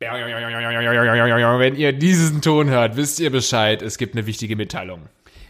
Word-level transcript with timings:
Wenn 0.00 1.76
ihr 1.76 1.92
diesen 1.92 2.40
Ton 2.40 2.70
hört, 2.70 2.96
wisst 2.96 3.20
ihr 3.20 3.30
Bescheid. 3.30 3.82
Es 3.82 3.98
gibt 3.98 4.14
eine 4.14 4.24
wichtige 4.24 4.56
Mitteilung. 4.56 5.02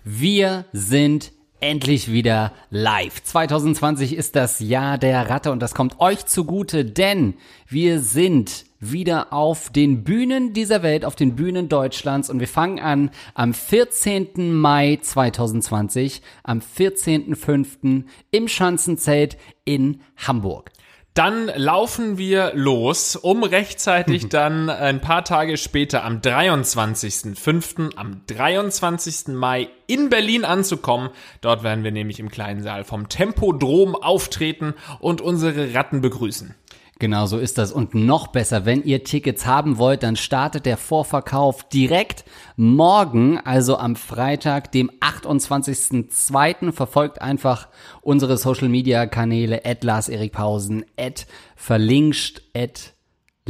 Wir 0.02 0.64
sind 0.72 1.30
endlich 1.60 2.10
wieder 2.10 2.52
live. 2.68 3.22
2020 3.22 4.16
ist 4.16 4.34
das 4.34 4.58
Jahr 4.58 4.98
der 4.98 5.30
Ratte 5.30 5.52
und 5.52 5.60
das 5.60 5.72
kommt 5.72 6.00
euch 6.00 6.26
zugute, 6.26 6.84
denn 6.84 7.34
wir 7.68 8.00
sind 8.00 8.64
wieder 8.80 9.32
auf 9.32 9.70
den 9.70 10.02
Bühnen 10.02 10.52
dieser 10.52 10.82
Welt, 10.82 11.04
auf 11.04 11.14
den 11.14 11.36
Bühnen 11.36 11.68
Deutschlands 11.68 12.28
und 12.28 12.40
wir 12.40 12.48
fangen 12.48 12.80
an 12.80 13.10
am 13.34 13.54
14. 13.54 14.52
Mai 14.52 14.98
2020, 15.00 16.22
am 16.42 16.58
14.05. 16.58 18.02
im 18.32 18.48
Schanzenzelt 18.48 19.36
in 19.64 20.00
Hamburg. 20.16 20.72
Dann 21.14 21.50
laufen 21.56 22.18
wir 22.18 22.52
los, 22.54 23.16
um 23.16 23.42
rechtzeitig 23.42 24.28
dann 24.28 24.70
ein 24.70 25.00
paar 25.00 25.24
Tage 25.24 25.56
später 25.56 26.04
am 26.04 26.20
23.05. 26.20 27.96
am 27.96 28.22
23. 28.28 29.28
Mai 29.34 29.68
in 29.88 30.08
Berlin 30.08 30.44
anzukommen. 30.44 31.10
Dort 31.40 31.64
werden 31.64 31.82
wir 31.82 31.90
nämlich 31.90 32.20
im 32.20 32.30
kleinen 32.30 32.62
Saal 32.62 32.84
vom 32.84 33.08
Tempodrom 33.08 33.96
auftreten 33.96 34.74
und 35.00 35.20
unsere 35.20 35.74
Ratten 35.74 36.00
begrüßen. 36.00 36.54
Genau 37.00 37.24
so 37.24 37.38
ist 37.38 37.56
das. 37.56 37.72
Und 37.72 37.94
noch 37.94 38.26
besser, 38.26 38.66
wenn 38.66 38.84
ihr 38.84 39.04
Tickets 39.04 39.46
haben 39.46 39.78
wollt, 39.78 40.02
dann 40.02 40.16
startet 40.16 40.66
der 40.66 40.76
Vorverkauf 40.76 41.66
direkt 41.70 42.24
morgen, 42.56 43.38
also 43.38 43.78
am 43.78 43.96
Freitag, 43.96 44.70
dem 44.72 44.90
28.02. 45.00 46.72
Verfolgt 46.72 47.22
einfach 47.22 47.68
unsere 48.02 48.36
Social 48.36 48.68
Media 48.68 49.06
Kanäle, 49.06 49.64
at 49.64 49.82
Lars 49.82 50.10
Erik 50.10 50.32
Pausen, 50.32 50.84
at 50.98 51.26
verlinkt, 51.56 52.42
at 52.54 52.92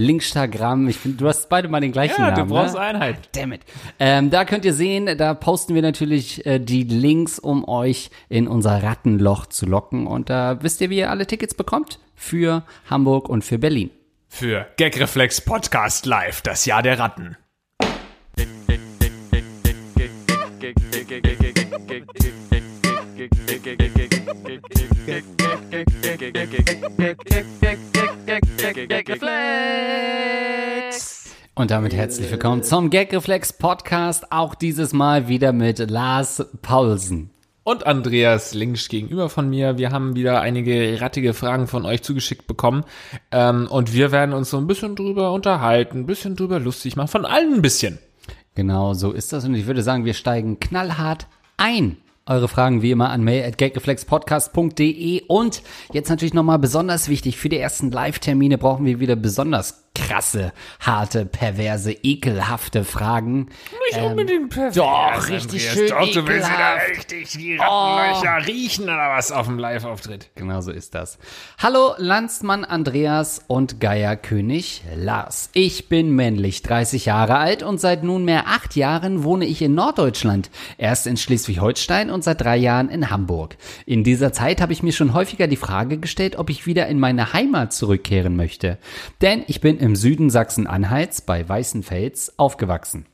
Linkstagram. 0.00 0.88
Ich 0.88 0.96
finde, 0.96 1.18
du 1.18 1.28
hast 1.28 1.48
beide 1.48 1.68
mal 1.68 1.80
den 1.80 1.92
gleichen 1.92 2.20
Ja, 2.20 2.30
Namen. 2.30 2.48
du 2.48 2.54
brauchst 2.54 2.74
ne? 2.74 2.80
Einheit. 2.80 3.16
Damn 3.32 3.52
it. 3.52 3.60
Ähm, 3.98 4.30
da 4.30 4.44
könnt 4.44 4.64
ihr 4.64 4.74
sehen, 4.74 5.16
da 5.18 5.34
posten 5.34 5.74
wir 5.74 5.82
natürlich 5.82 6.44
äh, 6.46 6.58
die 6.58 6.82
Links, 6.84 7.38
um 7.38 7.68
euch 7.68 8.10
in 8.28 8.48
unser 8.48 8.82
Rattenloch 8.82 9.46
zu 9.46 9.66
locken. 9.66 10.06
Und 10.06 10.30
da 10.30 10.62
wisst 10.62 10.80
ihr, 10.80 10.90
wie 10.90 10.98
ihr 10.98 11.10
alle 11.10 11.26
Tickets 11.26 11.54
bekommt 11.54 11.98
für 12.14 12.64
Hamburg 12.88 13.28
und 13.28 13.44
für 13.44 13.58
Berlin. 13.58 13.90
Für 14.28 14.66
Gagreflex 14.76 15.40
Podcast 15.40 16.06
Live, 16.06 16.42
das 16.42 16.64
Jahr 16.64 16.82
der 16.82 16.98
Ratten. 16.98 17.36
Und 31.54 31.70
damit 31.70 31.92
herzlich 31.92 32.30
willkommen 32.30 32.62
zum 32.62 32.88
Gagreflex 32.88 33.52
Podcast. 33.52 34.32
Auch 34.32 34.54
dieses 34.54 34.94
Mal 34.94 35.28
wieder 35.28 35.52
mit 35.52 35.78
Lars 35.90 36.46
Paulsen. 36.62 37.30
Und 37.62 37.86
Andreas 37.86 38.54
links 38.54 38.88
gegenüber 38.88 39.28
von 39.28 39.50
mir. 39.50 39.76
Wir 39.76 39.90
haben 39.90 40.16
wieder 40.16 40.40
einige 40.40 40.98
rattige 41.00 41.34
Fragen 41.34 41.66
von 41.66 41.84
euch 41.84 42.02
zugeschickt 42.02 42.46
bekommen. 42.46 42.84
Ähm, 43.30 43.68
und 43.70 43.92
wir 43.92 44.12
werden 44.12 44.32
uns 44.32 44.48
so 44.48 44.56
ein 44.56 44.66
bisschen 44.66 44.96
drüber 44.96 45.32
unterhalten, 45.32 45.98
ein 45.98 46.06
bisschen 46.06 46.34
drüber 46.34 46.58
lustig 46.58 46.96
machen. 46.96 47.08
Von 47.08 47.26
allen 47.26 47.54
ein 47.54 47.62
bisschen. 47.62 47.98
Genau, 48.54 48.94
so 48.94 49.12
ist 49.12 49.34
das. 49.34 49.44
Und 49.44 49.54
ich 49.54 49.66
würde 49.66 49.82
sagen, 49.82 50.06
wir 50.06 50.14
steigen 50.14 50.58
knallhart 50.58 51.26
ein. 51.58 51.98
Eure 52.30 52.46
Fragen 52.46 52.80
wie 52.80 52.92
immer 52.92 53.10
an 53.10 53.24
mail 53.24 53.44
at 53.44 53.58
gagreflexpodcast.de 53.58 55.22
und 55.26 55.62
jetzt 55.92 56.10
natürlich 56.10 56.32
nochmal 56.32 56.60
besonders 56.60 57.08
wichtig, 57.08 57.36
für 57.36 57.48
die 57.48 57.58
ersten 57.58 57.90
Live-Termine 57.90 58.56
brauchen 58.56 58.86
wir 58.86 59.00
wieder 59.00 59.16
besonders 59.16 59.89
krasse, 60.00 60.52
harte, 60.80 61.26
perverse, 61.26 61.92
ekelhafte 61.92 62.84
Fragen. 62.84 63.48
Nicht 63.90 64.02
unbedingt 64.02 64.50
perfekt. 64.50 64.76
doch, 64.76 65.28
richtig 65.28 65.70
schön 65.70 65.88
Doch, 65.88 66.00
du 66.12 66.26
willst 66.26 66.48
wieder 66.48 66.76
ekelhaft. 66.76 66.90
richtig 66.90 67.28
die 67.32 67.56
Rattenlöcher 67.56 68.46
riechen 68.46 68.84
oder 68.84 69.10
was 69.14 69.32
auf 69.32 69.46
dem 69.46 69.58
Live-Auftritt. 69.58 70.30
Genau 70.34 70.60
so 70.60 70.70
ist 70.70 70.94
das. 70.94 71.18
Hallo 71.58 71.94
Landsmann 71.98 72.64
Andreas 72.64 73.42
und 73.46 73.80
Geierkönig 73.80 74.82
Lars. 74.96 75.50
Ich 75.52 75.88
bin 75.88 76.14
männlich, 76.14 76.62
30 76.62 77.06
Jahre 77.06 77.36
alt 77.36 77.62
und 77.62 77.80
seit 77.80 78.02
nunmehr 78.02 78.46
acht 78.48 78.76
Jahren 78.76 79.24
wohne 79.24 79.44
ich 79.46 79.62
in 79.62 79.74
Norddeutschland. 79.74 80.50
Erst 80.78 81.06
in 81.06 81.16
Schleswig-Holstein 81.16 82.10
und 82.10 82.24
seit 82.24 82.40
drei 82.40 82.56
Jahren 82.56 82.88
in 82.88 83.10
Hamburg. 83.10 83.56
In 83.86 84.04
dieser 84.04 84.32
Zeit 84.32 84.60
habe 84.60 84.72
ich 84.72 84.82
mir 84.82 84.92
schon 84.92 85.14
häufiger 85.14 85.46
die 85.46 85.56
Frage 85.56 85.98
gestellt, 85.98 86.36
ob 86.36 86.50
ich 86.50 86.66
wieder 86.66 86.86
in 86.86 86.98
meine 86.98 87.32
Heimat 87.32 87.72
zurückkehren 87.72 88.36
möchte. 88.36 88.78
Denn 89.20 89.44
ich 89.46 89.60
bin 89.60 89.78
im 89.78 89.89
Süden 89.96 90.30
Sachsen-Anhalts 90.30 91.22
bei 91.22 91.48
Weißenfels 91.48 92.38
aufgewachsen. 92.38 93.06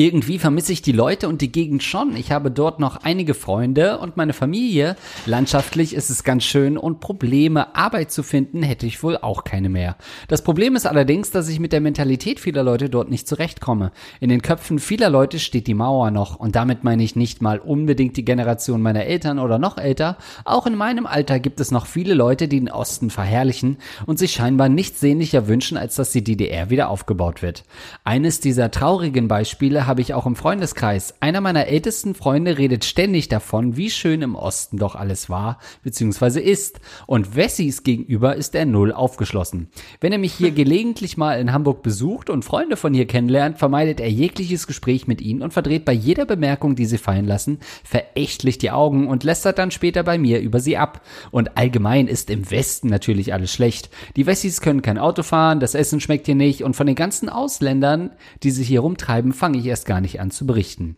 Irgendwie 0.00 0.38
vermisse 0.38 0.72
ich 0.72 0.80
die 0.80 0.92
Leute 0.92 1.28
und 1.28 1.40
die 1.40 1.50
Gegend 1.50 1.82
schon. 1.82 2.14
Ich 2.14 2.30
habe 2.30 2.52
dort 2.52 2.78
noch 2.78 2.98
einige 3.02 3.34
Freunde 3.34 3.98
und 3.98 4.16
meine 4.16 4.32
Familie. 4.32 4.94
Landschaftlich 5.26 5.92
ist 5.92 6.08
es 6.08 6.22
ganz 6.22 6.44
schön 6.44 6.78
und 6.78 7.00
Probleme, 7.00 7.74
Arbeit 7.74 8.12
zu 8.12 8.22
finden, 8.22 8.62
hätte 8.62 8.86
ich 8.86 9.02
wohl 9.02 9.16
auch 9.16 9.42
keine 9.42 9.68
mehr. 9.68 9.96
Das 10.28 10.42
Problem 10.42 10.76
ist 10.76 10.86
allerdings, 10.86 11.32
dass 11.32 11.48
ich 11.48 11.58
mit 11.58 11.72
der 11.72 11.80
Mentalität 11.80 12.38
vieler 12.38 12.62
Leute 12.62 12.88
dort 12.88 13.10
nicht 13.10 13.26
zurechtkomme. 13.26 13.90
In 14.20 14.28
den 14.28 14.40
Köpfen 14.40 14.78
vieler 14.78 15.10
Leute 15.10 15.40
steht 15.40 15.66
die 15.66 15.74
Mauer 15.74 16.12
noch 16.12 16.36
und 16.36 16.54
damit 16.54 16.84
meine 16.84 17.02
ich 17.02 17.16
nicht 17.16 17.42
mal 17.42 17.58
unbedingt 17.58 18.16
die 18.16 18.24
Generation 18.24 18.80
meiner 18.80 19.04
Eltern 19.04 19.40
oder 19.40 19.58
noch 19.58 19.78
älter. 19.78 20.16
Auch 20.44 20.68
in 20.68 20.76
meinem 20.76 21.06
Alter 21.06 21.40
gibt 21.40 21.58
es 21.58 21.72
noch 21.72 21.86
viele 21.86 22.14
Leute, 22.14 22.46
die 22.46 22.60
den 22.60 22.70
Osten 22.70 23.10
verherrlichen 23.10 23.78
und 24.06 24.20
sich 24.20 24.30
scheinbar 24.30 24.68
nichts 24.68 25.00
sehnlicher 25.00 25.48
wünschen, 25.48 25.76
als 25.76 25.96
dass 25.96 26.12
die 26.12 26.22
DDR 26.22 26.70
wieder 26.70 26.88
aufgebaut 26.88 27.42
wird. 27.42 27.64
Eines 28.04 28.38
dieser 28.38 28.70
traurigen 28.70 29.26
Beispiele 29.26 29.87
habe 29.88 30.02
ich 30.02 30.14
auch 30.14 30.26
im 30.26 30.36
Freundeskreis. 30.36 31.14
Einer 31.20 31.40
meiner 31.40 31.66
ältesten 31.66 32.14
Freunde 32.14 32.58
redet 32.58 32.84
ständig 32.84 33.28
davon, 33.28 33.76
wie 33.76 33.90
schön 33.90 34.22
im 34.22 34.36
Osten 34.36 34.76
doch 34.76 34.94
alles 34.94 35.28
war, 35.30 35.58
beziehungsweise 35.82 36.40
ist. 36.40 36.80
Und 37.06 37.34
Wessis 37.34 37.82
gegenüber 37.82 38.36
ist 38.36 38.54
er 38.54 38.66
null 38.66 38.92
aufgeschlossen. 38.92 39.68
Wenn 40.00 40.12
er 40.12 40.18
mich 40.18 40.34
hier 40.34 40.50
gelegentlich 40.58 41.16
mal 41.16 41.40
in 41.40 41.52
Hamburg 41.52 41.82
besucht 41.82 42.30
und 42.30 42.44
Freunde 42.44 42.76
von 42.76 42.92
hier 42.92 43.06
kennenlernt, 43.06 43.58
vermeidet 43.58 43.98
er 43.98 44.10
jegliches 44.10 44.66
Gespräch 44.66 45.06
mit 45.06 45.20
ihnen 45.20 45.42
und 45.42 45.52
verdreht 45.52 45.84
bei 45.84 45.92
jeder 45.92 46.26
Bemerkung, 46.26 46.76
die 46.76 46.86
sie 46.86 46.98
fallen 46.98 47.24
lassen, 47.24 47.58
verächtlich 47.82 48.58
die 48.58 48.70
Augen 48.70 49.08
und 49.08 49.24
lästert 49.24 49.58
dann 49.58 49.70
später 49.70 50.02
bei 50.02 50.18
mir 50.18 50.40
über 50.40 50.60
sie 50.60 50.76
ab. 50.76 51.00
Und 51.30 51.56
allgemein 51.56 52.08
ist 52.08 52.28
im 52.28 52.50
Westen 52.50 52.88
natürlich 52.88 53.32
alles 53.32 53.52
schlecht. 53.52 53.88
Die 54.16 54.26
Wessis 54.26 54.60
können 54.60 54.82
kein 54.82 54.98
Auto 54.98 55.22
fahren, 55.22 55.60
das 55.60 55.74
Essen 55.74 56.00
schmeckt 56.00 56.26
hier 56.26 56.34
nicht 56.34 56.62
und 56.62 56.76
von 56.76 56.86
den 56.86 56.96
ganzen 56.96 57.30
Ausländern, 57.30 58.10
die 58.42 58.50
sich 58.50 58.68
hier 58.68 58.80
rumtreiben, 58.80 59.32
fange 59.32 59.56
ich 59.58 59.66
erst 59.66 59.77
gar 59.84 60.00
nicht 60.00 60.20
an 60.20 60.30
zu 60.30 60.46
berichten. 60.46 60.96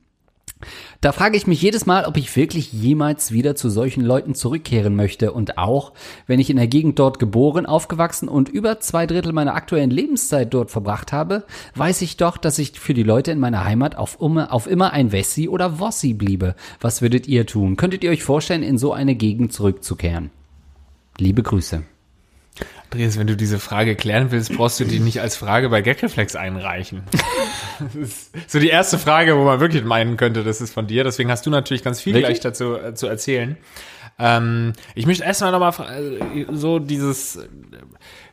Da 1.00 1.12
frage 1.12 1.36
ich 1.36 1.46
mich 1.46 1.62
jedes 1.62 1.86
Mal, 1.86 2.04
ob 2.04 2.16
ich 2.16 2.36
wirklich 2.36 2.72
jemals 2.72 3.32
wieder 3.32 3.56
zu 3.56 3.70
solchen 3.70 4.04
Leuten 4.04 4.34
zurückkehren 4.34 4.94
möchte 4.94 5.32
und 5.32 5.56
auch, 5.56 5.92
wenn 6.26 6.40
ich 6.40 6.50
in 6.50 6.56
der 6.56 6.66
Gegend 6.66 6.98
dort 6.98 7.18
geboren, 7.18 7.64
aufgewachsen 7.64 8.28
und 8.28 8.48
über 8.48 8.80
zwei 8.80 9.06
Drittel 9.06 9.32
meiner 9.32 9.54
aktuellen 9.54 9.90
Lebenszeit 9.90 10.52
dort 10.52 10.70
verbracht 10.70 11.12
habe, 11.12 11.44
weiß 11.76 12.02
ich 12.02 12.18
doch, 12.18 12.36
dass 12.36 12.58
ich 12.58 12.78
für 12.78 12.94
die 12.94 13.02
Leute 13.02 13.32
in 13.32 13.38
meiner 13.38 13.64
Heimat 13.64 13.96
auf 13.96 14.18
immer, 14.20 14.52
auf 14.52 14.66
immer 14.66 14.92
ein 14.92 15.12
Wessi 15.12 15.48
oder 15.48 15.78
Wossi 15.78 16.12
bliebe. 16.12 16.54
Was 16.80 17.00
würdet 17.00 17.26
ihr 17.26 17.46
tun? 17.46 17.76
Könntet 17.76 18.04
ihr 18.04 18.10
euch 18.10 18.22
vorstellen, 18.22 18.62
in 18.62 18.76
so 18.76 18.92
eine 18.92 19.14
Gegend 19.14 19.52
zurückzukehren? 19.52 20.30
Liebe 21.18 21.42
Grüße. 21.42 21.82
Andreas, 22.92 23.18
wenn 23.18 23.28
du 23.28 23.36
diese 23.36 23.60
Frage 23.60 23.94
klären 23.94 24.32
willst, 24.32 24.52
brauchst 24.56 24.80
du 24.80 24.84
die 24.84 24.98
nicht 24.98 25.20
als 25.20 25.36
Frage 25.36 25.68
bei 25.68 25.80
Gagreflex 25.80 26.34
einreichen. 26.34 27.02
Das 27.94 28.10
ist 28.10 28.50
so 28.50 28.58
die 28.58 28.68
erste 28.68 28.98
Frage, 28.98 29.36
wo 29.38 29.44
man 29.44 29.60
wirklich 29.60 29.84
meinen 29.84 30.16
könnte, 30.16 30.44
das 30.44 30.60
ist 30.60 30.74
von 30.74 30.86
dir. 30.86 31.02
Deswegen 31.04 31.30
hast 31.30 31.46
du 31.46 31.50
natürlich 31.50 31.82
ganz 31.82 32.00
viel 32.00 32.14
Wirklich? 32.14 32.40
gleich 32.40 32.40
dazu 32.40 32.74
äh, 32.76 32.94
zu 32.94 33.06
erzählen. 33.06 33.56
Ähm, 34.18 34.74
ich 34.94 35.06
möchte 35.06 35.24
erstmal 35.24 35.52
nochmal 35.52 35.72
äh, 36.34 36.44
so 36.52 36.78
dieses 36.78 37.38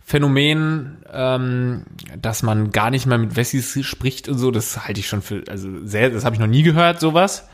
Phänomen, 0.03 0.97
ähm, 1.11 1.83
dass 2.19 2.43
man 2.43 2.71
gar 2.71 2.89
nicht 2.89 3.05
mehr 3.05 3.17
mit 3.17 3.35
Wessis 3.35 3.77
spricht 3.85 4.27
und 4.27 4.37
so, 4.37 4.51
das 4.51 4.85
halte 4.85 4.99
ich 4.99 5.07
schon 5.07 5.21
für, 5.21 5.43
also 5.49 5.69
sehr, 5.85 6.09
das 6.09 6.25
habe 6.25 6.35
ich 6.35 6.39
noch 6.39 6.47
nie 6.47 6.63
gehört, 6.63 6.99
sowas. 6.99 7.47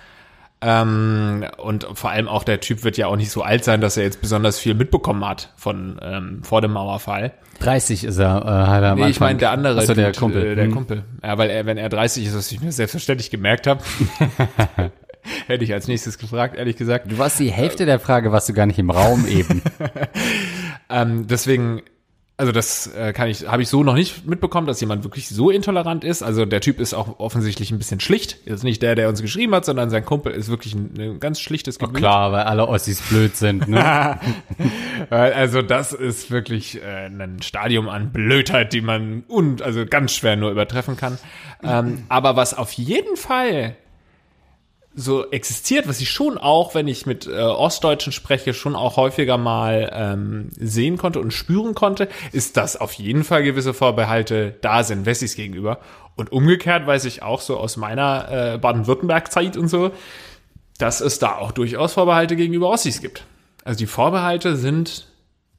Ähm, 0.66 1.46
und 1.58 1.86
vor 1.94 2.10
allem 2.12 2.28
auch 2.28 2.44
der 2.44 2.62
Typ 2.62 2.84
wird 2.84 2.96
ja 2.98 3.08
auch 3.08 3.18
nicht 3.18 3.32
so 3.32 3.42
alt 3.42 3.64
sein, 3.66 3.82
dass 3.82 3.98
er 3.98 4.04
jetzt 4.04 4.22
besonders 4.22 4.60
viel 4.60 4.74
mitbekommen 4.76 5.26
hat 5.28 5.52
von 5.58 6.00
ähm, 6.02 6.42
vor 6.44 6.62
dem 6.62 6.72
Mauerfall. 6.72 7.34
30 7.60 8.06
ist 8.06 8.18
er, 8.18 8.42
äh, 8.44 8.70
hat 8.70 8.84
er 8.84 8.92
am 8.92 9.00
Nee, 9.00 9.10
ich 9.10 9.20
meine 9.20 9.40
der 9.40 9.52
andere. 9.52 9.80
Achso, 9.80 9.94
der 9.94 10.08
Dude, 10.08 10.20
Kumpel. 10.20 10.46
Äh, 10.46 10.56
der 10.56 10.66
Hm. 10.66 10.72
Kumpel. 10.74 11.04
Ja, 11.22 11.38
weil 11.38 11.50
er, 11.50 11.66
wenn 11.66 11.78
er 11.78 11.90
30 11.90 12.26
ist, 12.28 12.36
was 12.38 12.52
ich 12.52 12.62
mir 12.62 12.72
selbstverständlich 12.72 13.30
gemerkt 13.30 13.68
habe. 13.68 13.82
Hätte 15.48 15.64
ich 15.64 15.74
als 15.74 15.88
nächstes 15.88 16.18
gefragt, 16.18 16.56
ehrlich 16.58 16.76
gesagt. 16.76 17.12
Du 17.12 17.18
warst 17.18 17.40
die 17.40 17.50
Hälfte 17.52 17.86
der 17.86 18.00
Frage, 18.00 18.32
warst 18.32 18.50
du 18.50 18.54
gar 18.54 18.66
nicht 18.66 18.80
im 18.80 18.90
Raum 18.90 19.26
eben. 19.28 19.62
Ähm, 20.90 21.26
deswegen, 21.28 21.82
Also 22.44 22.52
das 22.52 22.88
äh, 22.88 23.14
kann 23.14 23.30
ich, 23.30 23.48
habe 23.48 23.62
ich 23.62 23.70
so 23.70 23.86
noch 23.86 23.94
nicht 23.94 24.28
mitbekommen, 24.28 24.68
dass 24.68 24.82
jemand 24.82 25.06
wirklich 25.06 25.30
so 25.30 25.50
intolerant 25.50 26.04
ist. 26.04 26.22
Also 26.24 26.44
der 26.46 26.60
Typ 26.60 26.82
ist 26.82 26.94
auch 26.94 27.18
offensichtlich 27.22 27.72
ein 27.72 27.78
bisschen 27.78 28.02
schlicht. 28.02 28.34
Ist 28.46 28.66
nicht 28.66 28.82
der, 28.82 28.96
der 28.96 29.08
uns 29.08 29.22
geschrieben 29.22 29.56
hat, 29.56 29.64
sondern 29.64 29.90
sein 29.90 30.04
Kumpel 30.04 30.34
ist 30.34 30.50
wirklich 30.50 30.74
ein, 30.74 30.94
ein 31.00 31.20
ganz 31.22 31.40
schlichtes 31.40 31.80
Gemüt. 31.80 31.96
Klar, 31.96 32.34
weil 32.34 32.44
alle 32.44 32.68
Ossis 32.68 33.00
blöd 33.04 33.38
sind, 33.38 33.70
ne? 33.70 34.20
Also 35.10 35.62
das 35.62 35.94
ist 35.94 36.32
wirklich 36.32 36.82
äh, 36.84 37.06
ein 37.06 37.42
Stadium 37.42 37.88
an 37.88 38.12
Blödheit, 38.12 38.74
die 38.74 38.82
man 38.82 39.24
und 39.30 39.62
also 39.62 39.86
ganz 39.86 40.14
schwer 40.14 40.36
nur 40.36 40.52
übertreffen 40.52 40.98
kann. 40.98 41.18
Ähm, 41.64 42.04
aber 42.10 42.36
was 42.36 42.54
auf 42.54 42.74
jeden 42.74 43.16
Fall 43.16 43.78
so 44.96 45.30
existiert, 45.32 45.88
was 45.88 46.02
ich 46.02 46.10
schon 46.10 46.38
auch, 46.38 46.76
wenn 46.76 46.88
ich 46.88 47.06
mit 47.06 47.26
äh, 47.28 47.32
Ostdeutschen 47.32 48.14
spreche, 48.14 48.54
schon 48.54 48.76
auch 48.76 48.98
häufiger 48.98 49.38
mal 49.38 49.92
ähm, 49.94 50.50
sehen 50.58 50.98
konnte 50.98 51.20
und 51.20 51.32
spüren 51.32 51.74
konnte, 51.74 52.08
ist, 52.32 52.58
dass 52.58 52.78
auf 52.78 52.94
jeden 52.94 53.24
Fall 53.24 53.44
gewisse 53.44 53.74
Vorbehalte 53.74 54.56
da 54.62 54.84
sind, 54.84 55.06
Wessis 55.06 55.36
gegenüber. 55.36 55.80
Und 56.16 56.32
umgekehrt 56.32 56.86
weiß 56.86 57.06
ich 57.06 57.24
auch 57.24 57.42
so 57.42 57.58
aus 57.58 57.76
meiner 57.78 58.54
äh, 58.54 58.58
Baden-Württemberg-Zeit 58.60 59.58
und 59.58 59.68
so, 59.68 59.92
dass 60.78 61.02
es 61.02 61.18
da 61.20 61.38
auch 61.38 61.52
durchaus 61.52 61.94
Vorbehalte 61.94 62.36
gegenüber 62.36 62.70
Ossis 62.70 63.02
gibt. 63.02 63.26
Also 63.64 63.80
die 63.80 63.88
Vorbehalte 63.88 64.58
sind 64.58 65.08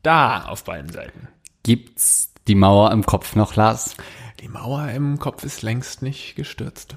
da 0.03 0.45
auf 0.45 0.65
beiden 0.65 0.93
Seiten. 0.93 1.29
Gibt's 1.63 2.33
die 2.47 2.55
Mauer 2.55 2.93
im 2.93 3.05
Kopf 3.05 3.35
noch, 3.35 3.57
Lars? 3.57 3.97
Die 4.41 4.49
Mauer 4.49 4.89
im 4.91 5.19
Kopf 5.19 5.43
ist 5.45 5.63
längst 5.63 6.03
nicht 6.03 6.37
gestürzt. 6.37 6.97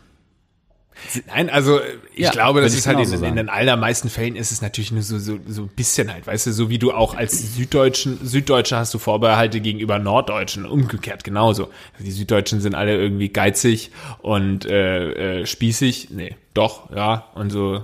Nein, 1.27 1.49
also 1.49 1.79
ich 2.13 2.25
Ja, 2.25 2.31
glaube, 2.31 2.61
das 2.61 2.73
ist 2.73 2.87
halt 2.87 2.99
in, 2.99 3.23
in 3.23 3.35
den 3.35 3.49
allermeisten 3.49 4.09
Fällen 4.09 4.35
ist 4.35 4.51
es 4.51 4.61
natürlich 4.61 4.91
nur 4.91 5.01
so, 5.01 5.19
so, 5.19 5.39
so 5.47 5.63
ein 5.63 5.69
bisschen 5.69 6.11
halt, 6.11 6.27
weißt 6.27 6.47
du, 6.47 6.51
so 6.51 6.69
wie 6.69 6.79
du 6.79 6.91
auch 6.91 7.15
als 7.15 7.55
Süddeutschen, 7.55 8.19
Süddeutsche 8.25 8.75
hast 8.77 8.93
du 8.93 8.99
Vorbehalte 8.99 9.61
gegenüber 9.61 9.99
Norddeutschen, 9.99 10.65
umgekehrt 10.65 11.23
genauso. 11.23 11.65
Also 11.93 12.05
die 12.05 12.11
Süddeutschen 12.11 12.59
sind 12.61 12.75
alle 12.75 12.97
irgendwie 12.97 13.29
geizig 13.29 13.91
und 14.19 14.65
äh, 14.65 15.41
äh, 15.41 15.45
spießig, 15.45 16.09
nee, 16.11 16.35
doch, 16.53 16.89
ja, 16.95 17.27
und 17.35 17.51
so 17.51 17.83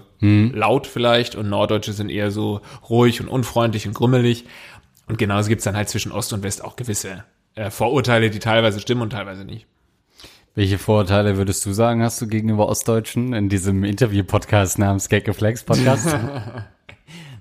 laut 0.56 0.88
vielleicht 0.88 1.36
und 1.36 1.50
Norddeutsche 1.50 1.92
sind 1.92 2.10
eher 2.10 2.32
so 2.32 2.62
ruhig 2.90 3.20
und 3.20 3.28
unfreundlich 3.28 3.88
und 3.88 3.94
grummelig. 3.94 4.46
Und 5.06 5.18
genauso 5.18 5.50
gibt's 5.50 5.66
dann 5.66 5.76
halt 5.76 5.90
zwischen 5.90 6.14
Ost 6.14 6.32
und 6.32 6.44
West 6.44 6.64
auch 6.64 6.78
gewisse 6.78 7.26
äh, 7.56 7.70
Vorurteile, 7.70 8.30
die 8.30 8.40
teilweise 8.40 8.80
stimmen 8.80 9.02
und 9.02 9.10
teilweise 9.10 9.44
nicht. 9.44 9.68
Welche 10.56 10.78
Vorurteile 10.78 11.36
würdest 11.38 11.66
du 11.66 11.74
sagen, 11.74 12.04
hast 12.04 12.22
du 12.22 12.28
gegenüber 12.28 12.70
Ostdeutschen 12.70 13.34
in 13.34 13.50
diesem 13.50 13.84
Interview-Podcast 13.84 14.78
namens 14.78 15.10
Gaggeflex 15.10 15.64
Podcast? 15.64 16.16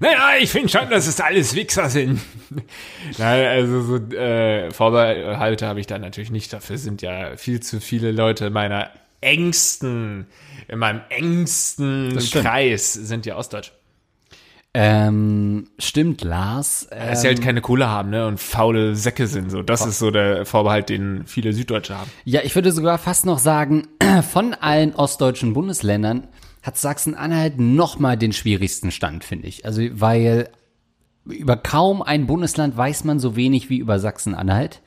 Naja, 0.00 0.30
ich 0.40 0.50
finde 0.50 0.68
schon, 0.68 0.90
dass 0.90 1.06
es 1.06 1.20
alles 1.20 1.54
Wichser 1.54 1.88
sind. 1.88 2.20
Nein, 3.18 3.46
also 3.46 3.82
so 3.82 3.96
äh, 4.16 4.72
Vorbehalte 4.72 5.68
habe 5.68 5.78
ich 5.78 5.86
da 5.86 5.96
natürlich 5.96 6.32
nicht. 6.32 6.52
Dafür 6.52 6.76
sind 6.76 7.02
ja 7.02 7.36
viel 7.36 7.60
zu 7.60 7.80
viele 7.80 8.10
Leute 8.10 8.50
meiner 8.50 8.90
engsten, 9.20 10.26
in 10.66 10.78
meinem 10.80 11.02
engsten. 11.08 12.18
Kreis 12.32 12.94
sind 12.94 13.26
ja 13.26 13.36
Ostdeutsch. 13.36 13.70
Ähm, 14.74 15.68
stimmt, 15.78 16.22
Lars. 16.22 16.88
Dass 16.90 17.20
sie 17.20 17.28
halt 17.28 17.38
Ähm, 17.38 17.44
keine 17.44 17.60
Kohle 17.60 17.88
haben, 17.88 18.10
ne, 18.10 18.26
und 18.26 18.40
faule 18.40 18.96
Säcke 18.96 19.26
sind. 19.26 19.50
So, 19.50 19.62
das 19.62 19.84
ist 19.84 19.98
so 19.98 20.10
der 20.10 20.46
Vorbehalt, 20.46 20.88
den 20.88 21.26
viele 21.26 21.52
Süddeutsche 21.52 21.98
haben. 21.98 22.10
ja, 22.24 22.40
ich 22.42 22.54
würde 22.54 22.72
sogar 22.72 22.96
fast 22.98 23.26
noch 23.26 23.38
sagen, 23.38 23.88
von 24.32 24.54
allen 24.54 24.94
ostdeutschen 24.94 25.52
Bundesländern 25.52 26.28
hat 26.62 26.78
Sachsen-Anhalt 26.78 27.58
noch 27.58 27.98
mal 27.98 28.16
den 28.16 28.32
schwierigsten 28.32 28.90
Stand, 28.92 29.24
finde 29.24 29.48
ich. 29.48 29.66
Also, 29.66 29.82
weil 29.92 30.48
über 31.24 31.56
kaum 31.56 32.02
ein 32.02 32.26
Bundesland 32.26 32.76
weiß 32.76 33.04
man 33.04 33.20
so 33.20 33.36
wenig 33.36 33.68
wie 33.68 33.78
über 33.78 33.98
Sachsen-Anhalt. 33.98 34.80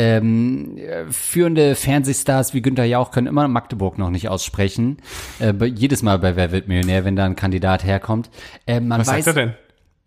Ähm, 0.00 0.76
äh, 0.78 1.10
führende 1.10 1.74
Fernsehstars 1.74 2.54
wie 2.54 2.62
Günther 2.62 2.84
Jauch 2.84 3.10
können 3.10 3.26
immer 3.26 3.48
Magdeburg 3.48 3.98
noch 3.98 4.10
nicht 4.10 4.28
aussprechen. 4.28 4.98
Äh, 5.40 5.52
jedes 5.64 6.04
Mal 6.04 6.20
bei 6.20 6.36
Wer 6.36 6.52
wird 6.52 6.68
Millionär, 6.68 7.04
wenn 7.04 7.16
da 7.16 7.24
ein 7.24 7.34
Kandidat 7.34 7.82
herkommt. 7.82 8.30
Äh, 8.64 8.78
man 8.78 9.00
Was 9.00 9.08
weiß, 9.08 9.24
sagt 9.24 9.36
er 9.36 9.46
denn? 9.46 9.54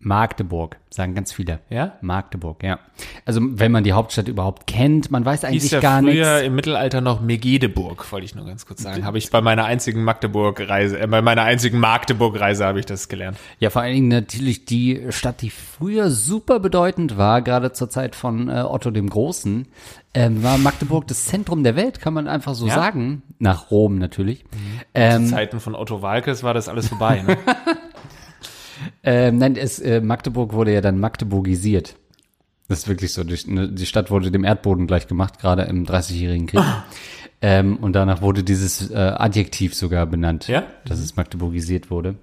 Magdeburg, 0.04 0.78
sagen 0.90 1.14
ganz 1.14 1.32
viele. 1.32 1.60
Ja? 1.70 1.92
Magdeburg, 2.00 2.62
ja. 2.64 2.80
Also 3.24 3.40
wenn 3.42 3.70
man 3.70 3.84
die 3.84 3.92
Hauptstadt 3.92 4.26
überhaupt 4.26 4.66
kennt, 4.66 5.12
man 5.12 5.24
weiß 5.24 5.44
eigentlich 5.44 5.62
Hieß 5.62 5.70
ja 5.70 5.80
gar 5.80 6.00
früher 6.00 6.32
nichts. 6.34 6.46
im 6.48 6.54
Mittelalter 6.56 7.00
noch 7.00 7.20
Megedeburg, 7.20 8.10
wollte 8.10 8.24
ich 8.24 8.34
nur 8.34 8.44
ganz 8.44 8.66
kurz 8.66 8.82
sagen. 8.82 9.04
Habe 9.04 9.18
ich 9.18 9.30
bei 9.30 9.40
meiner 9.40 9.64
einzigen 9.64 10.02
Magdeburg-Reise, 10.02 10.98
äh, 10.98 11.06
bei 11.06 11.22
meiner 11.22 11.42
einzigen 11.42 11.78
Magdeburg-Reise 11.78 12.64
habe 12.66 12.80
ich 12.80 12.86
das 12.86 13.08
gelernt. 13.08 13.38
Ja, 13.60 13.70
vor 13.70 13.82
allen 13.82 13.94
Dingen 13.94 14.08
natürlich 14.08 14.64
die 14.64 15.06
Stadt, 15.10 15.40
die 15.40 15.50
früher 15.50 16.10
super 16.10 16.58
bedeutend 16.58 17.16
war, 17.16 17.40
gerade 17.42 17.72
zur 17.72 17.88
Zeit 17.88 18.16
von 18.16 18.48
äh, 18.48 18.62
Otto 18.62 18.90
dem 18.90 19.08
Großen, 19.08 19.68
ähm, 20.14 20.42
war 20.42 20.58
Magdeburg 20.58 21.06
das 21.06 21.26
Zentrum 21.26 21.62
der 21.62 21.76
Welt, 21.76 22.00
kann 22.00 22.12
man 22.12 22.26
einfach 22.26 22.54
so 22.54 22.66
Ja? 22.66 22.74
sagen. 22.74 23.22
Nach 23.38 23.70
Rom 23.70 23.98
natürlich. 23.98 24.40
Zu 24.50 24.58
Ähm, 24.94 25.26
Zeiten 25.26 25.60
von 25.60 25.74
Otto 25.74 26.02
Walkes 26.02 26.42
war 26.42 26.54
das 26.54 26.68
alles 26.68 26.88
vorbei. 26.88 27.22
Ne? 27.26 27.36
ähm, 29.02 29.38
nein, 29.38 29.56
es, 29.56 29.78
äh, 29.78 30.00
Magdeburg 30.00 30.52
wurde 30.52 30.72
ja 30.72 30.80
dann 30.80 30.98
Magdeburgisiert. 30.98 31.96
Das 32.68 32.80
ist 32.80 32.88
wirklich 32.88 33.12
so. 33.12 33.24
Die, 33.24 33.36
ne, 33.50 33.68
die 33.68 33.86
Stadt 33.86 34.10
wurde 34.10 34.30
dem 34.30 34.44
Erdboden 34.44 34.86
gleich 34.86 35.06
gemacht, 35.06 35.38
gerade 35.40 35.62
im 35.62 35.84
Dreißigjährigen 35.84 36.46
Krieg. 36.46 36.62
Ähm, 37.40 37.76
und 37.78 37.92
danach 37.94 38.22
wurde 38.22 38.44
dieses 38.44 38.90
äh, 38.90 38.96
Adjektiv 38.96 39.74
sogar 39.74 40.06
benannt, 40.06 40.46
Ja? 40.48 40.64
dass 40.84 41.00
es 41.00 41.16
magdeburgisiert 41.16 41.90
wurde. 41.90 42.14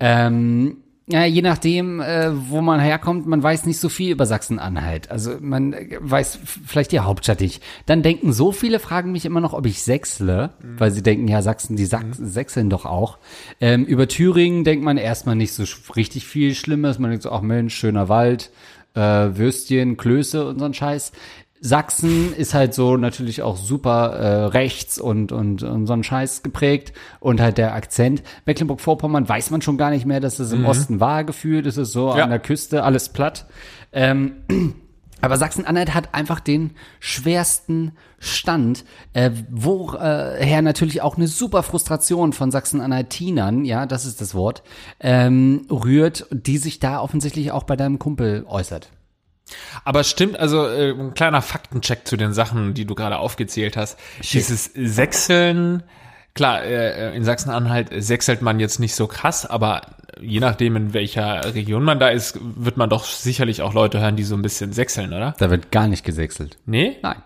Ähm, 0.00 0.78
ja, 1.08 1.24
je 1.24 1.42
nachdem, 1.42 2.00
äh, 2.00 2.30
wo 2.48 2.60
man 2.60 2.78
herkommt, 2.78 3.26
man 3.26 3.42
weiß 3.42 3.66
nicht 3.66 3.80
so 3.80 3.88
viel 3.88 4.12
über 4.12 4.24
Sachsen-Anhalt. 4.24 5.10
Also 5.10 5.32
man 5.40 5.72
äh, 5.72 5.98
weiß 6.00 6.38
vielleicht 6.64 6.92
die 6.92 7.00
Hauptstadt 7.00 7.40
nicht. 7.40 7.60
Dann 7.86 8.02
denken 8.02 8.32
so 8.32 8.52
viele, 8.52 8.78
fragen 8.78 9.10
mich 9.10 9.24
immer 9.24 9.40
noch, 9.40 9.52
ob 9.52 9.66
ich 9.66 9.82
sächsle, 9.82 10.50
weil 10.60 10.92
sie 10.92 11.02
denken, 11.02 11.26
ja, 11.26 11.42
Sachsen, 11.42 11.74
die 11.74 11.86
Sach 11.86 12.04
sächseln 12.12 12.70
doch 12.70 12.86
auch. 12.86 13.18
Ähm, 13.60 13.84
über 13.84 14.06
Thüringen 14.06 14.62
denkt 14.62 14.84
man 14.84 14.96
erstmal 14.96 15.34
nicht 15.34 15.52
so 15.52 15.64
richtig 15.96 16.26
viel 16.26 16.54
Schlimmes. 16.54 17.00
Man 17.00 17.10
denkt 17.10 17.24
so, 17.24 17.32
ach 17.32 17.42
Mensch, 17.42 17.74
schöner 17.74 18.08
Wald, 18.08 18.52
äh, 18.94 19.00
Würstchen, 19.00 19.96
Klöße 19.96 20.46
und 20.46 20.60
so 20.60 20.64
ein 20.64 20.74
Scheiß. 20.74 21.10
Sachsen 21.64 22.34
ist 22.34 22.54
halt 22.54 22.74
so 22.74 22.96
natürlich 22.96 23.40
auch 23.42 23.56
super 23.56 24.10
äh, 24.16 24.44
rechts 24.46 24.98
und, 25.00 25.30
und, 25.30 25.62
und 25.62 25.86
so 25.86 25.92
ein 25.92 26.02
Scheiß 26.02 26.42
geprägt 26.42 26.92
und 27.20 27.40
halt 27.40 27.56
der 27.56 27.72
Akzent. 27.74 28.24
Mecklenburg-Vorpommern 28.46 29.28
weiß 29.28 29.50
man 29.50 29.62
schon 29.62 29.78
gar 29.78 29.90
nicht 29.90 30.04
mehr, 30.04 30.18
dass 30.18 30.40
es 30.40 30.50
im 30.50 30.66
Osten 30.66 30.98
war 30.98 31.22
gefühlt. 31.22 31.66
Es 31.66 31.76
ist 31.76 31.92
so 31.92 32.08
Ja. 32.16 32.24
an 32.24 32.30
der 32.30 32.40
Küste, 32.40 32.82
alles 32.82 33.10
platt. 33.10 33.46
Ähm, 33.92 34.32
aber 35.20 35.36
Sachsen-Anhalt 35.36 35.94
hat 35.94 36.14
einfach 36.14 36.40
den 36.40 36.72
schwersten 36.98 37.92
Stand, 38.18 38.84
äh, 39.12 39.30
woher 39.48 40.62
natürlich 40.62 41.00
auch 41.00 41.16
eine 41.16 41.28
super 41.28 41.62
Frustration 41.62 42.32
von 42.32 42.50
Sachsen-Anhaltinern, 42.50 43.64
ja, 43.64 43.86
das 43.86 44.04
ist 44.04 44.20
das 44.20 44.34
Wort, 44.34 44.64
ähm, 44.98 45.66
rührt, 45.70 46.26
die 46.32 46.58
sich 46.58 46.80
da 46.80 47.00
offensichtlich 47.00 47.52
auch 47.52 47.62
bei 47.62 47.76
deinem 47.76 48.00
Kumpel 48.00 48.44
äußert. 48.48 48.90
Aber 49.84 50.04
stimmt, 50.04 50.38
also 50.38 50.66
äh, 50.66 50.90
ein 50.92 51.14
kleiner 51.14 51.42
Faktencheck 51.42 52.06
zu 52.06 52.16
den 52.16 52.32
Sachen, 52.32 52.74
die 52.74 52.84
du 52.84 52.94
gerade 52.94 53.18
aufgezählt 53.18 53.76
hast. 53.76 53.98
Dieses 54.20 54.70
Sechseln, 54.74 55.82
klar, 56.34 56.62
äh, 56.62 57.14
in 57.16 57.24
Sachsen-Anhalt 57.24 57.90
sechselt 58.02 58.42
man 58.42 58.60
jetzt 58.60 58.78
nicht 58.78 58.94
so 58.94 59.06
krass, 59.06 59.46
aber 59.46 59.82
je 60.20 60.40
nachdem, 60.40 60.76
in 60.76 60.94
welcher 60.94 61.54
Region 61.54 61.82
man 61.82 61.98
da 61.98 62.08
ist, 62.08 62.38
wird 62.40 62.76
man 62.76 62.88
doch 62.88 63.04
sicherlich 63.04 63.62
auch 63.62 63.74
Leute 63.74 64.00
hören, 64.00 64.16
die 64.16 64.24
so 64.24 64.36
ein 64.36 64.42
bisschen 64.42 64.72
sechseln, 64.72 65.12
oder? 65.12 65.34
Da 65.38 65.50
wird 65.50 65.70
gar 65.70 65.88
nicht 65.88 66.04
gesächselt. 66.04 66.58
Nee? 66.64 66.98
Nein. 67.02 67.22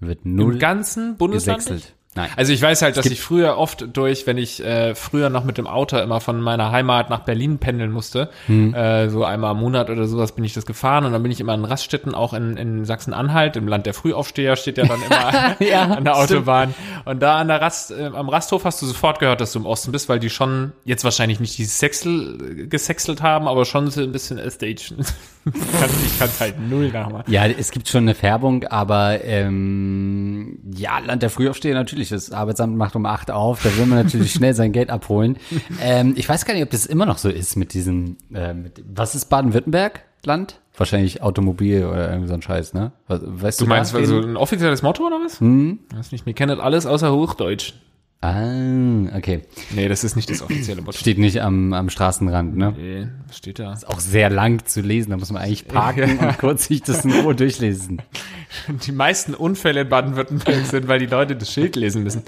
Wird 0.00 0.24
Im 0.24 0.36
null 0.36 0.58
ganzen 0.58 1.16
Bundesland? 1.16 1.64
gesächselt. 1.64 1.95
Nein. 2.16 2.30
Also 2.36 2.52
ich 2.52 2.62
weiß 2.62 2.82
halt, 2.82 2.96
dass 2.96 3.06
ich 3.06 3.20
früher 3.20 3.58
oft 3.58 3.86
durch, 3.92 4.26
wenn 4.26 4.38
ich 4.38 4.64
äh, 4.64 4.94
früher 4.94 5.28
noch 5.28 5.44
mit 5.44 5.58
dem 5.58 5.66
Auto 5.66 5.98
immer 5.98 6.20
von 6.20 6.40
meiner 6.40 6.72
Heimat 6.72 7.10
nach 7.10 7.20
Berlin 7.20 7.58
pendeln 7.58 7.92
musste, 7.92 8.30
äh, 8.48 9.08
so 9.08 9.24
einmal 9.24 9.52
im 9.52 9.60
Monat 9.60 9.90
oder 9.90 10.06
sowas 10.06 10.32
bin 10.32 10.42
ich 10.44 10.54
das 10.54 10.64
gefahren 10.64 11.04
und 11.04 11.12
dann 11.12 11.22
bin 11.22 11.30
ich 11.30 11.40
immer 11.40 11.54
in 11.54 11.64
Raststätten, 11.64 12.14
auch 12.14 12.32
in, 12.32 12.56
in 12.56 12.84
Sachsen-Anhalt, 12.84 13.56
im 13.56 13.68
Land 13.68 13.86
der 13.86 13.94
Frühaufsteher 13.94 14.56
steht 14.56 14.78
ja 14.78 14.86
dann 14.86 15.02
immer 15.02 15.56
Ja, 15.60 15.84
an 15.84 16.04
der 16.04 16.16
Autobahn. 16.16 16.74
Und 17.04 17.20
da 17.22 17.36
an 17.38 17.48
der 17.48 17.60
Rast, 17.60 17.90
äh, 17.90 18.06
am 18.06 18.28
Rasthof 18.28 18.64
hast 18.64 18.80
du 18.80 18.86
sofort 18.86 19.18
gehört, 19.18 19.40
dass 19.40 19.52
du 19.52 19.58
im 19.58 19.66
Osten 19.66 19.92
bist, 19.92 20.08
weil 20.08 20.18
die 20.18 20.30
schon 20.30 20.72
jetzt 20.84 21.04
wahrscheinlich 21.04 21.38
nicht 21.38 21.58
dieses 21.58 21.78
Sechsel 21.78 22.38
äh, 22.40 22.66
gesexelt 22.66 23.22
haben, 23.22 23.46
aber 23.46 23.64
schon 23.66 23.90
so 23.90 24.00
ein 24.00 24.12
bisschen 24.12 24.38
Stage. 24.50 24.94
ich 25.46 26.18
kann 26.18 26.30
halt 26.40 26.58
null 26.58 26.90
nachmachen. 26.90 27.30
Ja, 27.30 27.46
es 27.46 27.70
gibt 27.70 27.88
schon 27.88 28.04
eine 28.04 28.14
Färbung, 28.14 28.64
aber 28.64 29.22
ähm, 29.24 30.58
ja, 30.74 30.98
Land 30.98 31.22
der 31.22 31.30
Frühaufsteher 31.30 31.74
natürlich. 31.74 32.05
Das 32.10 32.30
Arbeitsamt 32.32 32.76
macht 32.76 32.96
um 32.96 33.06
acht 33.06 33.30
auf, 33.30 33.62
da 33.62 33.76
will 33.76 33.86
man 33.86 34.02
natürlich 34.04 34.32
schnell 34.32 34.54
sein 34.54 34.72
Geld 34.72 34.90
abholen. 34.90 35.36
Ähm, 35.82 36.14
ich 36.16 36.28
weiß 36.28 36.44
gar 36.44 36.54
nicht, 36.54 36.62
ob 36.62 36.70
das 36.70 36.86
immer 36.86 37.06
noch 37.06 37.18
so 37.18 37.28
ist 37.28 37.56
mit 37.56 37.74
diesem, 37.74 38.16
äh, 38.32 38.54
mit, 38.54 38.82
was 38.94 39.14
ist 39.14 39.26
Baden-Württemberg 39.26 40.02
Land? 40.24 40.60
Wahrscheinlich 40.76 41.22
Automobil 41.22 41.84
oder 41.84 42.08
irgendwie 42.10 42.28
so 42.28 42.34
ein 42.34 42.42
Scheiß, 42.42 42.72
ne? 42.74 42.92
Was- 43.08 43.20
Weißt 43.24 43.60
du, 43.60 43.64
Du 43.64 43.68
meinst 43.68 43.94
also 43.94 44.18
ein 44.20 44.36
offizielles 44.36 44.82
Motto 44.82 45.06
oder 45.06 45.16
was? 45.24 45.40
Hm. 45.40 45.78
Weiß 45.94 46.12
nicht, 46.12 46.26
mir 46.26 46.34
kennt 46.34 46.50
das 46.50 46.58
alles 46.58 46.86
außer 46.86 47.12
Hochdeutsch. 47.12 47.74
Ah, 48.22 49.16
okay. 49.16 49.42
Nee, 49.70 49.88
das 49.88 50.02
ist 50.02 50.16
nicht 50.16 50.30
das 50.30 50.42
offizielle 50.42 50.80
Motto. 50.80 50.98
Steht 50.98 51.18
nicht 51.18 51.42
am, 51.42 51.72
am 51.74 51.90
Straßenrand, 51.90 52.56
ne? 52.56 52.74
Nee, 52.76 53.08
steht 53.32 53.58
da? 53.58 53.78
Auch 53.86 54.00
sehr 54.00 54.30
lang 54.30 54.64
zu 54.64 54.80
lesen, 54.80 55.10
da 55.10 55.16
muss 55.16 55.30
man 55.30 55.42
eigentlich 55.42 55.68
parken 55.68 56.18
und 56.18 56.38
kurz 56.38 56.66
sich 56.66 56.82
das 56.82 57.04
in 57.04 57.12
Ruhe 57.12 57.34
durchlesen. 57.34 58.02
die 58.68 58.92
meisten 58.92 59.34
Unfälle 59.34 59.82
in 59.82 59.88
Baden-Württemberg 59.88 60.66
sind, 60.66 60.88
weil 60.88 60.98
die 60.98 61.06
Leute 61.06 61.36
das 61.36 61.52
Schild 61.52 61.76
lesen 61.76 62.02
müssen. 62.02 62.22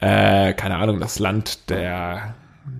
Äh, 0.00 0.54
keine 0.54 0.76
Ahnung, 0.76 1.00
das 1.00 1.18
Land 1.18 1.68
der, 1.68 2.34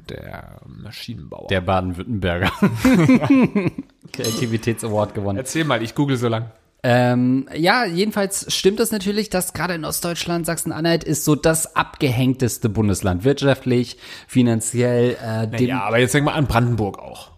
der 0.09 0.61
Maschinenbauer. 0.67 1.49
Der 1.49 1.61
Baden-Württemberger. 1.61 2.53
Kreativitäts-Award 4.13 5.15
gewonnen. 5.15 5.39
Erzähl 5.39 5.65
mal, 5.65 5.83
ich 5.83 5.95
google 5.95 6.17
so 6.17 6.29
lang. 6.29 6.51
Ähm, 6.85 7.49
ja, 7.57 7.85
jedenfalls 7.85 8.55
stimmt 8.55 8.79
es 8.79 8.93
natürlich, 8.93 9.31
dass 9.31 9.53
gerade 9.53 9.75
in 9.75 9.85
Ostdeutschland 9.85 10.47
Sachsen-Anhalt 10.47 11.03
ist 11.03 11.25
so 11.25 11.35
das 11.35 11.75
abgehängteste 11.75 12.69
Bundesland. 12.69 13.25
Wirtschaftlich, 13.25 13.99
finanziell. 14.29 15.17
Äh, 15.23 15.49
dem, 15.49 15.69
Ja, 15.69 15.83
aber 15.83 15.99
jetzt 15.99 16.15
denk 16.15 16.25
mal 16.25 16.35
an 16.35 16.47
Brandenburg 16.47 16.99
auch. 16.99 17.33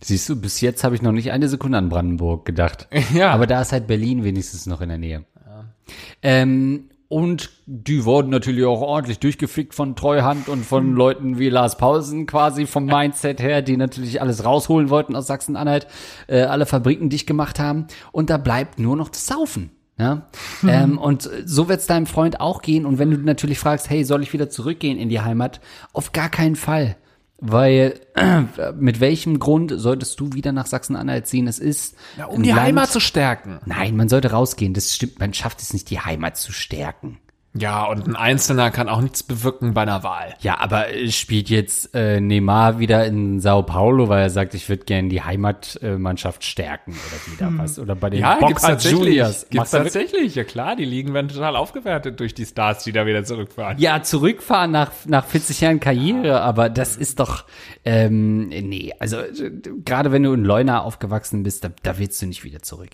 Siehst 0.00 0.28
du, 0.28 0.36
bis 0.40 0.60
jetzt 0.60 0.84
habe 0.84 0.94
ich 0.94 1.02
noch 1.02 1.12
nicht 1.12 1.30
eine 1.30 1.48
Sekunde 1.48 1.78
an 1.78 1.88
Brandenburg 1.88 2.44
gedacht. 2.44 2.88
Ja. 3.12 3.32
Aber 3.32 3.46
da 3.46 3.60
ist 3.62 3.72
halt 3.72 3.86
Berlin 3.86 4.24
wenigstens 4.24 4.66
noch 4.66 4.80
in 4.80 4.88
der 4.88 4.98
Nähe. 4.98 5.24
Ähm, 6.22 6.90
und 7.08 7.50
die 7.66 8.04
wurden 8.04 8.30
natürlich 8.30 8.64
auch 8.64 8.80
ordentlich 8.80 9.20
durchgefickt 9.20 9.74
von 9.74 9.94
Treuhand 9.94 10.48
und 10.48 10.64
von 10.64 10.94
Leuten 10.94 11.38
wie 11.38 11.48
Lars 11.48 11.78
Paulsen 11.78 12.26
quasi 12.26 12.66
vom 12.66 12.84
Mindset 12.86 13.40
her, 13.40 13.62
die 13.62 13.76
natürlich 13.76 14.20
alles 14.20 14.44
rausholen 14.44 14.90
wollten 14.90 15.14
aus 15.14 15.26
Sachsen-Anhalt, 15.28 15.86
äh, 16.26 16.42
alle 16.42 16.66
Fabriken 16.66 17.08
dicht 17.08 17.26
gemacht 17.26 17.60
haben. 17.60 17.86
Und 18.10 18.30
da 18.30 18.38
bleibt 18.38 18.78
nur 18.80 18.96
noch 18.96 19.08
das 19.08 19.26
Saufen. 19.26 19.70
Ja? 19.98 20.26
Ähm, 20.66 20.98
und 20.98 21.30
so 21.44 21.68
wird 21.68 21.80
es 21.80 21.86
deinem 21.86 22.06
Freund 22.06 22.40
auch 22.40 22.60
gehen. 22.60 22.84
Und 22.84 22.98
wenn 22.98 23.10
du 23.10 23.18
natürlich 23.18 23.58
fragst, 23.58 23.88
hey, 23.88 24.04
soll 24.04 24.22
ich 24.22 24.32
wieder 24.32 24.50
zurückgehen 24.50 24.98
in 24.98 25.08
die 25.08 25.20
Heimat? 25.20 25.60
Auf 25.92 26.12
gar 26.12 26.28
keinen 26.28 26.56
Fall. 26.56 26.96
Weil 27.38 28.00
mit 28.78 29.00
welchem 29.00 29.38
Grund 29.38 29.72
solltest 29.76 30.18
du 30.20 30.32
wieder 30.32 30.52
nach 30.52 30.66
Sachsen-Anhalt 30.66 31.26
ziehen? 31.26 31.46
Es 31.46 31.58
ist 31.58 31.96
um 32.28 32.36
ein 32.36 32.42
die 32.42 32.48
Land- 32.50 32.62
Heimat 32.62 32.90
zu 32.90 33.00
stärken. 33.00 33.60
Nein, 33.66 33.96
man 33.96 34.08
sollte 34.08 34.30
rausgehen. 34.30 34.72
Das 34.74 34.94
stimmt. 34.94 35.18
Man 35.18 35.34
schafft 35.34 35.60
es 35.60 35.72
nicht, 35.72 35.90
die 35.90 36.00
Heimat 36.00 36.36
zu 36.36 36.52
stärken. 36.52 37.18
Ja, 37.58 37.84
und 37.86 38.06
ein 38.06 38.16
Einzelner 38.16 38.70
kann 38.70 38.88
auch 38.88 39.00
nichts 39.00 39.22
bewirken 39.22 39.72
bei 39.74 39.82
einer 39.82 40.02
Wahl. 40.02 40.34
Ja, 40.40 40.58
aber 40.60 40.92
äh, 40.94 41.10
spielt 41.10 41.48
jetzt 41.48 41.94
äh, 41.94 42.20
Neymar 42.20 42.78
wieder 42.78 43.06
in 43.06 43.40
Sao 43.40 43.62
Paulo, 43.62 44.08
weil 44.08 44.22
er 44.22 44.30
sagt, 44.30 44.54
ich 44.54 44.68
würde 44.68 44.84
gerne 44.84 45.08
die 45.08 45.22
Heimatmannschaft 45.22 46.44
stärken 46.44 46.92
oder 46.92 47.32
wieder 47.50 47.58
was? 47.62 47.78
Oder 47.78 47.94
bei 47.94 48.10
den 48.10 48.20
Ja, 48.20 48.34
gibt's 48.34 48.52
Boxer 48.52 48.68
tatsächlich. 48.68 49.00
Juniors. 49.06 49.46
Gibt's 49.50 49.72
er 49.72 49.84
wirklich- 49.84 49.92
tatsächlich, 50.02 50.34
ja 50.34 50.44
klar, 50.44 50.76
die 50.76 50.84
Ligen 50.84 51.14
werden 51.14 51.28
total 51.28 51.56
aufgewertet 51.56 52.20
durch 52.20 52.34
die 52.34 52.44
Stars, 52.46 52.84
die 52.84 52.92
da 52.92 53.06
wieder 53.06 53.24
zurückfahren. 53.24 53.78
Ja, 53.78 54.02
zurückfahren 54.02 54.70
nach, 54.70 54.90
nach 55.06 55.24
40 55.24 55.60
Jahren 55.60 55.80
Karriere, 55.80 56.40
aber 56.40 56.68
das 56.68 56.96
ist 56.96 57.20
doch, 57.20 57.44
ähm, 57.84 58.48
nee, 58.48 58.92
also 58.98 59.18
äh, 59.18 59.50
gerade 59.84 60.12
wenn 60.12 60.22
du 60.22 60.32
in 60.32 60.44
Leuna 60.44 60.82
aufgewachsen 60.82 61.42
bist, 61.42 61.64
da, 61.64 61.70
da 61.82 61.98
willst 61.98 62.20
du 62.20 62.26
nicht 62.26 62.44
wieder 62.44 62.60
zurück. 62.60 62.90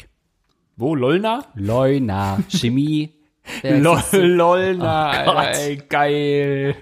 Wo, 0.76 0.94
Lollner? 0.94 1.46
Leuna, 1.54 2.38
Chemie. 2.48 3.12
Lol, 3.62 3.96
das? 3.96 4.12
Lollner, 4.12 5.24
Oh. 5.26 5.30
Alter, 5.30 5.58
ey, 5.60 5.76
geil. 5.88 6.76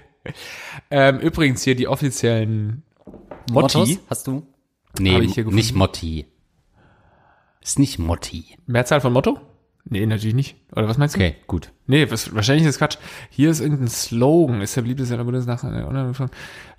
Ähm, 0.89 1.19
übrigens 1.19 1.63
hier 1.63 1.75
die 1.75 1.87
offiziellen 1.87 2.83
Mottos 3.51 3.89
Motti. 3.89 3.99
hast 4.09 4.27
du? 4.27 4.45
Nee, 4.99 5.19
ich 5.19 5.33
hier 5.33 5.45
nicht 5.45 5.73
Motti. 5.75 6.25
Ist 7.61 7.79
nicht 7.79 7.97
Motti. 7.99 8.57
Mehrzahl 8.67 9.01
von 9.01 9.13
Motto? 9.13 9.39
Nee, 9.85 10.05
natürlich 10.05 10.35
nicht. 10.35 10.55
Oder 10.75 10.87
was 10.87 10.97
meinst 10.99 11.15
du? 11.15 11.19
Okay, 11.19 11.35
gut. 11.47 11.71
Nee, 11.87 12.09
was, 12.11 12.33
wahrscheinlich 12.35 12.67
ist 12.67 12.77
Quatsch. 12.77 12.97
Hier 13.31 13.49
ist 13.49 13.61
irgendein 13.61 13.87
Slogan. 13.87 14.61
Ist 14.61 14.75
der 14.75 14.83
beliebteste 14.83 15.17
der 15.17 15.23
Bundesnach 15.23 15.63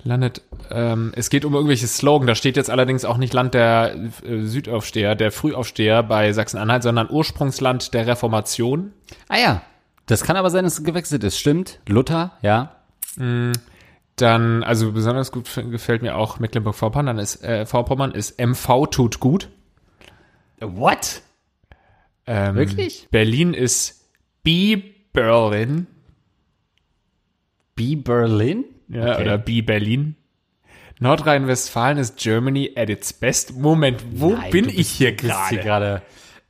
landet. 0.04 0.42
Ähm, 0.70 1.12
es 1.16 1.28
geht 1.28 1.44
um 1.44 1.54
irgendwelche 1.54 1.88
Slogan. 1.88 2.28
Da 2.28 2.34
steht 2.36 2.56
jetzt 2.56 2.70
allerdings 2.70 3.04
auch 3.04 3.16
nicht 3.16 3.32
Land 3.34 3.54
der 3.54 3.94
äh, 4.24 4.42
Südaufsteher, 4.44 5.16
der 5.16 5.32
Frühaufsteher 5.32 6.04
bei 6.04 6.32
Sachsen-Anhalt, 6.32 6.84
sondern 6.84 7.10
Ursprungsland 7.10 7.92
der 7.92 8.06
Reformation. 8.06 8.92
Ah 9.28 9.38
ja, 9.38 9.62
das 10.06 10.24
kann 10.24 10.36
aber 10.36 10.50
sein, 10.50 10.64
dass 10.64 10.78
es 10.78 10.84
gewechselt 10.84 11.24
ist. 11.24 11.38
Stimmt. 11.38 11.80
Luther, 11.88 12.32
ja. 12.42 12.76
Dann, 14.16 14.62
also 14.64 14.92
besonders 14.92 15.32
gut 15.32 15.48
gefällt 15.70 16.02
mir 16.02 16.16
auch 16.16 16.38
Mecklenburg-Vorpommern 16.38 17.18
ist, 17.18 17.42
äh, 17.44 17.66
Vorpommern 17.66 18.12
ist 18.12 18.38
MV 18.38 18.86
tut 18.90 19.20
gut. 19.20 19.48
What? 20.60 21.22
Ähm, 22.26 22.54
Wirklich? 22.54 23.08
Berlin 23.10 23.52
ist 23.54 24.08
B 24.42 24.82
Berlin. 25.12 25.86
B 27.74 27.96
Berlin? 27.96 28.64
Ja, 28.88 29.12
Okay. 29.14 29.22
oder 29.22 29.38
B 29.38 29.62
Berlin. 29.62 30.16
Nordrhein-Westfalen 31.00 31.98
ist 31.98 32.16
Germany 32.18 32.72
at 32.76 32.88
its 32.88 33.12
best. 33.12 33.56
Moment, 33.56 34.04
wo 34.12 34.34
Nein, 34.34 34.50
bin 34.50 34.68
ich 34.68 34.88
hier 34.90 35.12
gerade. 35.14 36.02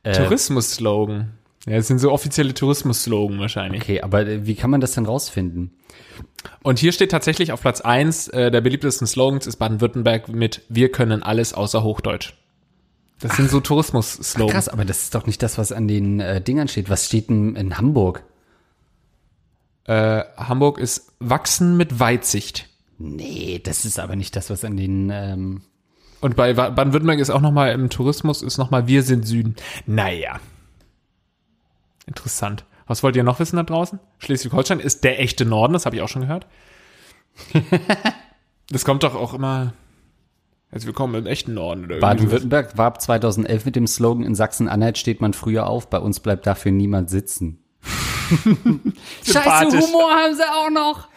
Äh, 0.03 0.11
Tourismus-Slogan. 0.11 1.31
Ja, 1.65 1.77
das 1.77 1.87
sind 1.87 1.99
so 1.99 2.11
offizielle 2.11 2.53
Tourismus-Slogan 2.53 3.39
wahrscheinlich. 3.39 3.83
okay, 3.83 4.01
aber 4.01 4.27
äh, 4.27 4.45
wie 4.45 4.55
kann 4.55 4.69
man 4.69 4.81
das 4.81 4.91
denn 4.93 5.05
rausfinden? 5.05 5.71
Und 6.61 6.79
hier 6.79 6.91
steht 6.91 7.11
tatsächlich 7.11 7.51
auf 7.53 7.61
Platz 7.61 7.79
eins 7.81 8.27
äh, 8.27 8.51
der 8.51 8.61
beliebtesten 8.61 9.07
Slogans 9.07 9.47
ist 9.47 9.57
Baden-Württemberg 9.57 10.27
mit 10.27 10.61
Wir 10.67 10.91
können 10.91 11.23
alles 11.23 11.53
außer 11.53 11.83
Hochdeutsch. 11.83 12.33
Das 13.21 13.37
sind 13.37 13.49
so 13.49 13.61
Tourismus-Slogans. 13.61 14.53
Krass, 14.53 14.67
aber 14.67 14.83
das 14.83 15.03
ist 15.03 15.15
doch 15.15 15.25
nicht 15.25 15.41
das, 15.41 15.57
was 15.57 15.71
an 15.71 15.87
den 15.87 16.19
äh, 16.19 16.41
Dingern 16.41 16.67
steht. 16.67 16.89
Was 16.89 17.05
steht 17.05 17.29
denn 17.29 17.55
in 17.55 17.77
Hamburg? 17.77 18.23
Äh, 19.85 20.23
Hamburg 20.35 20.77
ist 20.79 21.13
Wachsen 21.19 21.77
mit 21.77 21.99
Weitsicht. 21.99 22.67
Nee, 22.97 23.61
das 23.63 23.85
ist 23.85 23.99
aber 23.99 24.17
nicht 24.17 24.35
das, 24.35 24.49
was 24.49 24.65
an 24.65 24.75
den. 24.75 25.09
Ähm, 25.13 25.61
Und 26.19 26.35
bei 26.35 26.53
Baden-Württemberg 26.53 27.19
ist 27.19 27.29
auch 27.29 27.41
nochmal 27.41 27.71
im 27.71 27.89
Tourismus 27.89 28.41
ist 28.41 28.57
nochmal 28.57 28.87
Wir 28.87 29.03
sind 29.03 29.25
Süden. 29.25 29.55
Naja. 29.85 30.39
Interessant. 32.05 32.65
Was 32.87 33.03
wollt 33.03 33.15
ihr 33.15 33.23
noch 33.23 33.39
wissen 33.39 33.55
da 33.55 33.63
draußen? 33.63 33.99
Schleswig-Holstein 34.19 34.79
ist 34.79 35.03
der 35.03 35.19
echte 35.19 35.45
Norden, 35.45 35.73
das 35.73 35.85
habe 35.85 35.95
ich 35.95 36.01
auch 36.01 36.09
schon 36.09 36.23
gehört. 36.23 36.47
das 38.69 38.85
kommt 38.85 39.03
doch 39.03 39.15
auch 39.15 39.33
immer. 39.33 39.73
Also 40.69 40.87
wir 40.87 40.93
kommen 40.93 41.15
im 41.15 41.27
echten 41.27 41.53
Norden. 41.53 41.87
Baden-Württemberg 41.99 42.77
war 42.77 42.87
ab 42.87 43.01
2011 43.01 43.65
mit 43.65 43.75
dem 43.75 43.87
Slogan: 43.87 44.23
In 44.23 44.35
Sachsen-Anhalt 44.35 44.97
steht 44.97 45.21
man 45.21 45.33
früher 45.33 45.67
auf, 45.67 45.89
bei 45.89 45.99
uns 45.99 46.19
bleibt 46.19 46.45
dafür 46.47 46.71
niemand 46.71 47.09
sitzen. 47.09 47.62
Scheiße. 49.25 49.79
Humor 49.79 50.11
haben 50.11 50.35
sie 50.35 50.43
auch 50.43 50.69
noch. 50.69 51.07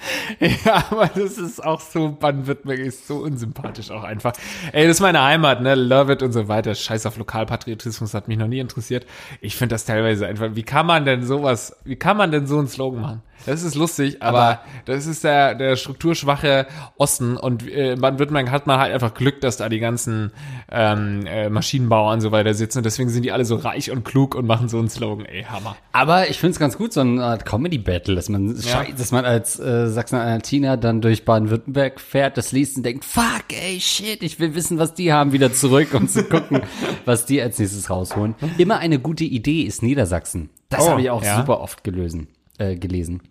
Ja, 0.65 0.85
aber 0.91 1.07
das 1.09 1.39
ist 1.39 1.65
auch 1.65 1.81
so, 1.81 2.11
Baden-Württemberg 2.11 2.79
ist 2.81 3.07
so 3.07 3.17
unsympathisch 3.17 3.91
auch 3.91 4.05
einfach. 4.05 4.33
Ey, 4.73 4.87
das 4.87 4.97
ist 4.97 5.01
meine 5.01 5.23
Heimat, 5.23 5.63
ne? 5.63 5.75
Love 5.75 6.13
it 6.13 6.23
und 6.23 6.33
so 6.33 6.49
weiter. 6.49 6.75
Scheiß 6.75 7.07
auf 7.07 7.17
Lokalpatriotismus 7.17 8.15
hat 8.15 8.29
mich 8.29 8.39
noch 8.39 8.49
nie 8.49 8.61
interessiert. 8.61 9.07
Ich 9.41 9.57
finde 9.57 9.75
das 9.75 9.85
teilweise 9.85 10.27
einfach, 10.27 10.51
wie 10.55 10.63
kann 10.63 10.87
man 10.87 11.05
denn 11.05 11.25
sowas, 11.25 11.77
wie 11.85 11.97
kann 11.97 12.17
man 12.17 12.31
denn 12.31 12.47
so 12.47 12.59
einen 12.59 12.69
Slogan 12.69 13.01
machen? 13.01 13.23
Das 13.45 13.63
ist 13.63 13.75
lustig, 13.77 14.23
aber, 14.23 14.39
Aber- 14.43 14.61
das 14.87 15.07
ist 15.07 15.23
der, 15.23 15.55
der 15.55 15.77
strukturschwache 15.77 16.67
Osten 16.97 17.37
und 17.37 17.69
äh, 17.69 17.93
in 17.93 18.01
Baden-Württemberg 18.01 18.51
hat 18.51 18.67
man 18.67 18.81
halt 18.81 18.93
einfach 18.93 19.15
Glück, 19.15 19.41
dass 19.41 19.57
da 19.57 19.69
die 19.69 19.79
ganzen 19.79 20.33
ähm, 20.71 21.25
äh, 21.27 21.49
Maschinenbauer 21.49 22.13
und 22.13 22.21
so 22.21 22.33
weiter 22.33 22.55
sitzen 22.55 22.79
und 22.79 22.85
deswegen 22.87 23.09
sind 23.11 23.23
die 23.25 23.33
alle 23.33 23.45
so 23.45 23.57
reich 23.57 23.91
und 23.91 24.05
klug 24.05 24.35
und 24.35 24.47
machen 24.47 24.69
so 24.69 24.79
einen 24.79 24.89
Slogan. 24.89 25.27
Ey, 25.27 25.45
Hammer. 25.45 25.77
Aber 25.93 26.29
ich 26.29 26.39
finde 26.39 26.53
es 26.53 26.59
ganz 26.59 26.77
gut, 26.77 26.93
so 26.93 27.01
eine 27.01 27.23
Art 27.23 27.45
Comedy-Battle, 27.47 28.15
dass 28.17 28.29
man, 28.29 28.57
schei- 28.57 28.93
dass 28.97 29.13
man 29.13 29.25
als 29.25 29.59
äh, 29.61 29.89
Sachsen-Anhaltiner 29.89 30.77
dann 30.77 31.01
durch 31.01 31.25
Baden-Württemberg 31.25 32.01
fährt, 32.01 32.37
das 32.39 32.53
liest 32.53 32.77
und 32.79 32.83
denkt, 32.85 33.05
fuck, 33.05 33.45
ey, 33.53 33.79
shit, 33.81 34.23
ich 34.23 34.41
will 34.41 34.55
wissen, 34.55 34.79
was 34.79 34.95
die 34.95 35.13
haben, 35.13 35.33
wieder 35.33 35.53
zurück, 35.53 35.95
um 35.95 36.09
zu 36.09 36.25
gucken, 36.25 36.63
was 37.05 37.27
die 37.27 37.41
als 37.41 37.59
nächstes 37.59 37.91
rausholen. 37.91 38.35
Immer 38.59 38.79
eine 38.79 38.99
gute 38.99 39.25
Idee 39.25 39.63
ist 39.63 39.83
Niedersachsen. 39.83 40.51
Das 40.69 40.85
Oh, 40.85 40.91
habe 40.91 41.01
ich 41.01 41.11
auch 41.11 41.23
ja. 41.23 41.37
super 41.37 41.61
oft 41.61 41.85
gelösen, 41.85 42.27
äh, 42.59 42.77
gelesen. 42.77 43.23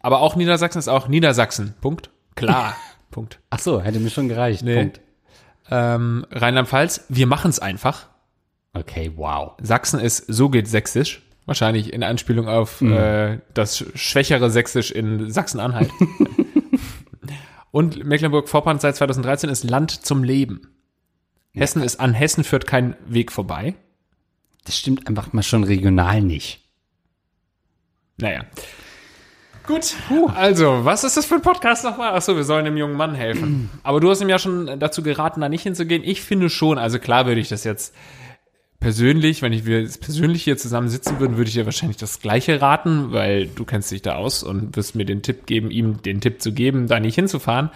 Aber 0.00 0.20
auch 0.20 0.36
Niedersachsen 0.36 0.78
ist 0.78 0.88
auch 0.88 1.08
Niedersachsen. 1.08 1.74
Punkt. 1.80 2.10
Klar. 2.34 2.76
Punkt. 3.10 3.40
Ach 3.50 3.58
so, 3.58 3.80
hätte 3.80 3.98
mir 4.00 4.10
schon 4.10 4.28
gereicht. 4.28 4.62
Nee. 4.62 4.76
Punkt. 4.76 5.00
Ähm, 5.70 6.26
Rheinland-Pfalz, 6.30 7.04
wir 7.08 7.26
machen 7.26 7.48
es 7.50 7.58
einfach. 7.58 8.08
Okay, 8.72 9.12
wow. 9.16 9.52
Sachsen 9.60 9.98
ist 10.00 10.18
so 10.28 10.48
geht 10.50 10.68
Sächsisch. 10.68 11.22
Wahrscheinlich 11.46 11.92
in 11.92 12.02
Anspielung 12.02 12.48
auf 12.48 12.82
äh, 12.82 13.38
das 13.54 13.80
sch- 13.80 13.96
schwächere 13.96 14.50
Sächsisch 14.50 14.90
in 14.90 15.30
Sachsen-Anhalt. 15.30 15.90
Und 17.70 18.04
Mecklenburg-Vorpommern 18.04 18.78
seit 18.80 18.96
2013 18.96 19.50
ist 19.50 19.64
Land 19.64 19.90
zum 19.90 20.24
Leben. 20.24 20.68
Hessen 21.52 21.82
ist 21.82 22.00
an 22.00 22.14
Hessen 22.14 22.44
führt 22.44 22.66
kein 22.66 22.96
Weg 23.06 23.32
vorbei. 23.32 23.74
Das 24.64 24.76
stimmt 24.78 25.06
einfach 25.08 25.32
mal 25.32 25.42
schon 25.42 25.64
regional 25.64 26.20
nicht. 26.22 26.65
Naja. 28.18 28.44
Gut, 29.66 29.96
also, 30.36 30.84
was 30.84 31.02
ist 31.02 31.16
das 31.16 31.26
für 31.26 31.34
ein 31.34 31.42
Podcast 31.42 31.82
nochmal? 31.82 32.14
Achso, 32.14 32.36
wir 32.36 32.44
sollen 32.44 32.64
dem 32.64 32.76
jungen 32.76 32.96
Mann 32.96 33.14
helfen. 33.16 33.68
Aber 33.82 33.98
du 34.00 34.08
hast 34.08 34.20
ihm 34.20 34.28
ja 34.28 34.38
schon 34.38 34.78
dazu 34.78 35.02
geraten, 35.02 35.40
da 35.40 35.48
nicht 35.48 35.62
hinzugehen. 35.62 36.04
Ich 36.04 36.22
finde 36.22 36.50
schon, 36.50 36.78
also 36.78 37.00
klar 37.00 37.26
würde 37.26 37.40
ich 37.40 37.48
das 37.48 37.64
jetzt 37.64 37.92
persönlich, 38.78 39.42
wenn 39.42 39.52
ich 39.52 39.66
wir 39.66 39.80
jetzt 39.80 40.00
persönlich 40.00 40.44
hier 40.44 40.56
zusammen 40.56 40.88
sitzen 40.88 41.18
würden, 41.18 41.36
würde 41.36 41.48
ich 41.48 41.54
dir 41.54 41.64
wahrscheinlich 41.64 41.96
das 41.96 42.20
Gleiche 42.20 42.60
raten, 42.62 43.10
weil 43.10 43.48
du 43.48 43.64
kennst 43.64 43.90
dich 43.90 44.02
da 44.02 44.14
aus 44.14 44.44
und 44.44 44.76
wirst 44.76 44.94
mir 44.94 45.04
den 45.04 45.22
Tipp 45.22 45.46
geben, 45.46 45.72
ihm 45.72 46.02
den 46.02 46.20
Tipp 46.20 46.40
zu 46.40 46.52
geben, 46.52 46.86
da 46.86 47.00
nicht 47.00 47.16
hinzufahren. 47.16 47.70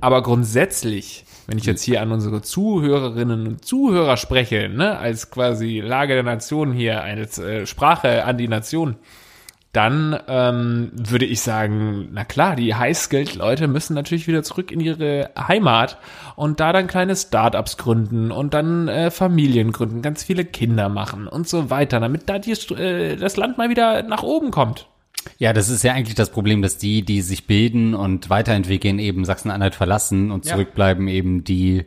Aber 0.00 0.24
grundsätzlich, 0.24 1.24
wenn 1.46 1.58
ich 1.58 1.66
jetzt 1.66 1.82
hier 1.82 2.02
an 2.02 2.10
unsere 2.10 2.42
Zuhörerinnen 2.42 3.46
und 3.46 3.64
Zuhörer 3.64 4.16
spreche, 4.16 4.68
ne, 4.68 4.98
als 4.98 5.30
quasi 5.30 5.78
Lage 5.78 6.14
der 6.14 6.24
Nation 6.24 6.72
hier, 6.72 7.04
als 7.04 7.38
äh, 7.38 7.66
Sprache 7.66 8.24
an 8.24 8.36
die 8.36 8.48
Nation, 8.48 8.96
dann 9.72 10.18
ähm, 10.26 10.90
würde 10.94 11.26
ich 11.26 11.42
sagen, 11.42 12.08
na 12.12 12.24
klar, 12.24 12.56
die 12.56 12.74
High-Skilled-Leute 12.74 13.68
müssen 13.68 13.94
natürlich 13.94 14.26
wieder 14.26 14.42
zurück 14.42 14.72
in 14.72 14.80
ihre 14.80 15.30
Heimat 15.38 15.98
und 16.34 16.58
da 16.58 16.72
dann 16.72 16.88
kleine 16.88 17.14
Startups 17.14 17.76
gründen 17.76 18.32
und 18.32 18.52
dann 18.52 18.88
äh, 18.88 19.10
Familien 19.12 19.70
gründen, 19.70 20.02
ganz 20.02 20.24
viele 20.24 20.44
Kinder 20.44 20.88
machen 20.88 21.28
und 21.28 21.48
so 21.48 21.70
weiter, 21.70 22.00
damit 22.00 22.28
da 22.28 22.40
die, 22.40 22.50
äh, 22.50 23.16
das 23.16 23.36
Land 23.36 23.58
mal 23.58 23.70
wieder 23.70 24.02
nach 24.02 24.24
oben 24.24 24.50
kommt. 24.50 24.88
Ja, 25.38 25.52
das 25.52 25.68
ist 25.68 25.84
ja 25.84 25.92
eigentlich 25.92 26.14
das 26.14 26.30
Problem, 26.30 26.62
dass 26.62 26.78
die, 26.78 27.02
die 27.02 27.20
sich 27.20 27.46
bilden 27.46 27.94
und 27.94 28.30
weiterentwickeln, 28.30 28.98
eben 28.98 29.24
Sachsen-Anhalt 29.24 29.74
verlassen 29.74 30.32
und 30.32 30.46
Ja. 30.46 30.52
zurückbleiben 30.52 31.06
eben 31.08 31.44
die 31.44 31.84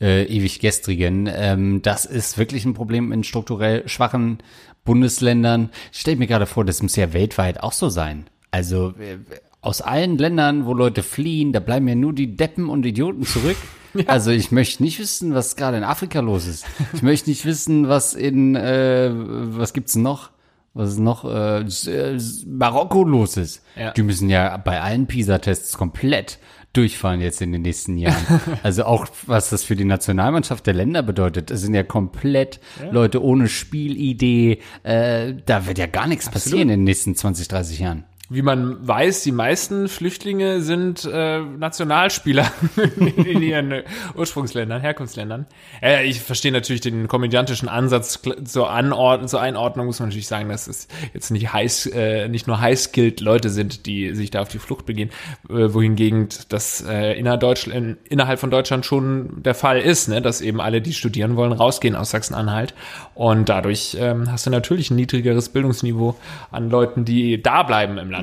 äh, 0.00 0.24
ewig 0.24 0.58
gestrigen. 0.58 1.30
Ähm, 1.32 1.80
das 1.80 2.04
ist 2.04 2.36
wirklich 2.36 2.64
ein 2.64 2.74
Problem 2.74 3.12
in 3.12 3.22
strukturell 3.22 3.88
schwachen 3.88 4.38
Bundesländern. 4.84 5.70
Ich 5.92 6.00
stelle 6.00 6.16
mir 6.16 6.26
gerade 6.26 6.46
vor, 6.46 6.64
das 6.64 6.82
muss 6.82 6.96
ja 6.96 7.12
weltweit 7.12 7.62
auch 7.62 7.72
so 7.72 7.88
sein. 7.88 8.26
Also 8.50 8.94
äh, 8.98 9.18
aus 9.60 9.80
allen 9.80 10.18
Ländern, 10.18 10.66
wo 10.66 10.74
Leute 10.74 11.02
fliehen, 11.02 11.52
da 11.52 11.60
bleiben 11.60 11.86
ja 11.88 11.94
nur 11.94 12.12
die 12.12 12.36
Deppen 12.36 12.68
und 12.68 12.84
Idioten 12.84 13.24
zurück. 13.24 13.56
Also 14.06 14.30
ich 14.30 14.50
möchte 14.50 14.82
nicht 14.82 14.98
wissen, 14.98 15.34
was 15.34 15.54
gerade 15.54 15.76
in 15.76 15.84
Afrika 15.84 16.20
los 16.20 16.46
ist. 16.46 16.64
Ich 16.94 17.02
möchte 17.02 17.28
nicht 17.28 17.44
wissen, 17.44 17.90
was 17.90 18.14
in 18.14 18.56
äh, 18.56 19.10
was 19.12 19.74
gibt's 19.74 19.96
noch? 19.96 20.30
Was 20.72 20.92
ist 20.92 20.98
noch 20.98 21.26
äh, 21.26 21.60
äh, 21.60 22.18
Marokko 22.46 23.04
los 23.04 23.36
ist. 23.36 23.62
Ja. 23.76 23.90
Die 23.90 24.02
müssen 24.02 24.30
ja 24.30 24.56
bei 24.56 24.80
allen 24.80 25.06
PISA-Tests 25.06 25.76
komplett 25.76 26.38
durchfallen 26.72 27.20
jetzt 27.20 27.42
in 27.42 27.52
den 27.52 27.62
nächsten 27.62 27.98
Jahren. 27.98 28.40
also 28.62 28.84
auch 28.84 29.06
was 29.26 29.50
das 29.50 29.64
für 29.64 29.76
die 29.76 29.84
Nationalmannschaft 29.84 30.66
der 30.66 30.74
Länder 30.74 31.02
bedeutet. 31.02 31.50
Es 31.50 31.60
sind 31.60 31.74
ja 31.74 31.82
komplett 31.82 32.60
Leute 32.90 33.22
ohne 33.22 33.48
Spielidee. 33.48 34.58
Äh, 34.82 35.34
da 35.44 35.66
wird 35.66 35.78
ja 35.78 35.86
gar 35.86 36.06
nichts 36.06 36.30
passieren 36.30 36.62
in 36.62 36.80
den 36.80 36.84
nächsten 36.84 37.14
20, 37.14 37.48
30 37.48 37.78
Jahren. 37.80 38.04
Wie 38.32 38.40
man 38.40 38.88
weiß, 38.88 39.24
die 39.24 39.32
meisten 39.32 39.88
Flüchtlinge 39.88 40.62
sind 40.62 41.04
äh, 41.04 41.40
Nationalspieler 41.40 42.50
in 42.96 43.42
ihren 43.42 43.72
äh, 43.72 43.84
Ursprungsländern, 44.16 44.80
Herkunftsländern. 44.80 45.44
Äh, 45.82 46.06
ich 46.06 46.22
verstehe 46.22 46.50
natürlich 46.50 46.80
den 46.80 47.08
komödiantischen 47.08 47.68
Ansatz 47.68 48.22
zur, 48.44 48.70
Anord 48.70 49.28
zur 49.28 49.42
Einordnung, 49.42 49.84
muss 49.84 50.00
man 50.00 50.08
natürlich 50.08 50.28
sagen, 50.28 50.48
dass 50.48 50.66
es 50.66 50.88
jetzt 51.12 51.30
nicht, 51.30 51.52
heiß, 51.52 51.90
äh, 51.92 52.28
nicht 52.28 52.46
nur 52.46 52.58
high-skilled 52.58 53.20
Leute 53.20 53.50
sind, 53.50 53.84
die 53.84 54.14
sich 54.14 54.30
da 54.30 54.40
auf 54.40 54.48
die 54.48 54.58
Flucht 54.58 54.86
begehen, 54.86 55.10
äh, 55.50 55.74
wohingegen 55.74 56.30
das 56.48 56.82
äh, 56.88 57.12
innerdeutschland, 57.12 57.98
innerhalb 58.08 58.40
von 58.40 58.50
Deutschland 58.50 58.86
schon 58.86 59.42
der 59.42 59.54
Fall 59.54 59.78
ist, 59.78 60.08
ne? 60.08 60.22
dass 60.22 60.40
eben 60.40 60.62
alle, 60.62 60.80
die 60.80 60.94
studieren 60.94 61.36
wollen, 61.36 61.52
rausgehen 61.52 61.94
aus 61.94 62.12
Sachsen-Anhalt. 62.12 62.72
Und 63.14 63.50
dadurch 63.50 63.94
ähm, 64.00 64.32
hast 64.32 64.46
du 64.46 64.50
natürlich 64.50 64.90
ein 64.90 64.96
niedrigeres 64.96 65.50
Bildungsniveau 65.50 66.16
an 66.50 66.70
Leuten, 66.70 67.04
die 67.04 67.42
da 67.42 67.62
bleiben 67.62 67.98
im 67.98 68.10
Land. 68.10 68.21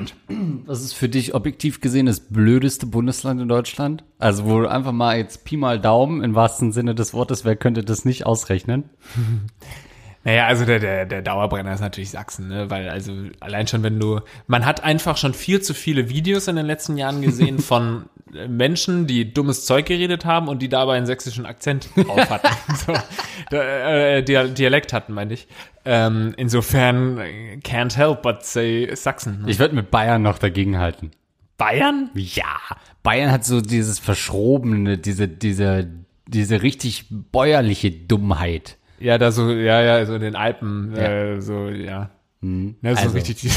Was 0.66 0.84
ist 0.84 0.94
für 0.94 1.10
dich 1.10 1.34
objektiv 1.34 1.82
gesehen 1.82 2.06
das 2.06 2.20
blödeste 2.20 2.86
Bundesland 2.86 3.42
in 3.42 3.48
Deutschland? 3.48 4.04
Also 4.18 4.46
wo 4.46 4.60
du 4.62 4.70
einfach 4.70 4.92
mal 4.92 5.18
jetzt 5.18 5.46
Pi 5.46 5.58
mal 5.58 5.80
Daumen 5.80 6.24
im 6.24 6.36
wahrsten 6.36 6.72
Sinne 6.72 6.96
des 6.96 7.14
Wortes, 7.14 7.46
wer 7.46 7.56
könnte 7.56 7.84
das 7.84 8.06
nicht 8.06 8.26
ausrechnen? 8.26 8.90
Naja, 10.26 10.48
also 10.48 10.66
der, 10.66 10.80
der, 10.80 11.06
der 11.06 11.22
Dauerbrenner 11.22 11.74
ist 11.74 11.80
natürlich 11.80 12.10
Sachsen, 12.10 12.50
ne? 12.50 12.70
weil 12.70 12.90
also 12.90 13.14
allein 13.40 13.68
schon, 13.68 13.84
wenn 13.84 14.00
du, 14.00 14.20
man 14.48 14.66
hat 14.66 14.84
einfach 14.84 15.16
schon 15.16 15.34
viel 15.34 15.62
zu 15.62 15.74
viele 15.74 16.10
Videos 16.10 16.48
in 16.50 16.58
den 16.58 16.66
letzten 16.66 16.98
Jahren 16.98 17.22
gesehen 17.22 17.60
von 17.60 18.06
äh, 18.36 18.48
Menschen, 18.50 19.08
die 19.08 19.34
dummes 19.34 19.66
Zeug 19.66 19.86
geredet 19.86 20.26
haben 20.26 20.50
und 20.50 20.62
die 20.62 20.68
dabei 20.68 20.98
einen 20.98 21.06
sächsischen 21.06 21.46
Akzent 21.46 21.90
drauf 21.96 22.30
hatten. 22.30 22.48
so, 22.86 23.56
äh, 23.56 24.22
Dia- 24.22 24.48
Dialekt 24.48 24.92
hatten, 24.92 25.14
meine 25.14 25.34
ich. 25.34 25.48
Ähm, 25.86 26.34
insofern 26.36 27.18
äh, 27.20 27.58
can't 27.64 27.96
help 27.96 28.22
but 28.22 28.44
say 28.44 28.94
Sachsen. 28.96 29.44
Ne? 29.44 29.52
Ich 29.52 29.60
würde 29.60 29.74
mit 29.74 29.90
Bayern 29.90 30.22
noch 30.22 30.38
dagegen 30.38 30.78
halten. 30.80 31.12
Bayern? 31.58 32.10
Ja, 32.14 32.58
Bayern 33.04 33.32
hat 33.32 33.46
so 33.46 33.62
dieses 33.62 34.00
verschrobene, 34.00 34.98
diese, 34.98 35.28
diese, 35.30 35.88
diese 36.28 36.62
richtig 36.62 37.06
bäuerliche 37.10 37.92
Dummheit. 37.92 38.78
Ja, 39.00 39.18
da 39.18 39.32
so, 39.32 39.50
ja, 39.50 39.82
ja, 39.82 40.06
so 40.06 40.16
in 40.16 40.22
den 40.22 40.36
Alpen, 40.36 40.96
äh, 40.96 41.42
so, 41.42 41.68
ja. 41.70 42.10
Ne, 42.42 42.76
so 42.82 42.90
Also. 42.90 43.10
richtig. 43.10 43.50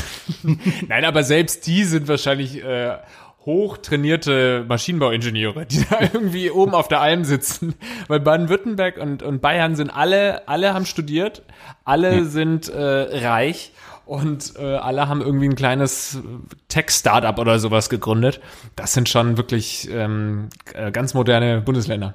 Nein, 0.88 1.04
aber 1.04 1.22
selbst 1.22 1.66
die 1.66 1.84
sind 1.84 2.08
wahrscheinlich 2.08 2.62
äh, 2.64 2.96
hochtrainierte 3.44 4.64
Maschinenbauingenieure, 4.68 5.67
die 5.67 5.84
da 5.88 6.00
irgendwie 6.12 6.50
oben 6.50 6.75
auf 6.75 6.88
der 6.88 7.00
Alm 7.00 7.25
sitzen. 7.25 7.75
Weil 8.08 8.21
Baden-Württemberg 8.21 8.99
und, 8.99 9.23
und 9.23 9.40
Bayern 9.40 9.76
sind 9.76 9.90
alle, 9.90 10.49
alle 10.49 10.75
haben 10.75 10.86
studiert, 10.86 11.43
alle 11.84 12.25
sind 12.25 12.69
äh, 12.69 12.80
reich 13.26 13.73
und 14.04 14.54
äh, 14.58 14.76
alle 14.76 15.08
haben 15.08 15.21
irgendwie 15.21 15.49
ein 15.49 15.54
kleines 15.54 16.19
Tech-Startup 16.69 17.38
oder 17.38 17.58
sowas 17.58 17.88
gegründet. 17.88 18.40
Das 18.76 18.93
sind 18.95 19.08
schon 19.08 19.36
wirklich 19.36 19.88
ähm, 19.93 20.49
äh, 20.75 20.90
ganz 20.90 21.14
moderne 21.14 21.60
Bundesländer. 21.60 22.14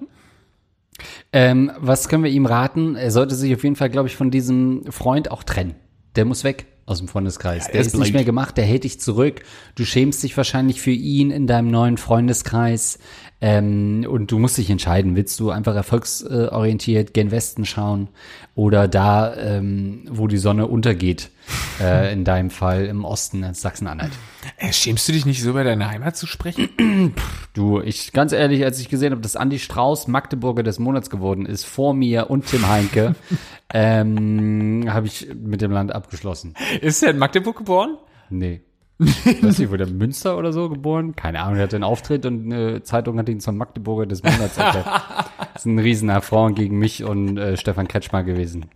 Ähm, 1.32 1.72
was 1.80 2.10
können 2.10 2.24
wir 2.24 2.32
ihm 2.32 2.46
raten? 2.46 2.96
Er 2.96 3.12
sollte 3.12 3.36
sich 3.36 3.54
auf 3.54 3.64
jeden 3.64 3.76
Fall, 3.76 3.90
glaube 3.90 4.08
ich, 4.08 4.16
von 4.16 4.32
diesem 4.32 4.84
Freund 4.92 5.32
auch 5.32 5.44
trennen. 5.44 5.76
Der 6.16 6.26
muss 6.26 6.44
weg 6.44 6.66
aus 6.88 7.00
dem 7.00 7.10
Freundeskreis. 7.10 7.68
der 7.68 7.82
ist 7.82 7.88
ist 7.88 7.98
nicht 8.00 8.14
mehr 8.14 8.24
gemacht, 8.24 8.56
der 8.56 8.64
hält 8.64 8.86
dich 8.86 9.00
zurück. 9.00 9.42
Du 9.76 9.84
schämst 9.84 10.24
dich 10.24 10.36
wahrscheinlich 10.38 10.82
für 10.82 10.92
ihn 10.92 11.32
in 11.32 11.46
deinem 11.46 11.70
neuen 11.70 11.98
Freundeskreis. 11.98 12.98
Ähm, 13.40 14.06
und 14.10 14.32
du 14.32 14.40
musst 14.40 14.58
dich 14.58 14.70
entscheiden, 14.70 15.16
willst 15.16 15.40
du 15.40 15.52
einfach 15.52 15.76
erfolgsorientiert 15.76 17.14
gen 17.14 17.30
Westen 17.30 17.66
schauen 17.66 18.08
oder 18.56 18.88
da, 18.88 19.36
ähm, 19.36 20.06
wo 20.10 20.28
die 20.28 20.40
Sonne 20.40 20.66
untergeht, 20.66 21.30
äh, 21.80 22.12
in 22.12 22.24
deinem 22.24 22.50
Fall 22.50 22.86
im 22.86 23.06
Osten, 23.06 23.44
in 23.44 23.54
Sachsen-Anhalt. 23.54 24.12
Äh, 24.58 24.74
schämst 24.74 25.08
du 25.08 25.12
dich 25.12 25.28
nicht 25.28 25.44
so 25.44 25.52
über 25.52 25.64
deine 25.64 25.88
Heimat 25.88 26.18
zu 26.18 26.26
sprechen? 26.26 26.70
Du, 27.54 27.82
ich, 27.82 28.14
ganz 28.14 28.34
ehrlich, 28.34 28.64
als 28.64 28.80
ich 28.80 28.88
gesehen 28.88 29.14
habe, 29.14 29.22
dass 29.24 29.36
Andi 29.36 29.58
Strauß 29.58 30.08
Magdeburger 30.08 30.62
des 30.62 30.78
Monats 30.78 31.10
geworden 31.10 31.48
ist, 31.48 31.64
vor 31.64 31.96
mir 31.96 32.30
und 32.30 32.46
Tim 32.46 32.68
Heinke, 32.68 33.16
ähm, 33.74 34.86
habe 34.88 35.08
ich 35.08 35.28
mit 35.34 35.62
dem 35.62 35.72
Land 35.72 35.92
abgeschlossen. 35.92 36.54
Ist 36.82 37.02
er 37.02 37.10
in 37.10 37.18
Magdeburg 37.18 37.58
geboren? 37.58 37.98
Nee. 38.30 38.62
Weiß 39.00 39.60
nicht, 39.60 39.70
wurde 39.70 39.84
er 39.84 39.90
in 39.90 39.98
Münster 39.98 40.38
oder 40.38 40.52
so 40.52 40.70
geboren? 40.70 41.16
Keine 41.16 41.42
Ahnung, 41.42 41.58
er 41.58 41.64
hatte 41.64 41.76
einen 41.76 41.84
Auftritt 41.84 42.26
und 42.26 42.52
eine 42.52 42.82
Zeitung 42.84 43.20
hat 43.20 43.30
ihn 43.30 43.40
zum 43.40 43.58
Magdeburger 43.58 44.08
des 44.08 44.24
Monats 44.24 44.58
erklärt. 44.58 44.86
Das 44.86 45.56
ist 45.56 45.66
ein 45.66 45.78
riesen 45.78 46.10
Affront 46.10 46.56
gegen 46.56 46.80
mich 46.80 47.04
und 47.04 47.38
äh, 47.38 47.58
Stefan 47.58 47.88
Kretschmer 47.88 48.24
gewesen. 48.24 48.66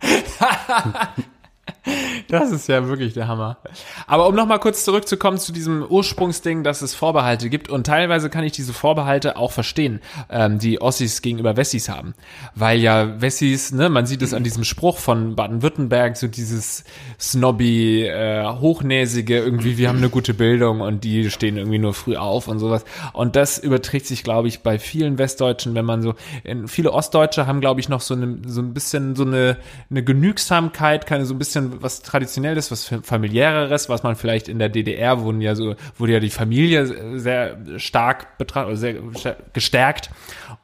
Das 2.32 2.50
ist 2.50 2.66
ja 2.66 2.88
wirklich 2.88 3.12
der 3.12 3.28
Hammer. 3.28 3.58
Aber 4.06 4.26
um 4.26 4.34
nochmal 4.34 4.58
kurz 4.58 4.86
zurückzukommen 4.86 5.36
zu 5.36 5.52
diesem 5.52 5.84
Ursprungsding, 5.84 6.64
dass 6.64 6.80
es 6.80 6.94
Vorbehalte 6.94 7.50
gibt 7.50 7.68
und 7.68 7.86
teilweise 7.86 8.30
kann 8.30 8.42
ich 8.42 8.52
diese 8.52 8.72
Vorbehalte 8.72 9.36
auch 9.36 9.52
verstehen, 9.52 10.00
ähm, 10.30 10.58
die 10.58 10.80
Ossis 10.80 11.20
gegenüber 11.20 11.58
Wessis 11.58 11.90
haben. 11.90 12.14
Weil 12.54 12.78
ja 12.78 13.20
Wessis, 13.20 13.72
ne, 13.72 13.90
man 13.90 14.06
sieht 14.06 14.22
es 14.22 14.32
an 14.32 14.44
diesem 14.44 14.64
Spruch 14.64 14.96
von 14.96 15.36
Baden-Württemberg, 15.36 16.16
so 16.16 16.26
dieses 16.26 16.84
snobby, 17.20 18.06
äh, 18.06 18.46
hochnäsige, 18.46 19.36
irgendwie, 19.36 19.76
wir 19.76 19.90
haben 19.90 19.98
eine 19.98 20.08
gute 20.08 20.32
Bildung 20.32 20.80
und 20.80 21.04
die 21.04 21.30
stehen 21.30 21.58
irgendwie 21.58 21.78
nur 21.78 21.92
früh 21.92 22.16
auf 22.16 22.48
und 22.48 22.60
sowas. 22.60 22.86
Und 23.12 23.36
das 23.36 23.58
überträgt 23.58 24.06
sich, 24.06 24.24
glaube 24.24 24.48
ich, 24.48 24.60
bei 24.60 24.78
vielen 24.78 25.18
Westdeutschen, 25.18 25.74
wenn 25.74 25.84
man 25.84 26.00
so, 26.00 26.14
in, 26.44 26.66
viele 26.66 26.94
Ostdeutsche 26.94 27.46
haben, 27.46 27.60
glaube 27.60 27.80
ich, 27.80 27.90
noch 27.90 28.00
so, 28.00 28.14
eine, 28.14 28.38
so 28.46 28.62
ein 28.62 28.72
bisschen 28.72 29.16
so 29.16 29.24
eine, 29.24 29.58
eine 29.90 30.02
Genügsamkeit, 30.02 31.06
keine 31.06 31.26
so 31.26 31.34
ein 31.34 31.38
bisschen 31.38 31.82
was 31.82 32.00
Traditionelles, 32.00 32.21
was 32.26 32.92
familiäreres, 33.02 33.88
was 33.88 34.02
man 34.02 34.16
vielleicht 34.16 34.48
in 34.48 34.58
der 34.58 34.68
DDR 34.68 35.20
wurden 35.20 35.40
ja 35.40 35.54
so, 35.54 35.74
wurde 35.98 36.12
ja 36.14 36.20
die 36.20 36.30
Familie 36.30 37.18
sehr 37.18 37.58
stark 37.78 38.38
betrachtet, 38.38 38.78
sehr 38.78 39.36
gestärkt. 39.52 40.10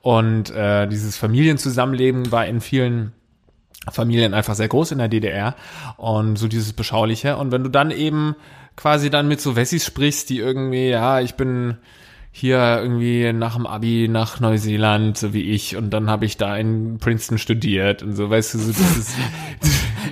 Und 0.00 0.50
äh, 0.50 0.86
dieses 0.86 1.16
Familienzusammenleben 1.16 2.32
war 2.32 2.46
in 2.46 2.60
vielen 2.60 3.12
Familien 3.90 4.34
einfach 4.34 4.54
sehr 4.54 4.68
groß 4.68 4.92
in 4.92 4.98
der 4.98 5.08
DDR 5.08 5.54
und 5.96 6.36
so 6.36 6.48
dieses 6.48 6.72
Beschauliche. 6.72 7.36
Und 7.36 7.52
wenn 7.52 7.62
du 7.62 7.70
dann 7.70 7.90
eben 7.90 8.36
quasi 8.76 9.10
dann 9.10 9.28
mit 9.28 9.40
so 9.40 9.56
Wessis 9.56 9.84
sprichst, 9.84 10.30
die 10.30 10.38
irgendwie, 10.38 10.88
ja, 10.88 11.20
ich 11.20 11.34
bin 11.34 11.78
hier 12.30 12.78
irgendwie 12.80 13.32
nach 13.32 13.56
dem 13.56 13.66
Abi 13.66 14.06
nach 14.08 14.38
Neuseeland, 14.38 15.18
so 15.18 15.32
wie 15.32 15.50
ich, 15.50 15.76
und 15.76 15.90
dann 15.90 16.08
habe 16.08 16.24
ich 16.24 16.36
da 16.36 16.56
in 16.56 16.98
Princeton 16.98 17.38
studiert 17.38 18.02
und 18.02 18.14
so, 18.14 18.30
weißt 18.30 18.54
du, 18.54 18.58
so 18.58 18.72
dieses, 18.72 19.14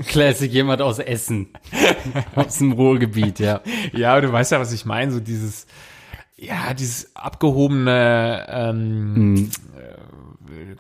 Classic, 0.07 0.53
jemand 0.53 0.83
aus 0.83 0.99
Essen. 0.99 1.49
aus 2.35 2.59
dem 2.59 2.73
Ruhrgebiet, 2.73 3.39
ja. 3.39 3.61
ja, 3.93 4.21
du 4.21 4.33
weißt 4.33 4.53
ja, 4.53 4.61
was 4.61 4.73
ich 4.73 4.85
meine, 4.85 5.13
so 5.13 5.21
dieses, 5.21 5.67
ja, 6.37 6.75
dieses 6.75 7.15
abgehobene, 7.15 8.47
ähm, 8.49 9.51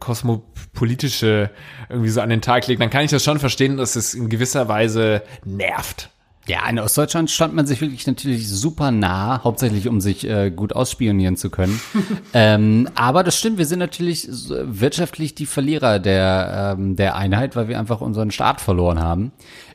kosmopolitische 0.00 1.50
irgendwie 1.88 2.09
so 2.09 2.20
an 2.20 2.31
den 2.31 2.40
Tag 2.40 2.66
legt, 2.66 2.81
dann 2.81 2.90
kann 2.90 3.05
ich 3.05 3.11
das 3.11 3.24
schon 3.24 3.38
verstehen, 3.38 3.76
dass 3.76 3.96
es 3.96 4.14
in 4.14 4.29
gewisser 4.29 4.68
Weise 4.68 5.22
nervt. 5.44 6.11
Ja, 6.49 6.69
in 6.69 6.79
Ostdeutschland 6.79 7.29
stand 7.29 7.55
man 7.55 7.67
sich 7.67 7.81
wirklich 7.81 8.07
natürlich 8.07 8.49
super 8.49 8.93
nah, 8.93 9.43
hauptsächlich 9.43 9.89
um 9.89 10.01
sich 10.01 10.29
äh, 10.29 10.51
gut 10.51 10.73
ausspionieren 10.73 11.37
zu 11.37 11.51
können. 11.51 11.81
ähm, 12.35 12.89
aber 12.95 13.25
das 13.25 13.37
stimmt, 13.37 13.59
wir 13.59 13.67
sind 13.67 13.81
natürlich 13.81 14.29
wirtschaftlich 14.31 15.35
die 15.35 15.47
Verlierer 15.47 15.99
der, 15.99 16.77
ähm, 16.79 16.95
der 16.95 17.17
Einheit, 17.17 17.57
weil 17.57 17.67
wir 17.67 17.81
einfach 17.81 18.01
unseren 18.01 18.31
Staat 18.31 18.61
verloren 18.61 19.01
haben. 19.01 19.33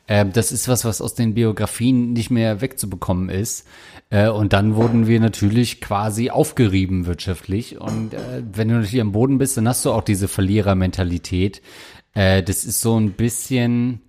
Ähm, 0.08 0.32
das 0.32 0.54
ist 0.54 0.70
was, 0.70 0.86
was 0.86 1.02
aus 1.02 1.14
den 1.14 1.34
Biografien 1.34 2.14
nicht 2.14 2.32
mehr 2.32 2.62
wegzubekommen 2.62 3.28
ist. 3.28 3.68
Äh, 4.10 4.30
und 4.30 4.54
dann 4.54 4.76
wurden 4.76 5.08
wir 5.08 5.20
natürlich 5.20 5.82
quasi 5.82 6.30
aufgerieben 6.30 7.06
wirtschaftlich. 7.06 7.82
Und 7.82 8.14
äh, 8.14 8.44
wenn 8.54 8.70
du 8.70 8.76
natürlich 8.76 9.02
am 9.02 9.12
Boden 9.12 9.40
bist, 9.40 9.58
dann 9.58 9.68
hast 9.68 9.84
du 9.84 9.92
auch 9.92 10.04
diese 10.04 10.30
Verlierermentalität. 10.30 11.62
Äh, 12.14 12.44
das 12.44 12.64
ist 12.64 12.80
so 12.80 12.98
ein 12.98 13.12
bisschen 13.12 14.02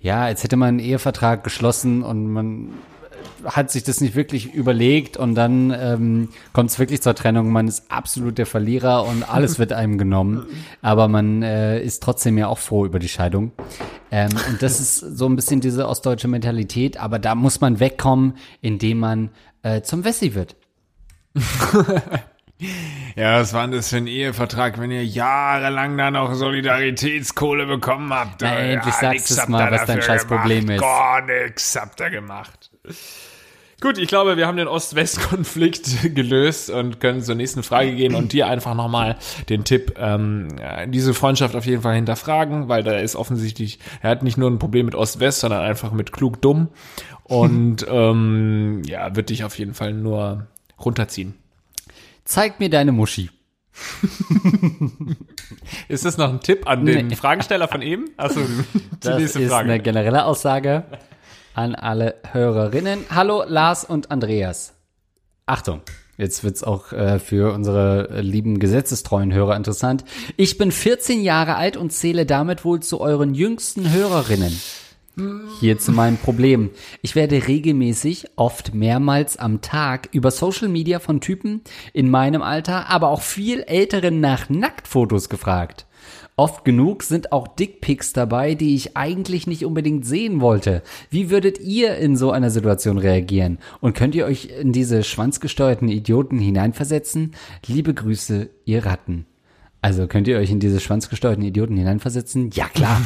ja, 0.00 0.24
als 0.24 0.42
hätte 0.42 0.56
man 0.56 0.68
einen 0.70 0.78
Ehevertrag 0.78 1.44
geschlossen 1.44 2.02
und 2.02 2.32
man 2.32 2.70
hat 3.44 3.70
sich 3.70 3.82
das 3.82 4.00
nicht 4.00 4.14
wirklich 4.14 4.52
überlegt 4.54 5.16
und 5.16 5.34
dann 5.34 5.74
ähm, 5.76 6.28
kommt 6.52 6.70
es 6.70 6.78
wirklich 6.78 7.02
zur 7.02 7.14
Trennung. 7.14 7.50
Man 7.50 7.68
ist 7.68 7.90
absolut 7.90 8.38
der 8.38 8.46
Verlierer 8.46 9.04
und 9.06 9.28
alles 9.28 9.58
wird 9.58 9.72
einem 9.72 9.98
genommen. 9.98 10.46
Aber 10.82 11.08
man 11.08 11.42
äh, 11.42 11.80
ist 11.80 12.02
trotzdem 12.02 12.38
ja 12.38 12.48
auch 12.48 12.58
froh 12.58 12.84
über 12.84 12.98
die 12.98 13.08
Scheidung. 13.08 13.52
Ähm, 14.10 14.30
und 14.48 14.62
das 14.62 14.80
ist 14.80 14.98
so 14.98 15.26
ein 15.26 15.36
bisschen 15.36 15.60
diese 15.60 15.88
ostdeutsche 15.88 16.28
Mentalität. 16.28 16.98
Aber 16.98 17.18
da 17.18 17.34
muss 17.34 17.60
man 17.60 17.80
wegkommen, 17.80 18.34
indem 18.60 18.98
man 18.98 19.30
äh, 19.62 19.82
zum 19.82 20.04
Wessi 20.04 20.34
wird. 20.34 20.56
Ja, 23.16 23.40
was 23.40 23.52
war 23.52 23.62
denn 23.62 23.72
das 23.72 23.90
für 23.90 23.96
ein 23.96 24.06
Ehevertrag, 24.06 24.78
wenn 24.78 24.90
ihr 24.90 25.04
jahrelang 25.04 25.96
da 25.96 26.10
noch 26.10 26.34
Solidaritätskohle 26.34 27.66
bekommen 27.66 28.12
habt? 28.12 28.42
Na, 28.42 28.56
endlich 28.58 28.94
ja, 28.94 29.00
sagst 29.00 29.30
du 29.30 29.50
mal, 29.50 29.70
was 29.70 29.86
dein 29.86 30.02
scheiß 30.02 30.26
Problem 30.26 30.70
ist. 30.70 30.80
Gar 30.80 31.22
nix 31.22 31.76
habt 31.80 32.00
ihr 32.00 32.10
gemacht. 32.10 32.70
Gut, 33.80 33.96
ich 33.96 34.08
glaube, 34.08 34.36
wir 34.36 34.46
haben 34.46 34.58
den 34.58 34.68
Ost-West-Konflikt 34.68 36.14
gelöst 36.14 36.68
und 36.68 37.00
können 37.00 37.22
zur 37.22 37.34
nächsten 37.34 37.62
Frage 37.62 37.94
gehen 37.94 38.14
und 38.14 38.34
dir 38.34 38.46
einfach 38.46 38.74
nochmal 38.74 39.16
den 39.48 39.64
Tipp, 39.64 39.94
ähm, 39.96 40.48
diese 40.88 41.14
Freundschaft 41.14 41.56
auf 41.56 41.64
jeden 41.64 41.80
Fall 41.80 41.94
hinterfragen, 41.94 42.68
weil 42.68 42.82
da 42.82 42.98
ist 42.98 43.16
offensichtlich, 43.16 43.78
er 44.02 44.10
hat 44.10 44.22
nicht 44.22 44.36
nur 44.36 44.50
ein 44.50 44.58
Problem 44.58 44.84
mit 44.84 44.94
Ost-West, 44.94 45.40
sondern 45.40 45.62
einfach 45.62 45.92
mit 45.92 46.12
klug-dumm 46.12 46.68
und 47.24 47.86
ähm, 47.90 48.82
ja, 48.84 49.16
wird 49.16 49.30
dich 49.30 49.44
auf 49.44 49.58
jeden 49.58 49.72
Fall 49.72 49.94
nur 49.94 50.46
runterziehen. 50.78 51.36
Zeig 52.30 52.60
mir 52.60 52.70
deine 52.70 52.92
Muschi. 52.92 53.28
ist 55.88 56.04
das 56.04 56.16
noch 56.16 56.28
ein 56.28 56.38
Tipp 56.38 56.64
an 56.68 56.86
den 56.86 57.08
nee. 57.08 57.16
Fragesteller 57.16 57.66
von 57.66 57.82
eben? 57.82 58.04
Achso, 58.16 58.38
die 58.38 58.80
das 59.00 59.18
nächste 59.18 59.42
ist 59.42 59.52
eine 59.52 59.80
generelle 59.80 60.24
Aussage 60.24 60.84
an 61.54 61.74
alle 61.74 62.14
Hörerinnen. 62.30 63.04
Hallo 63.10 63.42
Lars 63.44 63.84
und 63.84 64.12
Andreas. 64.12 64.74
Achtung, 65.46 65.80
jetzt 66.18 66.44
wird's 66.44 66.62
auch 66.62 66.92
äh, 66.92 67.18
für 67.18 67.52
unsere 67.52 68.20
lieben 68.20 68.60
gesetzestreuen 68.60 69.34
Hörer 69.34 69.56
interessant. 69.56 70.04
Ich 70.36 70.56
bin 70.56 70.70
14 70.70 71.22
Jahre 71.22 71.56
alt 71.56 71.76
und 71.76 71.90
zähle 71.90 72.26
damit 72.26 72.64
wohl 72.64 72.78
zu 72.78 73.00
euren 73.00 73.34
jüngsten 73.34 73.90
Hörerinnen. 73.90 74.56
Hier 75.60 75.78
zu 75.78 75.92
meinem 75.92 76.16
Problem. 76.16 76.70
Ich 77.02 77.14
werde 77.14 77.46
regelmäßig, 77.48 78.28
oft 78.36 78.74
mehrmals 78.74 79.36
am 79.36 79.60
Tag, 79.60 80.08
über 80.12 80.30
Social 80.30 80.68
Media 80.68 80.98
von 80.98 81.20
Typen 81.20 81.62
in 81.92 82.08
meinem 82.08 82.42
Alter, 82.42 82.88
aber 82.88 83.08
auch 83.08 83.20
viel 83.22 83.60
älteren 83.62 84.20
nach 84.20 84.48
Nacktfotos 84.48 85.28
gefragt. 85.28 85.86
Oft 86.36 86.64
genug 86.64 87.02
sind 87.02 87.32
auch 87.32 87.48
Dickpics 87.48 88.14
dabei, 88.14 88.54
die 88.54 88.74
ich 88.74 88.96
eigentlich 88.96 89.46
nicht 89.46 89.66
unbedingt 89.66 90.06
sehen 90.06 90.40
wollte. 90.40 90.82
Wie 91.10 91.28
würdet 91.28 91.60
ihr 91.60 91.96
in 91.98 92.16
so 92.16 92.30
einer 92.30 92.48
Situation 92.48 92.96
reagieren? 92.96 93.58
Und 93.80 93.94
könnt 93.94 94.14
ihr 94.14 94.24
euch 94.24 94.48
in 94.58 94.72
diese 94.72 95.02
schwanzgesteuerten 95.02 95.88
Idioten 95.88 96.38
hineinversetzen? 96.38 97.34
Liebe 97.66 97.92
Grüße, 97.92 98.48
ihr 98.64 98.86
Ratten. 98.86 99.26
Also 99.82 100.06
könnt 100.06 100.28
ihr 100.28 100.36
euch 100.36 100.50
in 100.50 100.60
diese 100.60 100.78
schwanzgesteuerten 100.78 101.42
Idioten 101.42 101.76
hineinversetzen? 101.76 102.50
Ja, 102.52 102.68
klar. 102.68 103.00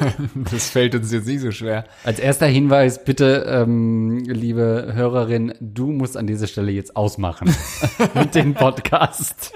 das 0.52 0.70
fällt 0.70 0.94
uns 0.94 1.10
jetzt 1.10 1.26
nicht 1.26 1.40
so 1.40 1.50
schwer. 1.50 1.86
Als 2.04 2.20
erster 2.20 2.46
Hinweis, 2.46 3.04
bitte, 3.04 3.46
ähm, 3.48 4.20
liebe 4.24 4.92
Hörerin, 4.94 5.54
du 5.60 5.90
musst 5.90 6.16
an 6.16 6.28
dieser 6.28 6.46
Stelle 6.46 6.70
jetzt 6.70 6.94
ausmachen 6.94 7.52
mit 8.14 8.36
dem 8.36 8.54
Podcast. 8.54 9.52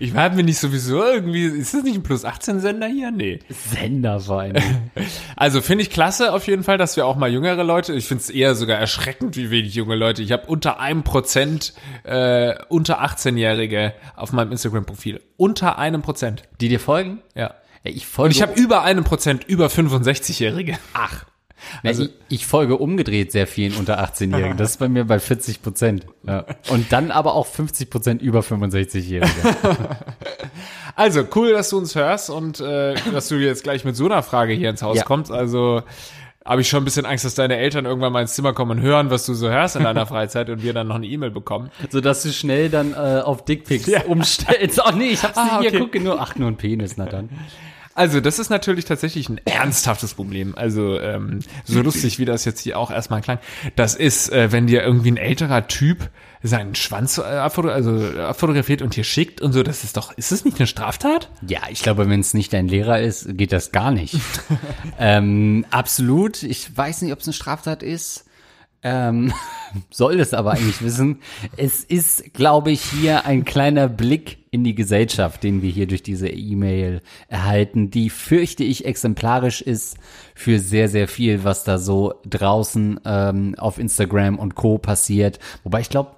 Ich 0.00 0.14
war 0.14 0.30
mir 0.30 0.42
nicht 0.42 0.58
sowieso 0.58 1.02
irgendwie, 1.02 1.44
ist 1.44 1.74
das 1.74 1.82
nicht 1.82 1.96
ein 1.96 2.02
Plus 2.02 2.24
18 2.24 2.60
Sender 2.60 2.86
hier? 2.86 3.10
Nee. 3.10 3.40
Sender 3.48 4.20
allem. 4.28 4.56
Also 5.36 5.60
finde 5.60 5.82
ich 5.82 5.90
klasse 5.90 6.32
auf 6.32 6.46
jeden 6.48 6.64
Fall, 6.64 6.78
dass 6.78 6.96
wir 6.96 7.06
auch 7.06 7.16
mal 7.16 7.30
jüngere 7.30 7.62
Leute, 7.62 7.94
ich 7.94 8.06
finde 8.06 8.22
es 8.22 8.30
eher 8.30 8.54
sogar 8.54 8.78
erschreckend, 8.78 9.36
wie 9.36 9.50
wenig 9.50 9.74
junge 9.74 9.94
Leute. 9.94 10.22
Ich 10.22 10.32
habe 10.32 10.46
unter 10.46 10.80
einem 10.80 11.04
Prozent 11.04 11.74
äh, 12.02 12.54
unter 12.68 13.02
18-Jährige 13.02 13.94
auf 14.16 14.32
meinem 14.32 14.50
Instagram-Profil. 14.52 15.20
Unter 15.36 15.78
einem 15.78 16.02
Prozent. 16.02 16.42
Die 16.60 16.68
dir 16.68 16.80
folgen? 16.80 17.20
Ja. 17.34 17.54
Ich 17.84 18.06
folge. 18.06 18.26
Und 18.26 18.30
ich 18.32 18.42
habe 18.42 18.60
über 18.60 18.82
einem 18.82 19.04
Prozent 19.04 19.44
über 19.44 19.68
65-Jährige. 19.68 20.78
Ach. 20.92 21.24
Also, 21.82 22.04
ich, 22.04 22.10
ich, 22.28 22.46
folge 22.46 22.76
umgedreht 22.76 23.32
sehr 23.32 23.46
vielen 23.46 23.74
unter 23.74 24.02
18-Jährigen. 24.02 24.56
Das 24.56 24.70
ist 24.70 24.76
bei 24.78 24.88
mir 24.88 25.04
bei 25.04 25.18
40 25.18 25.62
Prozent. 25.62 26.06
Ja. 26.26 26.44
Und 26.70 26.92
dann 26.92 27.10
aber 27.10 27.34
auch 27.34 27.46
50 27.46 27.90
Prozent 27.90 28.22
über 28.22 28.40
65-Jährige. 28.40 29.28
Also 30.98 31.22
cool, 31.36 31.52
dass 31.52 31.70
du 31.70 31.78
uns 31.78 31.94
hörst 31.94 32.28
und 32.28 32.58
äh, 32.58 32.96
dass 33.12 33.28
du 33.28 33.36
jetzt 33.36 33.62
gleich 33.62 33.84
mit 33.84 33.94
so 33.94 34.06
einer 34.06 34.24
Frage 34.24 34.52
hier 34.52 34.68
ins 34.68 34.82
Haus 34.82 34.96
ja. 34.96 35.04
kommst. 35.04 35.30
Also 35.30 35.84
habe 36.44 36.62
ich 36.62 36.68
schon 36.68 36.82
ein 36.82 36.84
bisschen 36.84 37.06
Angst, 37.06 37.24
dass 37.24 37.36
deine 37.36 37.56
Eltern 37.56 37.84
irgendwann 37.84 38.12
mal 38.12 38.22
ins 38.22 38.34
Zimmer 38.34 38.52
kommen 38.52 38.78
und 38.78 38.80
hören, 38.80 39.08
was 39.08 39.24
du 39.24 39.34
so 39.34 39.48
hörst 39.48 39.76
in 39.76 39.84
deiner 39.84 40.06
Freizeit 40.08 40.50
und 40.50 40.64
wir 40.64 40.72
dann 40.72 40.88
noch 40.88 40.96
eine 40.96 41.06
E-Mail 41.06 41.30
bekommen. 41.30 41.70
So 41.90 42.00
dass 42.00 42.24
du 42.24 42.32
schnell 42.32 42.68
dann 42.68 42.94
äh, 42.94 43.20
auf 43.20 43.44
Dickpics 43.44 43.86
ja. 43.86 44.02
umstellst. 44.06 44.80
Oh 44.84 44.90
nee, 44.90 45.10
ich 45.10 45.22
hab's 45.22 45.38
ah, 45.38 45.44
nicht, 45.44 45.52
okay. 45.52 45.70
hier 45.70 45.78
gucke 45.78 46.00
nur, 46.00 46.20
ach 46.20 46.34
nur 46.34 46.48
ein 46.48 46.56
Penis, 46.56 46.96
na 46.96 47.06
dann. 47.06 47.28
Also, 47.98 48.20
das 48.20 48.38
ist 48.38 48.48
natürlich 48.48 48.84
tatsächlich 48.84 49.28
ein 49.28 49.40
ernsthaftes 49.44 50.14
Problem. 50.14 50.54
Also, 50.56 51.00
ähm, 51.00 51.40
so 51.64 51.82
lustig, 51.82 52.20
wie 52.20 52.24
das 52.24 52.44
jetzt 52.44 52.60
hier 52.60 52.78
auch 52.78 52.92
erstmal 52.92 53.22
klang. 53.22 53.40
Das 53.74 53.96
ist, 53.96 54.30
äh, 54.30 54.52
wenn 54.52 54.68
dir 54.68 54.84
irgendwie 54.84 55.10
ein 55.10 55.16
älterer 55.16 55.66
Typ 55.66 56.08
seinen 56.40 56.76
Schwanz 56.76 57.18
äh, 57.18 57.22
also 57.22 58.20
abfotografiert 58.20 58.82
und 58.82 58.94
hier 58.94 59.02
schickt 59.02 59.40
und 59.40 59.52
so, 59.52 59.64
das 59.64 59.82
ist 59.82 59.96
doch, 59.96 60.16
ist 60.16 60.30
das 60.30 60.44
nicht 60.44 60.58
eine 60.60 60.68
Straftat? 60.68 61.28
Ja, 61.44 61.62
ich 61.70 61.82
glaube, 61.82 62.08
wenn 62.08 62.20
es 62.20 62.34
nicht 62.34 62.52
dein 62.52 62.68
Lehrer 62.68 63.00
ist, 63.00 63.36
geht 63.36 63.50
das 63.50 63.72
gar 63.72 63.90
nicht. 63.90 64.14
ähm, 65.00 65.66
absolut. 65.72 66.44
Ich 66.44 66.76
weiß 66.76 67.02
nicht, 67.02 67.12
ob 67.12 67.18
es 67.18 67.26
eine 67.26 67.34
Straftat 67.34 67.82
ist. 67.82 68.27
Ähm, 68.82 69.32
soll 69.90 70.20
es 70.20 70.34
aber 70.34 70.52
eigentlich 70.52 70.82
wissen. 70.82 71.20
Es 71.56 71.84
ist, 71.84 72.32
glaube 72.34 72.70
ich, 72.70 72.82
hier 72.82 73.26
ein 73.26 73.44
kleiner 73.44 73.88
Blick 73.88 74.38
in 74.50 74.64
die 74.64 74.74
Gesellschaft, 74.74 75.42
den 75.42 75.62
wir 75.62 75.70
hier 75.70 75.86
durch 75.86 76.02
diese 76.02 76.28
E-Mail 76.28 77.02
erhalten, 77.28 77.90
die 77.90 78.08
fürchte 78.08 78.64
ich 78.64 78.84
exemplarisch 78.84 79.60
ist 79.60 79.98
für 80.34 80.58
sehr, 80.58 80.88
sehr 80.88 81.08
viel, 81.08 81.44
was 81.44 81.64
da 81.64 81.78
so 81.78 82.14
draußen 82.24 83.00
ähm, 83.04 83.54
auf 83.58 83.78
Instagram 83.78 84.38
und 84.38 84.54
Co. 84.54 84.78
passiert. 84.78 85.38
Wobei 85.64 85.80
ich 85.80 85.90
glaube, 85.90 86.12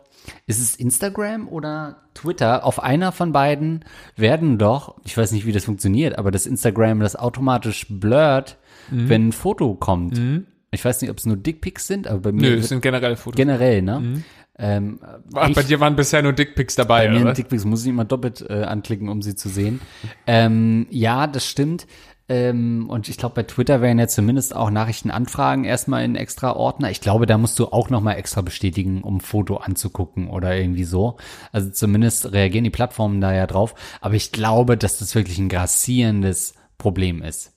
ist 0.46 0.60
es 0.60 0.76
Instagram 0.76 1.48
oder 1.48 1.96
Twitter? 2.14 2.64
Auf 2.64 2.82
einer 2.82 3.12
von 3.12 3.32
beiden 3.32 3.84
werden 4.16 4.58
doch, 4.58 4.96
ich 5.04 5.16
weiß 5.16 5.32
nicht, 5.32 5.46
wie 5.46 5.52
das 5.52 5.64
funktioniert, 5.64 6.18
aber 6.18 6.30
das 6.30 6.46
Instagram 6.46 7.00
das 7.00 7.16
automatisch 7.16 7.86
blurrt, 7.88 8.58
mhm. 8.90 9.08
wenn 9.08 9.28
ein 9.28 9.32
Foto 9.32 9.74
kommt. 9.74 10.18
Mhm. 10.18 10.46
Ich 10.72 10.84
weiß 10.84 11.00
nicht, 11.00 11.10
ob 11.10 11.18
es 11.18 11.26
nur 11.26 11.36
Dickpics 11.36 11.86
sind, 11.86 12.06
aber 12.06 12.20
bei 12.20 12.32
mir. 12.32 12.50
Nö, 12.50 12.56
es 12.58 12.68
sind 12.68 12.80
generell 12.80 13.16
Fotos. 13.16 13.36
Generell, 13.36 13.82
ne? 13.82 14.00
Mhm. 14.00 14.24
Ähm, 14.58 15.00
Ach, 15.34 15.52
bei 15.54 15.62
dir 15.62 15.80
waren 15.80 15.96
bisher 15.96 16.22
nur 16.22 16.34
Dickpics 16.34 16.74
dabei, 16.74 17.06
bei 17.06 17.14
mir 17.14 17.22
oder? 17.22 17.32
Dickpics 17.32 17.64
muss 17.64 17.82
ich 17.82 17.88
immer 17.88 18.04
doppelt 18.04 18.44
äh, 18.48 18.62
anklicken, 18.62 19.08
um 19.08 19.22
sie 19.22 19.34
zu 19.34 19.48
sehen. 19.48 19.80
ähm, 20.26 20.86
ja, 20.90 21.26
das 21.26 21.46
stimmt. 21.46 21.86
Ähm, 22.28 22.88
und 22.88 23.08
ich 23.08 23.16
glaube, 23.16 23.34
bei 23.34 23.42
Twitter 23.42 23.80
werden 23.80 23.98
ja 23.98 24.06
zumindest 24.06 24.54
auch 24.54 24.70
Nachrichtenanfragen 24.70 25.64
erstmal 25.64 26.04
in 26.04 26.14
extra 26.14 26.52
Ordner. 26.52 26.90
Ich 26.90 27.00
glaube, 27.00 27.26
da 27.26 27.36
musst 27.38 27.58
du 27.58 27.66
auch 27.66 27.90
nochmal 27.90 28.18
extra 28.18 28.40
bestätigen, 28.40 29.02
um 29.02 29.18
Foto 29.18 29.56
anzugucken 29.56 30.28
oder 30.28 30.56
irgendwie 30.56 30.84
so. 30.84 31.16
Also 31.50 31.70
zumindest 31.70 32.32
reagieren 32.32 32.62
die 32.62 32.70
Plattformen 32.70 33.20
da 33.20 33.34
ja 33.34 33.48
drauf. 33.48 33.74
Aber 34.00 34.14
ich 34.14 34.30
glaube, 34.30 34.76
dass 34.76 34.98
das 34.98 35.16
wirklich 35.16 35.38
ein 35.38 35.48
grassierendes 35.48 36.54
Problem 36.78 37.22
ist. 37.22 37.52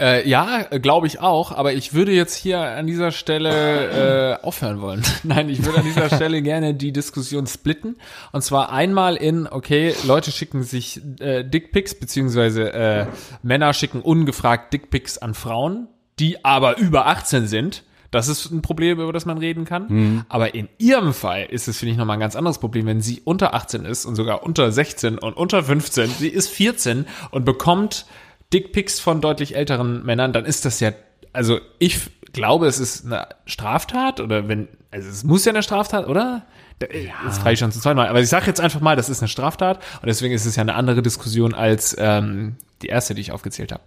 Äh, 0.00 0.28
ja, 0.28 0.62
glaube 0.62 1.08
ich 1.08 1.18
auch, 1.18 1.50
aber 1.50 1.72
ich 1.72 1.92
würde 1.92 2.12
jetzt 2.12 2.36
hier 2.36 2.60
an 2.60 2.86
dieser 2.86 3.10
Stelle 3.10 4.38
äh, 4.40 4.44
aufhören 4.44 4.80
wollen. 4.80 5.02
Nein, 5.24 5.48
ich 5.48 5.64
würde 5.64 5.80
an 5.80 5.84
dieser 5.84 6.08
Stelle 6.14 6.40
gerne 6.40 6.74
die 6.74 6.92
Diskussion 6.92 7.48
splitten. 7.48 7.96
Und 8.30 8.42
zwar 8.42 8.70
einmal 8.70 9.16
in, 9.16 9.48
okay, 9.48 9.94
Leute 10.06 10.30
schicken 10.30 10.62
sich 10.62 11.00
äh, 11.18 11.42
Dickpics, 11.42 11.96
beziehungsweise 11.96 12.72
äh, 12.72 13.06
Männer 13.42 13.72
schicken 13.72 14.00
ungefragt 14.00 14.72
Dickpics 14.72 15.18
an 15.18 15.34
Frauen, 15.34 15.88
die 16.20 16.44
aber 16.44 16.78
über 16.78 17.06
18 17.08 17.48
sind. 17.48 17.82
Das 18.12 18.28
ist 18.28 18.50
ein 18.50 18.62
Problem, 18.62 19.00
über 19.00 19.12
das 19.12 19.26
man 19.26 19.36
reden 19.38 19.64
kann. 19.64 19.86
Mhm. 19.88 20.24
Aber 20.28 20.54
in 20.54 20.68
ihrem 20.78 21.12
Fall 21.12 21.46
ist 21.50 21.66
es, 21.66 21.78
finde 21.78 21.92
ich, 21.92 21.98
nochmal 21.98 22.16
ein 22.16 22.20
ganz 22.20 22.36
anderes 22.36 22.58
Problem, 22.58 22.86
wenn 22.86 23.00
sie 23.00 23.20
unter 23.24 23.52
18 23.52 23.84
ist 23.84 24.06
und 24.06 24.14
sogar 24.14 24.44
unter 24.44 24.70
16 24.70 25.18
und 25.18 25.36
unter 25.36 25.62
15. 25.62 26.08
Sie 26.08 26.28
ist 26.28 26.48
14 26.48 27.04
und 27.32 27.44
bekommt 27.44 28.06
Dickpics 28.52 29.00
von 29.00 29.20
deutlich 29.20 29.54
älteren 29.56 30.04
Männern, 30.04 30.32
dann 30.32 30.44
ist 30.44 30.64
das 30.64 30.80
ja, 30.80 30.92
also 31.32 31.60
ich 31.78 32.00
glaube, 32.32 32.66
es 32.66 32.78
ist 32.78 33.06
eine 33.06 33.28
Straftat 33.46 34.20
oder 34.20 34.48
wenn, 34.48 34.68
also 34.90 35.08
es 35.08 35.24
muss 35.24 35.44
ja 35.44 35.52
eine 35.52 35.62
Straftat, 35.62 36.06
oder? 36.08 36.46
Da- 36.78 36.86
Das 37.24 37.38
frage 37.38 37.54
ich 37.54 37.58
schon 37.58 37.72
zum 37.72 37.82
zweiten 37.82 37.96
Mal. 37.96 38.08
Aber 38.08 38.20
ich 38.20 38.28
sage 38.28 38.46
jetzt 38.46 38.60
einfach 38.60 38.80
mal, 38.80 38.96
das 38.96 39.08
ist 39.08 39.20
eine 39.20 39.28
Straftat 39.28 39.78
und 40.00 40.06
deswegen 40.06 40.32
ist 40.34 40.46
es 40.46 40.56
ja 40.56 40.62
eine 40.62 40.74
andere 40.74 41.02
Diskussion 41.02 41.52
als 41.54 41.96
ähm, 41.98 42.56
die 42.82 42.86
erste, 42.86 43.14
die 43.14 43.20
ich 43.20 43.32
aufgezählt 43.32 43.72
habe. 43.72 43.82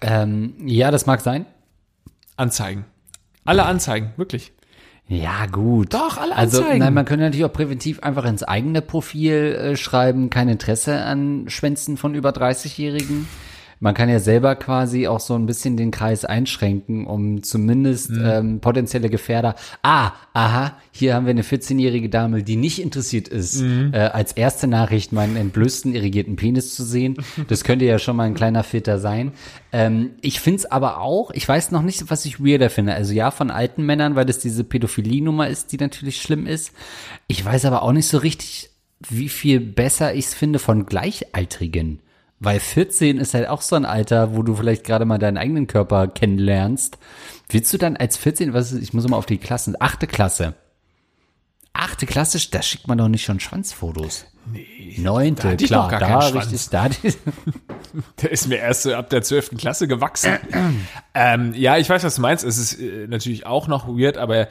Ähm, 0.00 0.54
ja, 0.66 0.90
das 0.90 1.06
mag 1.06 1.20
sein. 1.20 1.46
Anzeigen. 2.36 2.84
Alle 3.44 3.64
Anzeigen, 3.64 4.12
wirklich. 4.16 4.52
Ja, 5.06 5.46
gut. 5.46 5.94
Doch, 5.94 6.18
alle 6.18 6.36
Also, 6.36 6.58
Anzeigen. 6.58 6.80
nein, 6.80 6.94
man 6.94 7.04
könnte 7.06 7.24
natürlich 7.24 7.44
auch 7.46 7.52
präventiv 7.52 8.00
einfach 8.02 8.24
ins 8.26 8.42
eigene 8.42 8.82
Profil 8.82 9.54
äh, 9.54 9.76
schreiben, 9.76 10.28
kein 10.28 10.48
Interesse 10.48 11.00
an 11.02 11.46
Schwänzen 11.48 11.96
von 11.96 12.14
über 12.14 12.30
30-Jährigen. 12.30 13.26
Man 13.80 13.94
kann 13.94 14.08
ja 14.08 14.18
selber 14.18 14.56
quasi 14.56 15.06
auch 15.06 15.20
so 15.20 15.34
ein 15.34 15.46
bisschen 15.46 15.76
den 15.76 15.90
Kreis 15.90 16.24
einschränken, 16.24 17.06
um 17.06 17.42
zumindest 17.42 18.10
Mhm. 18.10 18.24
ähm, 18.24 18.60
potenzielle 18.60 19.08
Gefährder. 19.10 19.54
Ah, 19.82 20.12
aha, 20.32 20.76
hier 20.90 21.14
haben 21.14 21.26
wir 21.26 21.30
eine 21.30 21.42
14-jährige 21.44 22.08
Dame, 22.08 22.42
die 22.42 22.56
nicht 22.56 22.80
interessiert 22.80 23.28
ist, 23.28 23.60
Mhm. 23.62 23.90
äh, 23.92 23.98
als 23.98 24.32
erste 24.32 24.66
Nachricht 24.66 25.12
meinen 25.12 25.36
entblößten, 25.36 25.94
irrigierten 25.94 26.36
Penis 26.36 26.74
zu 26.74 26.84
sehen. 26.84 27.16
Das 27.48 27.62
könnte 27.64 27.84
ja 27.84 27.98
schon 27.98 28.16
mal 28.16 28.24
ein 28.24 28.34
kleiner 28.34 28.64
Filter 28.64 28.98
sein. 28.98 29.32
Ähm, 29.72 30.10
ich 30.22 30.40
find's 30.40 30.66
aber 30.66 31.00
auch, 31.00 31.30
ich 31.30 31.46
weiß 31.48 31.70
noch 31.70 31.82
nicht, 31.82 32.10
was 32.10 32.24
ich 32.24 32.40
weirder 32.44 32.70
finde. 32.70 32.94
Also 32.94 33.12
ja, 33.12 33.30
von 33.30 33.50
alten 33.50 33.84
Männern, 33.86 34.14
weil 34.16 34.26
das 34.26 34.38
diese 34.38 34.64
Pädophilie-Nummer 34.64 35.48
ist, 35.48 35.70
die 35.72 35.76
natürlich 35.76 36.20
schlimm 36.20 36.46
ist. 36.46 36.72
Ich 37.26 37.44
weiß 37.44 37.64
aber 37.66 37.82
auch 37.82 37.92
nicht 37.92 38.08
so 38.08 38.18
richtig, 38.18 38.70
wie 39.08 39.28
viel 39.28 39.60
besser 39.60 40.14
ich's 40.14 40.34
finde 40.34 40.58
von 40.58 40.86
Gleichaltrigen. 40.86 42.00
Weil 42.40 42.60
14 42.60 43.18
ist 43.18 43.34
halt 43.34 43.48
auch 43.48 43.62
so 43.62 43.74
ein 43.74 43.84
Alter, 43.84 44.36
wo 44.36 44.42
du 44.42 44.54
vielleicht 44.54 44.84
gerade 44.84 45.04
mal 45.04 45.18
deinen 45.18 45.38
eigenen 45.38 45.66
Körper 45.66 46.06
kennenlernst. 46.06 46.98
Willst 47.48 47.72
du 47.72 47.78
dann 47.78 47.96
als 47.96 48.16
14, 48.16 48.52
was 48.52 48.72
ist, 48.72 48.82
ich 48.82 48.92
muss 48.92 49.08
mal 49.08 49.16
auf 49.16 49.26
die 49.26 49.38
Klassen, 49.38 49.76
achte 49.78 50.06
Klasse. 50.06 50.54
Achte 51.72 52.06
Klasse, 52.06 52.38
da 52.50 52.62
schickt 52.62 52.86
man 52.88 52.98
doch 52.98 53.08
nicht 53.08 53.24
schon 53.24 53.40
Schwanzfotos. 53.40 54.26
Nee. 54.52 54.94
Neunte, 54.98 55.56
klar, 55.56 55.90
da 55.90 56.18
richtig, 56.18 56.68
da, 56.70 56.88
Der 58.22 58.30
ist 58.30 58.48
mir 58.48 58.56
erst 58.56 58.82
so 58.82 58.94
ab 58.94 59.10
der 59.10 59.22
12. 59.22 59.56
Klasse 59.58 59.88
gewachsen. 59.88 60.38
ähm, 61.14 61.52
ja, 61.54 61.76
ich 61.76 61.88
weiß, 61.88 62.02
was 62.04 62.16
du 62.16 62.22
meinst. 62.22 62.44
Es 62.44 62.58
ist 62.58 62.80
äh, 62.80 63.06
natürlich 63.06 63.46
auch 63.46 63.68
noch 63.68 63.86
weird, 63.88 64.16
aber 64.16 64.48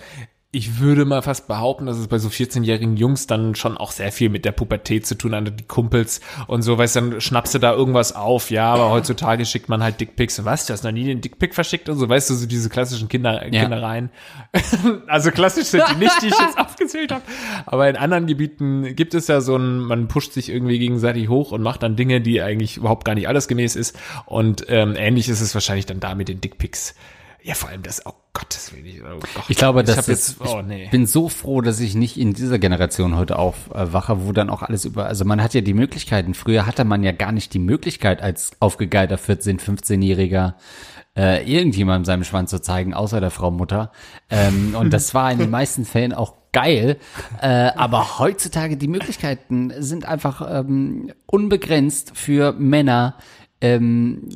ich 0.54 0.80
würde 0.80 1.04
mal 1.04 1.22
fast 1.22 1.50
behaupten, 1.50 1.88
dass 1.88 1.98
es 1.98 2.08
bei 2.08 2.20
so 2.20 2.30
14-jährigen 2.30 2.96
Jungs 2.96 3.28
dann 3.28 3.54
schon 3.54 3.78
auch 3.78 3.92
sehr 3.92 4.14
viel 4.14 4.30
mit 4.30 4.46
der 4.46 4.54
Pubertät 4.54 5.06
zu 5.06 5.16
tun 5.16 5.36
hat, 5.36 5.60
die 5.60 5.66
Kumpels 5.66 6.22
und 6.48 6.62
so, 6.62 6.78
weißt 6.78 6.96
du, 6.96 7.02
dann 7.02 7.22
schnappst 7.22 7.54
du 7.54 7.60
da 7.60 7.74
irgendwas 7.74 8.16
auf, 8.16 8.50
ja, 8.50 8.74
aber 8.74 8.90
heutzutage 8.90 9.46
schickt 9.46 9.68
man 9.68 9.84
halt 9.84 10.00
Dickpics. 10.00 10.40
Und 10.40 10.46
was, 10.46 10.66
du 10.66 10.72
hast 10.72 10.86
noch 10.86 10.94
nie 10.94 11.04
den 11.04 11.20
Dickpic 11.20 11.54
verschickt 11.54 11.90
und 11.90 11.98
so, 11.98 12.08
weißt 12.08 12.30
du, 12.30 12.36
so 12.36 12.46
diese 12.46 12.70
klassischen 12.70 13.10
Kinder, 13.10 13.46
Ja. 13.54 13.64
Kindereien. 13.64 14.10
also 15.08 15.32
klassisch 15.32 15.66
sind 15.66 15.84
die 15.92 15.96
nicht, 15.96 16.22
die 16.22 16.28
ich 16.28 16.40
jetzt 16.40 16.58
aufgezählt 16.58 17.12
habe, 17.12 17.24
aber 17.66 17.90
in 17.90 17.98
anderen 17.98 18.26
Gebieten 18.26 18.96
gibt 18.96 19.16
es 19.16 19.28
ja 19.28 19.42
so 19.42 19.58
ein, 19.58 19.80
man 19.80 20.08
pusht 20.08 20.32
sich 20.32 20.48
irgendwie 20.48 20.80
gegenseitig 20.80 21.28
hoch 21.28 21.52
und 21.52 21.62
macht 21.62 21.84
dann 21.84 21.98
Dinge, 21.98 22.22
die 22.22 22.42
eigentlich 22.42 22.78
überhaupt 22.78 23.04
gar 23.04 23.16
nicht 23.16 23.28
allesgemäß 23.28 23.76
ist. 23.76 24.00
Und 24.26 24.66
ähm, 24.70 24.96
ähnlich 24.98 25.28
ist 25.28 25.42
es 25.42 25.54
wahrscheinlich 25.54 25.86
dann 25.86 26.00
da 26.00 26.16
mit 26.16 26.30
den 26.30 26.40
Dickpics. 26.40 26.96
Ja, 27.48 27.54
vor 27.54 27.70
allem 27.70 27.82
das, 27.82 28.06
oh 28.06 28.12
Gottes 28.34 28.74
Willen. 28.74 29.04
Oh 29.06 29.20
Gott. 29.20 29.46
Ich 29.48 29.56
glaube, 29.56 29.82
das 29.86 29.96
hab 29.96 30.10
ist, 30.10 30.38
jetzt, 30.38 30.42
oh 30.42 30.62
nee. 30.62 30.84
ich 30.84 30.90
bin 30.90 31.06
so 31.06 31.30
froh, 31.30 31.62
dass 31.62 31.80
ich 31.80 31.96
nicht 31.96 32.18
in 32.18 32.34
dieser 32.34 32.60
Generation 32.60 33.16
heute 33.16 33.40
aufwache, 33.40 34.26
wo 34.28 34.34
dann 34.34 34.50
auch 34.50 34.64
alles 34.64 34.84
über, 34.84 35.06
also 35.06 35.24
man 35.24 35.42
hat 35.42 35.54
ja 35.54 35.62
die 35.62 35.74
Möglichkeiten. 35.74 36.34
Früher 36.34 36.66
hatte 36.66 36.84
man 36.84 37.04
ja 37.04 37.14
gar 37.14 37.32
nicht 37.32 37.54
die 37.54 37.60
Möglichkeit, 37.60 38.22
als 38.22 38.52
aufgegeilter 38.60 39.16
14-, 39.16 39.62
15-Jähriger 39.62 40.56
äh, 41.16 41.50
irgendjemandem 41.50 42.04
seinem 42.04 42.26
Schwanz 42.26 42.50
zu 42.50 42.62
zeigen, 42.62 42.94
außer 42.94 43.22
der 43.22 43.32
Frau 43.32 43.50
Mutter. 43.50 43.94
Ähm, 44.30 44.76
und 44.78 44.92
das 44.92 45.14
war 45.14 45.32
in 45.32 45.38
den 45.38 45.50
meisten 45.50 45.86
Fällen 45.86 46.12
auch 46.12 46.34
geil. 46.52 46.98
Äh, 47.42 47.48
aber 47.48 48.20
heutzutage 48.20 48.76
die 48.76 48.90
Möglichkeiten 48.90 49.72
sind 49.80 50.06
einfach 50.06 50.46
ähm, 50.50 51.14
unbegrenzt 51.26 52.12
für 52.14 52.52
Männer, 52.52 53.16
ähm, 53.60 54.30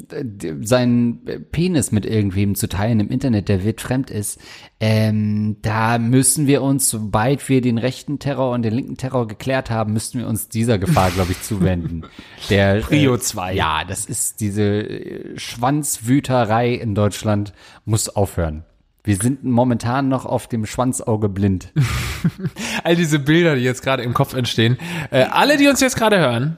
seinen 0.62 1.22
Penis 1.52 1.92
mit 1.92 2.06
irgendwem 2.06 2.56
zu 2.56 2.68
teilen 2.68 3.00
im 3.00 3.10
Internet, 3.10 3.50
der 3.50 3.64
wildfremd 3.64 4.10
ist, 4.10 4.40
ähm, 4.80 5.58
da 5.62 6.00
müssen 6.00 6.48
wir 6.48 6.64
uns, 6.64 6.90
sobald 6.90 7.48
wir 7.48 7.62
den 7.62 7.78
rechten 7.78 8.18
Terror 8.18 8.52
und 8.52 8.64
den 8.64 8.74
linken 8.74 8.98
Terror 8.98 9.28
geklärt 9.28 9.70
haben, 9.70 9.94
müssten 9.94 10.18
wir 10.18 10.28
uns 10.28 10.50
dieser 10.50 10.80
Gefahr, 10.80 11.12
glaube 11.12 11.34
ich, 11.34 11.42
zuwenden. 11.42 12.04
Der, 12.50 12.82
Prio 12.82 13.16
äh, 13.16 13.20
zwei. 13.20 13.54
Ja, 13.54 13.84
das 13.88 14.06
ist 14.06 14.42
diese 14.42 14.64
äh, 14.64 15.38
Schwanzwüterei 15.38 16.74
in 16.74 16.96
Deutschland 16.96 17.54
muss 17.86 18.10
aufhören. 18.10 18.64
Wir 19.04 19.16
sind 19.16 19.44
momentan 19.44 20.10
noch 20.10 20.26
auf 20.26 20.48
dem 20.48 20.66
Schwanzauge 20.66 21.28
blind. 21.30 21.74
all 22.84 22.96
diese 22.96 23.20
Bilder, 23.20 23.56
die 23.56 23.64
jetzt 23.64 23.84
gerade 23.84 24.04
im 24.04 24.14
Kopf 24.14 24.34
entstehen. 24.34 24.78
Äh, 25.10 25.24
alle, 25.24 25.58
die 25.58 25.68
uns 25.68 25.80
jetzt 25.80 25.96
gerade 25.96 26.20
hören, 26.20 26.58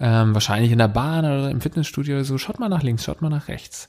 ähm, 0.00 0.34
wahrscheinlich 0.34 0.72
in 0.72 0.78
der 0.78 0.88
Bahn 0.88 1.24
oder 1.24 1.50
im 1.50 1.60
Fitnessstudio 1.60 2.16
oder 2.16 2.24
so, 2.24 2.38
schaut 2.38 2.58
mal 2.58 2.68
nach 2.68 2.82
links, 2.82 3.04
schaut 3.04 3.22
mal 3.22 3.28
nach 3.28 3.48
rechts. 3.48 3.88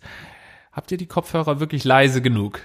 Habt 0.71 0.91
ihr 0.91 0.97
die 0.97 1.07
Kopfhörer 1.07 1.59
wirklich 1.59 1.83
leise 1.83 2.21
genug? 2.21 2.61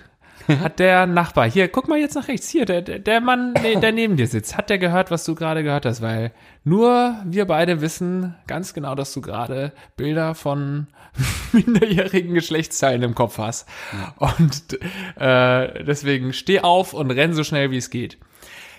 Hat 0.49 0.79
der 0.79 1.07
Nachbar, 1.07 1.51
hier, 1.51 1.69
guck 1.69 1.89
mal 1.89 1.99
jetzt 1.99 2.15
nach 2.15 2.29
rechts, 2.29 2.49
hier, 2.49 2.65
der, 2.65 2.81
der, 2.81 2.99
der 2.99 3.21
Mann, 3.21 3.55
der 3.55 3.93
neben 3.93 4.17
dir 4.17 4.27
sitzt, 4.27 4.57
hat 4.57 4.71
der 4.71 4.79
gehört, 4.79 5.11
was 5.11 5.25
du 5.25 5.35
gerade 5.35 5.63
gehört 5.63 5.85
hast? 5.85 6.01
Weil 6.01 6.33
nur 6.65 7.17
wir 7.25 7.45
beide 7.45 7.83
wissen 7.83 8.35
ganz 8.47 8.73
genau, 8.73 8.95
dass 8.95 9.13
du 9.13 9.21
gerade 9.21 9.73
Bilder 9.97 10.35
von 10.35 10.87
minderjährigen 11.53 12.33
Geschlechtsteilen 12.35 13.03
im 13.03 13.15
Kopf 13.15 13.37
hast. 13.37 13.69
Und 14.17 14.79
äh, 15.17 15.85
deswegen 15.85 16.33
steh 16.33 16.61
auf 16.61 16.95
und 16.95 17.11
renn 17.11 17.35
so 17.35 17.45
schnell, 17.45 17.71
wie 17.71 17.79
es 17.79 17.91
geht. 17.91 18.17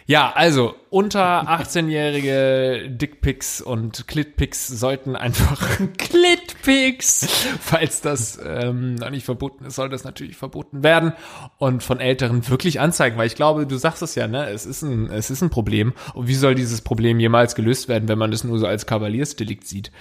Ja, 0.10 0.32
also 0.34 0.74
unter 0.90 1.48
18-jährige 1.48 2.90
Dickpics 2.90 3.62
und 3.62 4.08
Clitpics 4.08 4.68
sollten 4.68 5.16
einfach 5.16 5.62
Clitpics, 6.00 7.28
falls 7.62 8.02
das 8.02 8.40
ähm, 8.44 8.96
noch 8.96 9.12
nicht 9.12 9.24
verboten 9.24 9.66
ist, 9.66 9.76
soll 9.76 9.88
das 9.88 10.06
natürlich 10.06 10.36
verboten 10.36 10.82
werden 10.82 11.14
und 11.60 11.84
von 11.84 12.00
Älteren 12.00 12.50
wirklich 12.50 12.80
anzeigen, 12.80 13.20
weil 13.20 13.28
ich 13.28 13.36
glaube, 13.36 13.68
du 13.68 13.78
sagst 13.78 14.02
es 14.02 14.16
ja, 14.16 14.28
ne, 14.28 14.50
es 14.50 14.66
ist 14.66 14.82
ein 14.82 15.12
es 15.12 15.30
ist 15.30 15.44
ein 15.44 15.52
Problem 15.52 15.94
und 16.16 16.28
wie 16.28 16.34
soll 16.34 16.56
dieses 16.56 16.82
Problem 16.82 17.20
jemals 17.20 17.54
gelöst 17.54 17.88
werden, 17.88 18.10
wenn 18.10 18.18
man 18.18 18.32
das 18.32 18.44
nur 18.44 18.58
so 18.58 18.66
als 18.66 18.88
Kavaliersdelikt 18.88 19.68
sieht? 19.68 19.92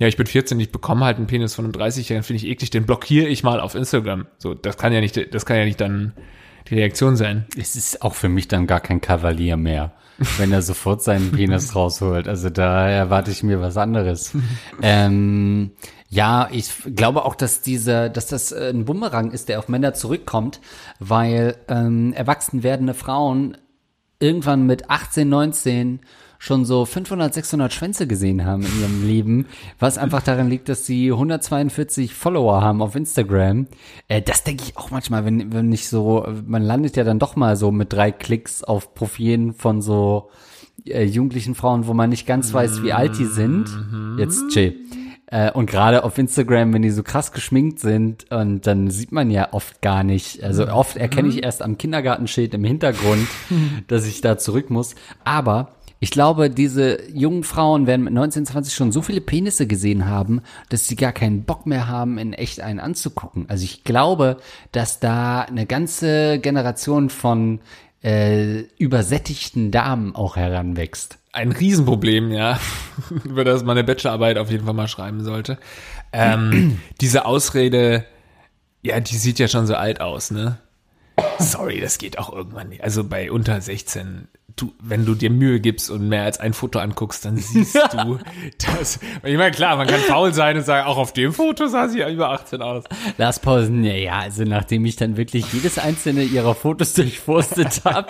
Ja, 0.00 0.08
ich 0.08 0.16
bin 0.16 0.26
14, 0.26 0.58
ich 0.58 0.72
bekomme 0.72 1.04
halt 1.04 1.18
einen 1.18 1.28
Penis 1.28 1.54
von 1.54 1.66
einem 1.66 1.72
30-Jährigen, 1.72 2.24
finde 2.24 2.42
ich 2.42 2.50
eklig, 2.50 2.70
den 2.70 2.84
blockiere 2.84 3.28
ich 3.28 3.44
mal 3.44 3.60
auf 3.60 3.76
Instagram. 3.76 4.26
So, 4.38 4.54
das 4.54 4.76
kann 4.76 4.92
ja 4.92 5.00
nicht, 5.00 5.32
das 5.32 5.46
kann 5.46 5.56
ja 5.56 5.64
nicht 5.64 5.80
dann 5.80 6.14
die 6.68 6.74
Reaktion 6.76 7.16
sein. 7.16 7.46
Es 7.56 7.76
ist 7.76 8.02
auch 8.02 8.14
für 8.14 8.28
mich 8.28 8.48
dann 8.48 8.66
gar 8.66 8.80
kein 8.80 9.00
Kavalier 9.00 9.56
mehr, 9.56 9.92
wenn 10.38 10.52
er 10.52 10.62
sofort 10.62 11.02
seinen 11.02 11.32
Penis 11.32 11.74
rausholt. 11.74 12.28
Also 12.28 12.50
da 12.50 12.88
erwarte 12.88 13.30
ich 13.30 13.42
mir 13.42 13.60
was 13.60 13.76
anderes. 13.76 14.32
ähm, 14.82 15.72
ja, 16.08 16.48
ich 16.52 16.70
glaube 16.94 17.24
auch, 17.24 17.34
dass 17.34 17.62
dieser, 17.62 18.10
dass 18.10 18.26
das 18.26 18.52
äh, 18.52 18.70
ein 18.70 18.84
Bumerang 18.84 19.30
ist, 19.30 19.48
der 19.48 19.58
auf 19.58 19.68
Männer 19.68 19.94
zurückkommt, 19.94 20.60
weil 20.98 21.56
ähm, 21.68 22.12
erwachsen 22.12 22.62
werdende 22.62 22.92
Frauen 22.92 23.56
irgendwann 24.20 24.66
mit 24.66 24.90
18, 24.90 25.28
19 25.28 26.00
schon 26.42 26.64
so 26.64 26.84
500, 26.84 27.32
600 27.32 27.72
Schwänze 27.72 28.08
gesehen 28.08 28.44
haben 28.44 28.64
in 28.64 28.80
ihrem 28.80 29.06
Leben, 29.06 29.46
was 29.78 29.96
einfach 29.96 30.22
daran 30.22 30.50
liegt, 30.50 30.68
dass 30.68 30.84
sie 30.84 31.12
142 31.12 32.14
Follower 32.14 32.60
haben 32.60 32.82
auf 32.82 32.96
Instagram. 32.96 33.68
Äh, 34.08 34.22
das 34.22 34.42
denke 34.42 34.64
ich 34.64 34.76
auch 34.76 34.90
manchmal, 34.90 35.24
wenn, 35.24 35.52
wenn 35.52 35.70
ich 35.70 35.88
so, 35.88 36.26
man 36.44 36.62
landet 36.62 36.96
ja 36.96 37.04
dann 37.04 37.20
doch 37.20 37.36
mal 37.36 37.54
so 37.54 37.70
mit 37.70 37.92
drei 37.92 38.10
Klicks 38.10 38.64
auf 38.64 38.92
Profilen 38.92 39.52
von 39.52 39.82
so 39.82 40.30
äh, 40.84 41.04
jugendlichen 41.04 41.54
Frauen, 41.54 41.86
wo 41.86 41.94
man 41.94 42.10
nicht 42.10 42.26
ganz 42.26 42.52
weiß, 42.52 42.82
wie 42.82 42.92
alt 42.92 43.16
die 43.20 43.26
sind. 43.26 43.68
Jetzt 44.18 44.48
chill. 44.48 44.80
Äh, 45.26 45.52
und 45.52 45.70
gerade 45.70 46.02
auf 46.02 46.18
Instagram, 46.18 46.74
wenn 46.74 46.82
die 46.82 46.90
so 46.90 47.04
krass 47.04 47.30
geschminkt 47.30 47.78
sind, 47.78 48.32
und 48.32 48.66
dann 48.66 48.90
sieht 48.90 49.12
man 49.12 49.30
ja 49.30 49.52
oft 49.52 49.80
gar 49.80 50.02
nicht, 50.02 50.42
also 50.42 50.66
oft 50.66 50.96
erkenne 50.96 51.28
ich 51.28 51.44
erst 51.44 51.62
am 51.62 51.78
Kindergartenschild 51.78 52.52
im 52.52 52.64
Hintergrund, 52.64 53.28
dass 53.86 54.08
ich 54.08 54.22
da 54.22 54.38
zurück 54.38 54.70
muss. 54.70 54.96
Aber 55.22 55.76
ich 56.02 56.10
glaube, 56.10 56.50
diese 56.50 57.08
jungen 57.12 57.44
Frauen 57.44 57.86
werden 57.86 58.02
mit 58.02 58.12
19, 58.12 58.44
20 58.44 58.74
schon 58.74 58.90
so 58.90 59.02
viele 59.02 59.20
Penisse 59.20 59.68
gesehen 59.68 60.06
haben, 60.06 60.42
dass 60.68 60.88
sie 60.88 60.96
gar 60.96 61.12
keinen 61.12 61.44
Bock 61.44 61.64
mehr 61.64 61.86
haben, 61.86 62.18
in 62.18 62.32
echt 62.32 62.60
einen 62.60 62.80
anzugucken. 62.80 63.44
Also 63.48 63.62
ich 63.62 63.84
glaube, 63.84 64.38
dass 64.72 64.98
da 64.98 65.42
eine 65.42 65.64
ganze 65.64 66.40
Generation 66.40 67.08
von 67.08 67.60
äh, 68.02 68.62
übersättigten 68.78 69.70
Damen 69.70 70.16
auch 70.16 70.34
heranwächst. 70.34 71.18
ein 71.30 71.52
Riesenproblem, 71.52 72.32
ja, 72.32 72.58
über 73.24 73.44
das 73.44 73.62
man 73.62 73.78
eine 73.78 73.84
Bachelorarbeit 73.84 74.38
auf 74.38 74.50
jeden 74.50 74.64
Fall 74.64 74.74
mal 74.74 74.88
schreiben 74.88 75.22
sollte. 75.22 75.56
Ähm, 76.12 76.80
diese 77.00 77.26
Ausrede, 77.26 78.04
ja, 78.82 78.98
die 78.98 79.16
sieht 79.16 79.38
ja 79.38 79.46
schon 79.46 79.68
so 79.68 79.76
alt 79.76 80.00
aus, 80.00 80.32
ne? 80.32 80.58
Sorry, 81.38 81.80
das 81.80 81.98
geht 81.98 82.18
auch 82.18 82.32
irgendwann 82.32 82.70
nicht. 82.70 82.82
Also 82.82 83.04
bei 83.04 83.30
unter 83.30 83.60
16 83.60 84.26
du, 84.56 84.72
wenn 84.80 85.04
du 85.04 85.14
dir 85.14 85.30
Mühe 85.30 85.60
gibst 85.60 85.90
und 85.90 86.08
mehr 86.08 86.24
als 86.24 86.40
ein 86.40 86.52
Foto 86.52 86.78
anguckst, 86.78 87.24
dann 87.24 87.36
siehst 87.36 87.74
du 87.92 88.18
das. 88.58 89.00
Ich 89.22 89.36
meine, 89.36 89.50
klar, 89.50 89.76
man 89.76 89.86
kann 89.86 90.00
faul 90.00 90.32
sein 90.32 90.56
und 90.56 90.64
sagen, 90.64 90.86
auch 90.86 90.98
auf 90.98 91.12
dem 91.12 91.32
Foto 91.32 91.66
sah 91.66 91.88
sie 91.88 92.00
ja 92.00 92.08
über 92.08 92.30
18 92.30 92.62
aus. 92.62 92.84
Lars 93.18 93.40
Pausen, 93.40 93.84
ja, 93.84 93.94
ja, 93.94 94.18
also 94.18 94.44
nachdem 94.44 94.84
ich 94.84 94.96
dann 94.96 95.16
wirklich 95.16 95.52
jedes 95.52 95.78
einzelne 95.78 96.22
ihrer 96.22 96.54
Fotos 96.54 96.92
durchforstet 96.94 97.82
habe, 97.84 98.08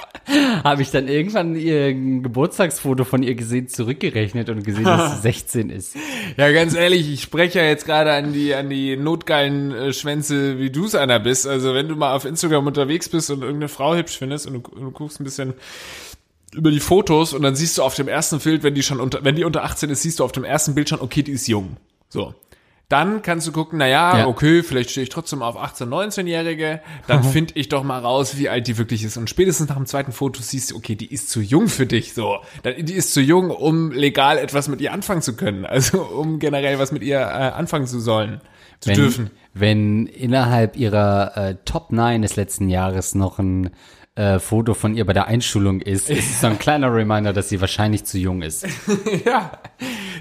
habe 0.64 0.83
ich 0.83 0.90
dann 0.90 1.09
irgendwann 1.09 1.55
ihr 1.55 1.92
Geburtstagsfoto 1.92 3.05
von 3.05 3.22
ihr 3.22 3.35
gesehen, 3.35 3.68
zurückgerechnet 3.68 4.48
und 4.48 4.64
gesehen, 4.64 4.85
dass 4.85 5.16
sie 5.16 5.20
16 5.22 5.70
ist. 5.70 5.96
Ja, 6.37 6.50
ganz 6.52 6.74
ehrlich, 6.74 7.12
ich 7.12 7.22
spreche 7.22 7.61
ja 7.61 7.64
jetzt 7.66 7.87
gerade 7.87 8.12
an 8.12 8.33
die, 8.33 8.55
an 8.55 8.68
die 8.68 8.96
notgeilen 8.96 9.72
äh, 9.72 9.92
Schwänze, 9.92 10.59
wie 10.59 10.70
du 10.70 10.87
es 10.87 10.94
einer 10.94 11.20
bist. 11.20 11.46
Also 11.46 11.74
wenn 11.74 11.88
du 11.88 11.96
mal 11.96 12.14
auf 12.14 12.24
Instagram 12.24 12.66
unterwegs 12.66 13.09
bist 13.09 13.31
und 13.31 13.42
irgendeine 13.42 13.68
Frau 13.68 13.94
hübsch 13.94 14.18
findest 14.18 14.46
und 14.46 14.55
du, 14.55 14.70
und 14.70 14.83
du 14.83 14.90
guckst 14.90 15.20
ein 15.20 15.24
bisschen 15.24 15.55
über 16.54 16.70
die 16.70 16.80
Fotos 16.80 17.32
und 17.32 17.42
dann 17.42 17.54
siehst 17.54 17.78
du 17.78 17.82
auf 17.82 17.94
dem 17.94 18.08
ersten 18.08 18.38
Bild, 18.38 18.62
wenn 18.62 18.74
die 18.74 18.82
schon 18.82 19.00
unter, 19.00 19.24
wenn 19.24 19.36
die 19.36 19.44
unter 19.44 19.64
18 19.64 19.90
ist, 19.90 20.02
siehst 20.02 20.20
du 20.20 20.24
auf 20.24 20.32
dem 20.32 20.44
ersten 20.44 20.74
Bild 20.74 20.88
schon, 20.88 21.00
okay, 21.00 21.22
die 21.22 21.32
ist 21.32 21.48
jung. 21.48 21.76
So. 22.08 22.34
Dann 22.92 23.22
kannst 23.22 23.46
du 23.46 23.52
gucken, 23.52 23.78
na 23.78 23.86
ja, 23.86 24.18
ja. 24.18 24.26
okay, 24.26 24.62
vielleicht 24.62 24.90
stehe 24.90 25.04
ich 25.04 25.08
trotzdem 25.08 25.40
auf 25.40 25.56
18-, 25.56 25.86
19-Jährige. 25.86 26.82
Dann 27.06 27.24
finde 27.24 27.54
ich 27.56 27.70
doch 27.70 27.84
mal 27.84 27.98
raus, 27.98 28.36
wie 28.36 28.50
alt 28.50 28.66
die 28.66 28.76
wirklich 28.76 29.02
ist. 29.02 29.16
Und 29.16 29.30
spätestens 29.30 29.70
nach 29.70 29.76
dem 29.76 29.86
zweiten 29.86 30.12
Foto 30.12 30.42
siehst 30.42 30.72
du, 30.72 30.76
okay, 30.76 30.94
die 30.94 31.10
ist 31.10 31.30
zu 31.30 31.40
jung 31.40 31.68
für 31.68 31.86
dich. 31.86 32.12
So, 32.12 32.40
die 32.64 32.92
ist 32.92 33.14
zu 33.14 33.22
jung, 33.22 33.48
um 33.48 33.92
legal 33.92 34.36
etwas 34.36 34.68
mit 34.68 34.82
ihr 34.82 34.92
anfangen 34.92 35.22
zu 35.22 35.36
können. 35.36 35.64
Also 35.64 36.02
um 36.02 36.38
generell 36.38 36.78
was 36.78 36.92
mit 36.92 37.02
ihr 37.02 37.18
äh, 37.18 37.22
anfangen 37.22 37.86
zu 37.86 37.98
sollen, 37.98 38.42
zu 38.80 38.90
wenn, 38.90 38.96
dürfen. 38.96 39.30
Wenn 39.54 40.06
innerhalb 40.06 40.76
ihrer 40.76 41.34
äh, 41.34 41.54
Top 41.64 41.92
9 41.92 42.20
des 42.20 42.36
letzten 42.36 42.68
Jahres 42.68 43.14
noch 43.14 43.38
ein 43.38 43.70
äh, 44.14 44.38
Foto 44.38 44.75
von 44.75 44.94
ihr 44.94 45.07
bei 45.07 45.14
der 45.14 45.27
Einschulung 45.27 45.81
ist, 45.81 46.11
ist 46.11 46.31
es 46.31 46.40
so 46.42 46.46
ein 46.46 46.59
kleiner 46.59 46.92
Reminder, 46.92 47.33
dass 47.33 47.48
sie 47.48 47.61
wahrscheinlich 47.62 48.05
zu 48.05 48.18
jung 48.18 48.42
ist. 48.42 48.66
ja, 49.25 49.53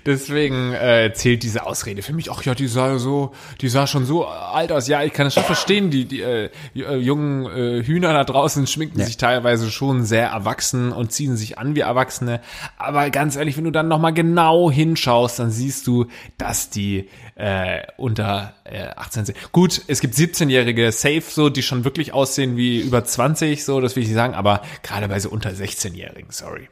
deswegen 0.05 0.73
äh, 0.73 1.11
zählt 1.13 1.43
diese 1.43 1.65
Ausrede 1.65 2.01
für 2.01 2.13
mich. 2.13 2.31
Ach 2.31 2.41
ja, 2.43 2.55
die 2.55 2.67
sah 2.67 2.97
so, 2.99 3.33
die 3.59 3.67
sah 3.67 3.87
schon 3.87 4.05
so 4.05 4.25
alt 4.25 4.71
aus. 4.71 4.87
Ja, 4.87 5.03
ich 5.03 5.11
kann 5.11 5.27
es 5.27 5.33
schon 5.33 5.43
verstehen. 5.43 5.89
Die, 5.89 6.05
die, 6.05 6.21
äh, 6.21 6.49
die 6.73 6.83
äh, 6.83 6.95
jungen 6.95 7.45
äh, 7.47 7.83
Hühner 7.83 8.13
da 8.13 8.23
draußen 8.23 8.65
schminken 8.65 8.99
ja. 8.99 9.05
sich 9.05 9.17
teilweise 9.17 9.69
schon 9.69 10.05
sehr 10.05 10.27
erwachsen 10.27 10.93
und 10.93 11.11
ziehen 11.11 11.35
sich 11.35 11.57
an 11.57 11.75
wie 11.75 11.81
Erwachsene. 11.81 12.39
Aber 12.77 13.09
ganz 13.09 13.35
ehrlich, 13.35 13.57
wenn 13.57 13.65
du 13.65 13.71
dann 13.71 13.89
nochmal 13.89 14.13
genau 14.13 14.71
hinschaust, 14.71 15.39
dann 15.39 15.51
siehst 15.51 15.85
du, 15.85 16.05
dass 16.37 16.69
die 16.69 17.09
äh, 17.35 17.81
unter 17.97 18.53
äh, 18.63 18.87
18 18.95 19.25
sind. 19.25 19.37
Gut, 19.51 19.81
es 19.87 19.99
gibt 19.99 20.13
17-jährige 20.13 20.91
Safe 20.93 21.23
so, 21.27 21.49
die 21.49 21.63
schon 21.63 21.83
wirklich 21.83 22.13
aussehen 22.13 22.55
wie 22.55 22.79
über 22.79 23.03
20 23.03 23.65
so 23.65 23.80
das 23.81 23.95
will 23.95 24.03
ich 24.03 24.09
nicht 24.09 24.15
sagen, 24.15 24.33
aber 24.33 24.61
gerade 24.83 25.07
bei 25.07 25.19
so 25.19 25.29
unter 25.29 25.49
16-Jährigen, 25.49 26.31
sorry. 26.31 26.69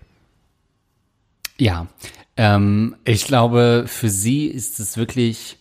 Ja, 1.57 1.87
ähm, 2.37 2.95
ich 3.03 3.25
glaube, 3.25 3.83
für 3.87 4.09
sie 4.09 4.47
ist 4.47 4.79
es 4.79 4.95
wirklich, 4.95 5.57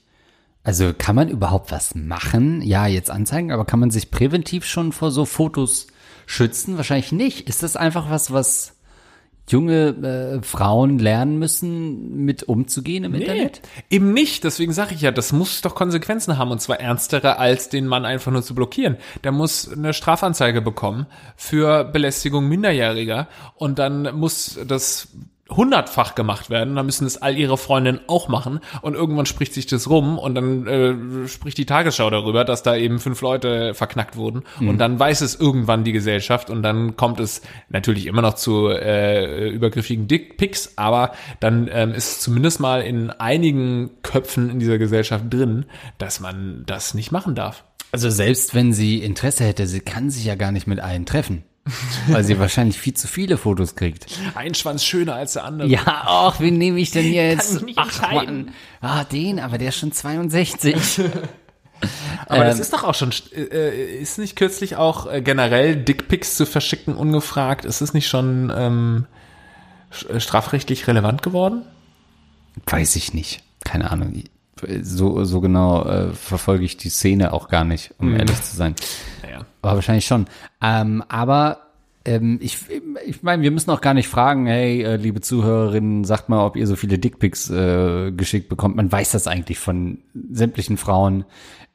also 0.62 0.92
kann 0.96 1.16
man 1.16 1.28
überhaupt 1.28 1.72
was 1.72 1.94
machen? 1.94 2.62
Ja, 2.62 2.86
jetzt 2.86 3.10
anzeigen, 3.10 3.50
aber 3.50 3.64
kann 3.64 3.80
man 3.80 3.90
sich 3.90 4.10
präventiv 4.10 4.64
schon 4.64 4.92
vor 4.92 5.10
so 5.10 5.24
Fotos 5.24 5.88
schützen? 6.26 6.76
Wahrscheinlich 6.76 7.10
nicht. 7.10 7.48
Ist 7.48 7.64
das 7.64 7.74
einfach 7.74 8.10
was, 8.10 8.32
was 8.32 8.77
junge 9.52 10.38
äh, 10.38 10.42
Frauen 10.42 10.98
lernen 10.98 11.38
müssen, 11.38 12.24
mit 12.24 12.44
umzugehen 12.44 13.04
im 13.04 13.12
nee, 13.12 13.20
Internet? 13.20 13.60
Eben 13.90 14.12
nicht. 14.12 14.44
Deswegen 14.44 14.72
sage 14.72 14.94
ich 14.94 15.00
ja, 15.00 15.10
das 15.10 15.32
muss 15.32 15.60
doch 15.60 15.74
Konsequenzen 15.74 16.38
haben 16.38 16.50
und 16.50 16.60
zwar 16.60 16.80
ernstere, 16.80 17.38
als 17.38 17.68
den 17.68 17.86
Mann 17.86 18.04
einfach 18.04 18.32
nur 18.32 18.42
zu 18.42 18.54
blockieren. 18.54 18.96
Der 19.24 19.32
muss 19.32 19.70
eine 19.70 19.92
Strafanzeige 19.92 20.60
bekommen 20.60 21.06
für 21.36 21.84
Belästigung 21.84 22.48
Minderjähriger 22.48 23.28
und 23.56 23.78
dann 23.78 24.16
muss 24.16 24.58
das 24.66 25.08
hundertfach 25.50 26.14
gemacht 26.14 26.50
werden, 26.50 26.76
dann 26.76 26.86
müssen 26.86 27.06
es 27.06 27.20
all 27.20 27.36
ihre 27.36 27.56
Freundinnen 27.56 28.00
auch 28.06 28.28
machen 28.28 28.60
und 28.82 28.94
irgendwann 28.94 29.26
spricht 29.26 29.54
sich 29.54 29.66
das 29.66 29.88
rum 29.88 30.18
und 30.18 30.34
dann 30.34 30.66
äh, 30.66 31.28
spricht 31.28 31.56
die 31.58 31.66
Tagesschau 31.66 32.10
darüber, 32.10 32.44
dass 32.44 32.62
da 32.62 32.76
eben 32.76 32.98
fünf 32.98 33.20
Leute 33.22 33.74
verknackt 33.74 34.16
wurden 34.16 34.42
mhm. 34.60 34.68
und 34.68 34.78
dann 34.78 34.98
weiß 34.98 35.22
es 35.22 35.34
irgendwann 35.34 35.84
die 35.84 35.92
Gesellschaft 35.92 36.50
und 36.50 36.62
dann 36.62 36.96
kommt 36.96 37.18
es 37.20 37.42
natürlich 37.70 38.06
immer 38.06 38.22
noch 38.22 38.34
zu 38.34 38.68
äh, 38.68 39.48
übergriffigen 39.48 40.06
Dickpics, 40.06 40.74
aber 40.76 41.12
dann 41.40 41.68
ähm, 41.72 41.92
ist 41.92 42.22
zumindest 42.22 42.60
mal 42.60 42.82
in 42.82 43.10
einigen 43.10 43.90
Köpfen 44.02 44.50
in 44.50 44.58
dieser 44.58 44.78
Gesellschaft 44.78 45.24
drin, 45.30 45.64
dass 45.96 46.20
man 46.20 46.64
das 46.66 46.94
nicht 46.94 47.10
machen 47.10 47.34
darf. 47.34 47.64
Also 47.90 48.10
selbst 48.10 48.54
wenn 48.54 48.72
sie 48.72 49.02
Interesse 49.02 49.44
hätte, 49.44 49.66
sie 49.66 49.80
kann 49.80 50.10
sich 50.10 50.26
ja 50.26 50.34
gar 50.34 50.52
nicht 50.52 50.66
mit 50.66 50.80
allen 50.80 51.06
treffen. 51.06 51.44
Weil 52.08 52.24
sie 52.24 52.38
wahrscheinlich 52.38 52.78
viel 52.78 52.94
zu 52.94 53.06
viele 53.06 53.36
Fotos 53.36 53.74
kriegt. 53.74 54.06
Ein 54.34 54.54
Schwanz 54.54 54.84
schöner 54.84 55.14
als 55.14 55.34
der 55.34 55.44
andere. 55.44 55.68
Ja, 55.68 55.82
ach, 55.86 56.40
wen 56.40 56.58
nehme 56.58 56.78
ich 56.78 56.90
denn 56.90 57.12
jetzt? 57.12 57.64
ach, 57.76 58.12
Mann. 58.12 58.50
Ah, 58.80 59.04
den, 59.04 59.38
aber 59.40 59.58
der 59.58 59.68
ist 59.68 59.78
schon 59.78 59.92
62. 59.92 61.00
aber 62.26 62.44
ähm, 62.44 62.46
das 62.46 62.60
ist 62.60 62.72
doch 62.72 62.84
auch 62.84 62.94
schon, 62.94 63.12
äh, 63.34 64.00
ist 64.00 64.18
nicht 64.18 64.36
kürzlich 64.36 64.76
auch 64.76 65.10
äh, 65.10 65.20
generell 65.20 65.76
Dickpics 65.76 66.36
zu 66.36 66.46
verschicken 66.46 66.94
ungefragt? 66.94 67.64
Ist 67.64 67.80
es 67.80 67.94
nicht 67.94 68.08
schon 68.08 68.52
ähm, 68.54 69.06
äh, 70.08 70.20
strafrechtlich 70.20 70.86
relevant 70.86 71.22
geworden? 71.22 71.62
Weiß 72.66 72.96
ich 72.96 73.14
nicht. 73.14 73.42
Keine 73.64 73.90
Ahnung. 73.90 74.22
So, 74.82 75.24
so 75.24 75.40
genau 75.40 75.84
äh, 75.84 76.12
verfolge 76.12 76.64
ich 76.64 76.76
die 76.76 76.88
Szene 76.88 77.32
auch 77.32 77.48
gar 77.48 77.64
nicht, 77.64 77.94
um 77.98 78.10
mhm. 78.10 78.16
ehrlich 78.16 78.42
zu 78.42 78.56
sein. 78.56 78.74
Aber 79.62 79.76
wahrscheinlich 79.76 80.06
schon. 80.06 80.26
Ähm, 80.62 81.02
aber 81.08 81.68
ähm, 82.04 82.38
ich, 82.40 82.58
ich 83.06 83.22
meine, 83.22 83.42
wir 83.42 83.50
müssen 83.50 83.70
auch 83.70 83.80
gar 83.80 83.94
nicht 83.94 84.08
fragen, 84.08 84.46
hey, 84.46 84.82
äh, 84.82 84.96
liebe 84.96 85.20
Zuhörerinnen, 85.20 86.04
sagt 86.04 86.28
mal, 86.28 86.44
ob 86.46 86.56
ihr 86.56 86.66
so 86.66 86.76
viele 86.76 86.98
Dickpics 86.98 87.50
äh, 87.50 88.12
geschickt 88.12 88.48
bekommt. 88.48 88.76
Man 88.76 88.90
weiß 88.90 89.12
das 89.12 89.26
eigentlich 89.26 89.58
von 89.58 89.98
sämtlichen 90.30 90.76
Frauen, 90.76 91.24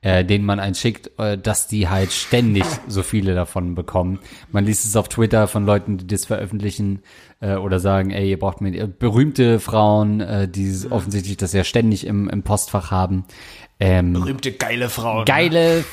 äh, 0.02 0.26
denen 0.26 0.46
man 0.46 0.60
einen 0.60 0.76
schickt, 0.76 1.12
äh, 1.20 1.38
dass 1.38 1.68
die 1.68 1.88
halt 1.88 2.12
ständig 2.12 2.66
so 2.88 3.04
viele 3.04 3.36
davon 3.36 3.76
bekommen. 3.76 4.20
Man 4.52 4.66
liest 4.66 4.86
es 4.86 4.96
auf 4.96 5.08
Twitter 5.08 5.48
von 5.48 5.66
Leuten, 5.66 5.98
die 5.98 6.08
das 6.08 6.26
veröffentlichen 6.26 7.04
äh, 7.40 7.56
oder 7.56 7.80
sagen, 7.80 8.12
ey, 8.12 8.30
ihr 8.30 8.40
braucht 8.40 8.60
mir 8.60 8.88
berühmte 8.88 9.60
Frauen, 9.60 10.20
äh, 10.20 10.48
die 10.48 10.74
offensichtlich 10.90 11.38
das 11.38 11.54
ja 11.54 11.64
ständig 11.64 12.08
im, 12.08 12.28
im 12.30 12.44
Postfach 12.44 12.92
haben. 12.92 13.26
Ähm, 13.80 14.14
Berühmte 14.14 14.52
geile 14.52 14.90
Frauen. 14.90 15.26
Geile 15.26 15.86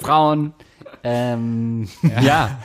Frauen. 0.00 0.52
Ähm, 1.04 1.88
ja. 2.02 2.20
ja. 2.20 2.58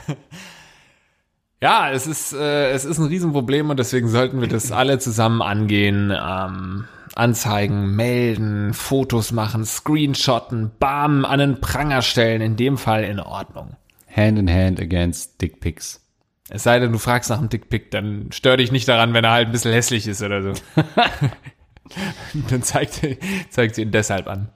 Ja, 1.62 1.92
es 1.92 2.08
ist, 2.08 2.34
äh, 2.34 2.72
es 2.72 2.84
ist 2.84 2.98
ein 2.98 3.06
Riesenproblem 3.06 3.70
und 3.70 3.80
deswegen 3.80 4.10
sollten 4.10 4.42
wir 4.42 4.50
das 4.50 4.74
alle 4.74 5.00
zusammen 5.00 5.42
angehen. 5.42 6.12
Ähm, 6.12 6.86
anzeigen, 7.16 7.96
melden, 7.96 8.74
Fotos 8.74 9.32
machen, 9.32 9.66
screenshotten, 9.66 10.72
bam, 10.80 11.26
an 11.26 11.40
den 11.40 11.62
Pranger 11.62 12.02
stellen, 12.02 12.42
in 12.42 12.56
dem 12.56 12.78
Fall 12.78 13.04
in 13.04 13.20
Ordnung. 13.20 13.76
Hand 14.14 14.40
in 14.40 14.50
hand 14.50 14.80
against 14.80 15.42
Dickpics. 15.42 16.02
Es 16.50 16.64
sei 16.64 16.80
denn, 16.80 16.92
du 16.92 17.00
fragst 17.00 17.30
nach 17.30 17.40
einem 17.40 17.50
Dickpick, 17.50 17.92
dann 17.92 18.32
stör 18.32 18.58
dich 18.58 18.72
nicht 18.72 18.88
daran, 18.88 19.14
wenn 19.14 19.24
er 19.24 19.32
halt 19.32 19.48
ein 19.48 19.52
bisschen 19.52 19.72
hässlich 19.72 20.08
ist 20.08 20.22
oder 20.22 20.42
so. 20.42 20.54
dann 22.50 22.62
zeigt, 22.62 23.02
zeigt 23.50 23.76
sie 23.76 23.84
ihn 23.84 23.92
deshalb 23.92 24.28
an. 24.28 24.50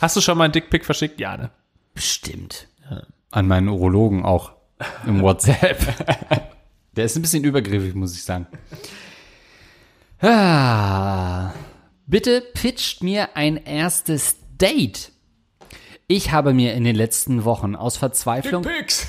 Hast 0.00 0.16
du 0.16 0.20
schon 0.20 0.38
mal 0.38 0.44
einen 0.44 0.52
Dickpick 0.52 0.84
verschickt? 0.84 1.20
Ja, 1.20 1.36
ne? 1.36 1.50
Bestimmt. 1.94 2.67
An 3.30 3.46
meinen 3.46 3.68
Urologen 3.68 4.24
auch 4.24 4.52
im 5.06 5.20
WhatsApp. 5.22 5.78
Der 6.96 7.04
ist 7.04 7.16
ein 7.16 7.22
bisschen 7.22 7.44
übergriffig, 7.44 7.94
muss 7.94 8.14
ich 8.14 8.24
sagen. 8.24 8.46
Ah, 10.20 11.52
bitte 12.06 12.42
pitcht 12.54 13.02
mir 13.02 13.36
ein 13.36 13.56
erstes 13.56 14.36
Date. 14.60 15.12
Ich 16.10 16.32
habe 16.32 16.54
mir 16.54 16.72
in 16.72 16.84
den 16.84 16.96
letzten 16.96 17.44
Wochen 17.44 17.76
aus 17.76 17.98
Verzweiflung 17.98 18.66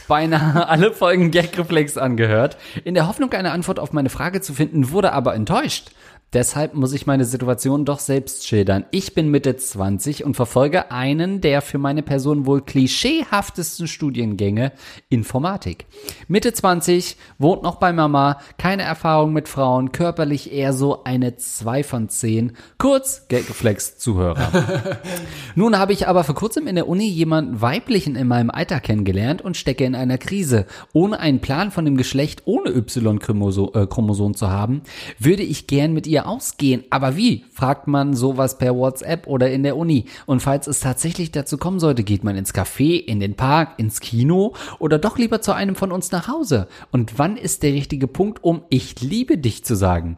beinahe 0.10 0.68
alle 0.68 0.92
Folgen 0.92 1.32
Gagreflex 1.32 1.98
angehört. 1.98 2.58
In 2.84 2.94
der 2.94 3.08
Hoffnung, 3.08 3.32
eine 3.32 3.54
Antwort 3.54 3.80
auf 3.80 3.94
meine 3.94 4.10
Frage 4.10 4.42
zu 4.42 4.54
finden, 4.54 4.92
wurde 4.92 5.14
aber 5.14 5.34
enttäuscht. 5.34 5.92
Deshalb 6.32 6.76
muss 6.76 6.94
ich 6.94 7.08
meine 7.08 7.26
Situation 7.26 7.86
doch 7.86 7.98
selbst 7.98 8.46
schildern. 8.46 8.86
Ich 8.92 9.16
bin 9.16 9.32
Mitte 9.32 9.56
20 9.56 10.24
und 10.24 10.36
verfolge 10.36 10.92
einen 10.92 11.42
der 11.42 11.64
für 11.64 11.80
meine 11.80 12.04
Person 12.04 12.46
wohl 12.46 12.62
klischeehaftesten 12.62 13.88
Studiengänge 13.88 14.72
Informatik. 15.10 15.88
Mitte 16.28 16.54
20, 16.54 17.18
wohnt 17.40 17.64
noch 17.64 17.78
bei 17.78 17.94
Mama, 17.94 18.38
keine 18.60 18.84
Erfahrung 18.84 19.34
mit 19.34 19.48
Frauen, 19.48 19.92
körperlich 19.92 20.54
eher 20.54 20.74
so 20.74 21.04
eine 21.04 21.36
2 21.36 21.84
von 21.84 22.10
10. 22.10 22.56
Kurz, 22.78 23.28
Gagreflex 23.30 23.98
Zuhörer. 23.98 25.00
Nun 25.56 25.80
habe 25.80 25.94
ich 25.94 26.08
aber 26.08 26.24
vor 26.24 26.36
kurzem 26.36 26.68
in 26.68 26.76
der 26.76 26.88
Uni 26.88 27.08
jemanden 27.08 27.60
weiblichen 27.60 28.16
in 28.16 28.28
meinem 28.28 28.52
Alter 28.52 28.80
kennengelernt 28.80 29.42
und 29.42 29.58
stecke 29.58 29.84
in 29.84 29.96
einer 29.96 30.20
Krise. 30.20 30.68
Ohne 30.94 31.20
einen 31.20 31.40
Plan 31.40 31.72
von 31.72 31.86
dem 31.86 31.98
Geschlecht 31.98 32.44
ohne 32.46 32.70
Y-Chromosom 32.70 34.32
äh, 34.32 34.36
zu 34.36 34.52
haben, 34.52 34.84
würde 35.18 35.42
ich 35.42 35.66
gern 35.66 35.92
mit 35.92 36.06
ihr 36.06 36.19
dir 36.20 36.28
ausgehen. 36.28 36.84
Aber 36.90 37.16
wie? 37.16 37.46
Fragt 37.52 37.88
man 37.88 38.14
sowas 38.14 38.58
per 38.58 38.76
WhatsApp 38.76 39.28
oder 39.28 39.50
in 39.52 39.64
der 39.64 39.78
Uni. 39.78 40.06
Und 40.26 40.42
falls 40.42 40.68
es 40.68 40.80
tatsächlich 40.80 41.32
dazu 41.32 41.58
kommen 41.58 41.80
sollte, 41.80 42.04
geht 42.04 42.24
man 42.24 42.36
ins 42.36 42.54
Café, 42.54 43.00
in 43.00 43.20
den 43.20 43.36
Park, 43.36 43.74
ins 43.78 44.00
Kino 44.00 44.54
oder 44.80 45.00
doch 45.00 45.18
lieber 45.18 45.42
zu 45.42 45.54
einem 45.54 45.76
von 45.76 45.92
uns 45.92 46.12
nach 46.12 46.28
Hause. 46.28 46.68
Und 46.92 47.18
wann 47.18 47.38
ist 47.38 47.64
der 47.64 47.74
richtige 47.74 48.08
Punkt, 48.08 48.44
um 48.44 48.64
ich 48.70 49.02
liebe 49.02 49.38
dich 49.38 49.64
zu 49.64 49.76
sagen? 49.76 50.18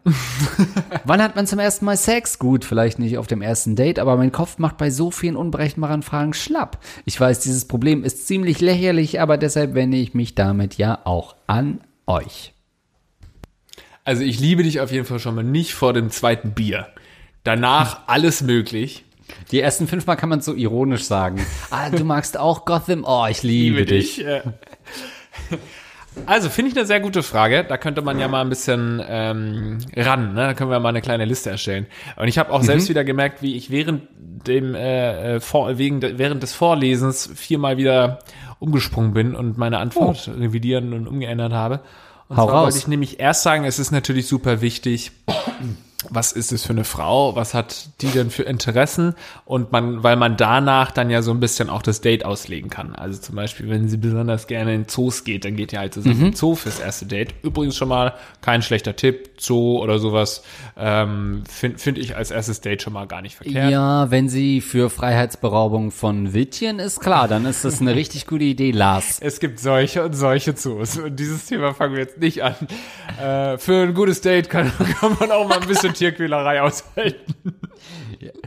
wann 1.05 1.21
hat 1.21 1.35
man 1.35 1.47
zum 1.47 1.59
ersten 1.59 1.85
Mal 1.85 1.97
Sex? 1.97 2.39
Gut, 2.39 2.65
vielleicht 2.65 2.99
nicht 2.99 3.17
auf 3.17 3.27
dem 3.27 3.41
ersten 3.41 3.75
Date, 3.75 3.99
aber 3.99 4.17
mein 4.17 4.31
Kopf 4.31 4.57
macht 4.57 4.77
bei 4.77 4.89
so 4.89 5.11
vielen 5.11 5.35
unberechenbaren 5.35 6.01
Fragen 6.01 6.33
schlapp. 6.33 6.79
Ich 7.05 7.19
weiß, 7.19 7.39
dieses 7.39 7.65
Problem 7.65 8.03
ist 8.03 8.27
ziemlich 8.27 8.61
lächerlich, 8.61 9.21
aber 9.21 9.37
deshalb 9.37 9.73
wende 9.73 9.97
ich 9.97 10.13
mich 10.13 10.35
damit 10.35 10.77
ja 10.77 10.99
auch 11.03 11.35
an 11.47 11.81
euch. 12.07 12.53
Also 14.03 14.23
ich 14.23 14.39
liebe 14.39 14.63
dich 14.63 14.79
auf 14.79 14.91
jeden 14.91 15.05
Fall 15.05 15.19
schon 15.19 15.35
mal 15.35 15.43
nicht 15.43 15.73
vor 15.73 15.93
dem 15.93 16.09
zweiten 16.09 16.53
Bier. 16.53 16.87
Danach 17.43 18.01
alles 18.07 18.41
möglich. 18.41 19.05
Die 19.51 19.59
ersten 19.59 19.87
fünfmal 19.87 20.17
kann 20.17 20.29
man 20.29 20.41
so 20.41 20.53
ironisch 20.53 21.03
sagen. 21.03 21.45
Ah, 21.69 21.89
du 21.89 22.03
magst 22.03 22.37
auch 22.37 22.65
Gotham? 22.65 23.05
Oh, 23.07 23.25
ich 23.29 23.43
liebe, 23.43 23.79
liebe 23.79 23.85
dich. 23.85 24.17
dich. 24.17 24.25
Also, 26.25 26.49
finde 26.49 26.71
ich 26.71 26.77
eine 26.77 26.85
sehr 26.85 26.99
gute 26.99 27.23
Frage. 27.23 27.63
Da 27.63 27.77
könnte 27.77 28.01
man 28.01 28.19
ja 28.19 28.27
mal 28.27 28.41
ein 28.41 28.49
bisschen 28.49 29.01
ähm, 29.07 29.77
ran. 29.95 30.33
Ne? 30.33 30.47
Da 30.47 30.53
können 30.53 30.69
wir 30.69 30.81
mal 30.81 30.89
eine 30.89 31.01
kleine 31.01 31.23
Liste 31.23 31.49
erstellen. 31.49 31.87
Und 32.17 32.27
ich 32.27 32.37
habe 32.37 32.51
auch 32.51 32.59
mhm. 32.61 32.65
selbst 32.65 32.89
wieder 32.89 33.05
gemerkt, 33.05 33.41
wie 33.41 33.55
ich 33.55 33.71
während 33.71 34.03
dem 34.45 34.75
äh, 34.75 35.35
äh 35.35 35.39
vor, 35.39 35.77
wegen 35.77 36.01
während 36.01 36.43
des 36.43 36.53
Vorlesens 36.53 37.31
viermal 37.33 37.77
wieder 37.77 38.19
umgesprungen 38.59 39.13
bin 39.13 39.35
und 39.35 39.57
meine 39.57 39.77
Antwort 39.77 40.29
oh. 40.29 40.37
revidieren 40.37 40.93
und 40.93 41.07
umgeändert 41.07 41.53
habe. 41.53 41.79
Und 42.31 42.37
Hau 42.37 42.45
zwar 42.45 42.55
raus. 42.55 42.63
wollte 42.63 42.77
ich 42.77 42.87
nämlich 42.87 43.19
erst 43.19 43.43
sagen, 43.43 43.65
es 43.65 43.77
ist 43.77 43.91
natürlich 43.91 44.25
super 44.25 44.61
wichtig, 44.61 45.11
was 46.09 46.31
ist 46.31 46.51
es 46.51 46.65
für 46.65 46.73
eine 46.73 46.83
Frau, 46.83 47.35
was 47.35 47.53
hat 47.53 47.89
die 48.01 48.07
denn 48.07 48.31
für 48.31 48.43
Interessen 48.43 49.13
und 49.45 49.71
man, 49.71 50.03
weil 50.03 50.15
man 50.15 50.35
danach 50.35 50.91
dann 50.91 51.09
ja 51.09 51.21
so 51.21 51.31
ein 51.31 51.39
bisschen 51.39 51.69
auch 51.69 51.83
das 51.83 52.01
Date 52.01 52.25
auslegen 52.25 52.69
kann. 52.69 52.95
Also 52.95 53.21
zum 53.21 53.35
Beispiel, 53.35 53.69
wenn 53.69 53.87
sie 53.87 53.97
besonders 53.97 54.47
gerne 54.47 54.73
in 54.73 54.87
Zoos 54.87 55.23
geht, 55.23 55.45
dann 55.45 55.55
geht 55.55 55.73
ihr 55.73 55.79
halt 55.79 55.93
zusammen 55.93 56.27
mhm. 56.27 56.33
Zoo 56.33 56.55
fürs 56.55 56.79
erste 56.79 57.05
Date. 57.05 57.35
Übrigens 57.43 57.77
schon 57.77 57.89
mal 57.89 58.13
kein 58.41 58.63
schlechter 58.63 58.95
Tipp, 58.95 59.31
Zoo 59.37 59.79
oder 59.79 59.99
sowas, 59.99 60.43
ähm, 60.77 61.43
finde 61.47 61.77
find 61.77 61.97
ich 61.97 62.15
als 62.15 62.31
erstes 62.31 62.61
Date 62.61 62.81
schon 62.81 62.93
mal 62.93 63.05
gar 63.05 63.21
nicht 63.21 63.35
verkehrt. 63.35 63.71
Ja, 63.71 64.09
wenn 64.09 64.27
sie 64.27 64.61
für 64.61 64.89
Freiheitsberaubung 64.89 65.91
von 65.91 66.33
Wittchen 66.33 66.79
ist, 66.79 66.99
klar, 66.99 67.27
dann 67.27 67.45
ist 67.45 67.63
das 67.63 67.79
eine 67.79 67.95
richtig 67.95 68.25
gute 68.25 68.45
Idee, 68.45 68.71
Lars. 68.71 69.19
Es 69.21 69.39
gibt 69.39 69.59
solche 69.59 70.03
und 70.03 70.13
solche 70.13 70.55
Zoos 70.55 70.97
und 70.97 71.19
dieses 71.19 71.45
Thema 71.45 71.73
fangen 71.73 71.93
wir 71.93 72.01
jetzt 72.01 72.17
nicht 72.17 72.43
an. 72.43 72.55
Äh, 73.21 73.57
für 73.59 73.83
ein 73.83 73.93
gutes 73.93 74.21
Date 74.21 74.49
kann, 74.49 74.71
kann 74.99 75.15
man 75.19 75.31
auch 75.31 75.47
mal 75.47 75.59
ein 75.59 75.67
bisschen 75.67 75.90
Tierquälerei 75.93 76.61
aushalten. 76.61 77.35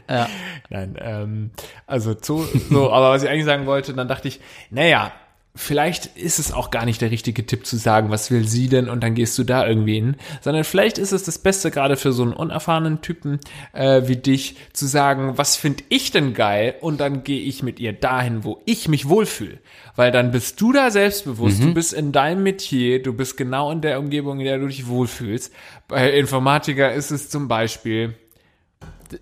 Ja. 0.08 0.28
Nein, 0.70 0.96
ähm, 1.00 1.50
also 1.86 2.14
so, 2.20 2.44
so, 2.44 2.92
aber 2.92 3.10
was 3.10 3.24
ich 3.24 3.28
eigentlich 3.28 3.46
sagen 3.46 3.66
wollte, 3.66 3.92
dann 3.94 4.06
dachte 4.06 4.28
ich, 4.28 4.40
naja, 4.70 5.12
vielleicht 5.56 6.16
ist 6.16 6.40
es 6.40 6.52
auch 6.52 6.72
gar 6.72 6.84
nicht 6.84 7.00
der 7.00 7.12
richtige 7.12 7.46
Tipp 7.46 7.64
zu 7.64 7.76
sagen, 7.76 8.10
was 8.10 8.32
will 8.32 8.46
sie 8.48 8.68
denn 8.68 8.88
und 8.88 9.02
dann 9.04 9.14
gehst 9.14 9.38
du 9.38 9.44
da 9.44 9.66
irgendwie 9.66 9.94
hin, 9.94 10.16
sondern 10.40 10.64
vielleicht 10.64 10.98
ist 10.98 11.12
es 11.12 11.22
das 11.22 11.38
Beste 11.38 11.70
gerade 11.70 11.96
für 11.96 12.12
so 12.12 12.24
einen 12.24 12.32
unerfahrenen 12.32 13.02
Typen 13.02 13.38
äh, 13.72 14.02
wie 14.06 14.16
dich 14.16 14.56
zu 14.72 14.86
sagen, 14.86 15.38
was 15.38 15.54
finde 15.54 15.84
ich 15.90 16.10
denn 16.10 16.34
geil 16.34 16.74
und 16.80 17.00
dann 17.00 17.22
gehe 17.22 17.40
ich 17.40 17.62
mit 17.62 17.78
ihr 17.78 17.92
dahin, 17.92 18.42
wo 18.42 18.62
ich 18.64 18.88
mich 18.88 19.08
wohlfühle, 19.08 19.58
weil 19.94 20.10
dann 20.10 20.32
bist 20.32 20.60
du 20.60 20.72
da 20.72 20.90
selbstbewusst, 20.90 21.60
mhm. 21.60 21.66
du 21.66 21.74
bist 21.74 21.92
in 21.92 22.10
deinem 22.10 22.42
Metier, 22.42 23.00
du 23.00 23.12
bist 23.12 23.36
genau 23.36 23.70
in 23.70 23.80
der 23.80 24.00
Umgebung, 24.00 24.40
in 24.40 24.46
der 24.46 24.58
du 24.58 24.66
dich 24.66 24.88
wohlfühlst. 24.88 25.52
Bei 25.86 26.10
Informatiker 26.10 26.92
ist 26.92 27.12
es 27.12 27.30
zum 27.30 27.46
Beispiel 27.46 28.14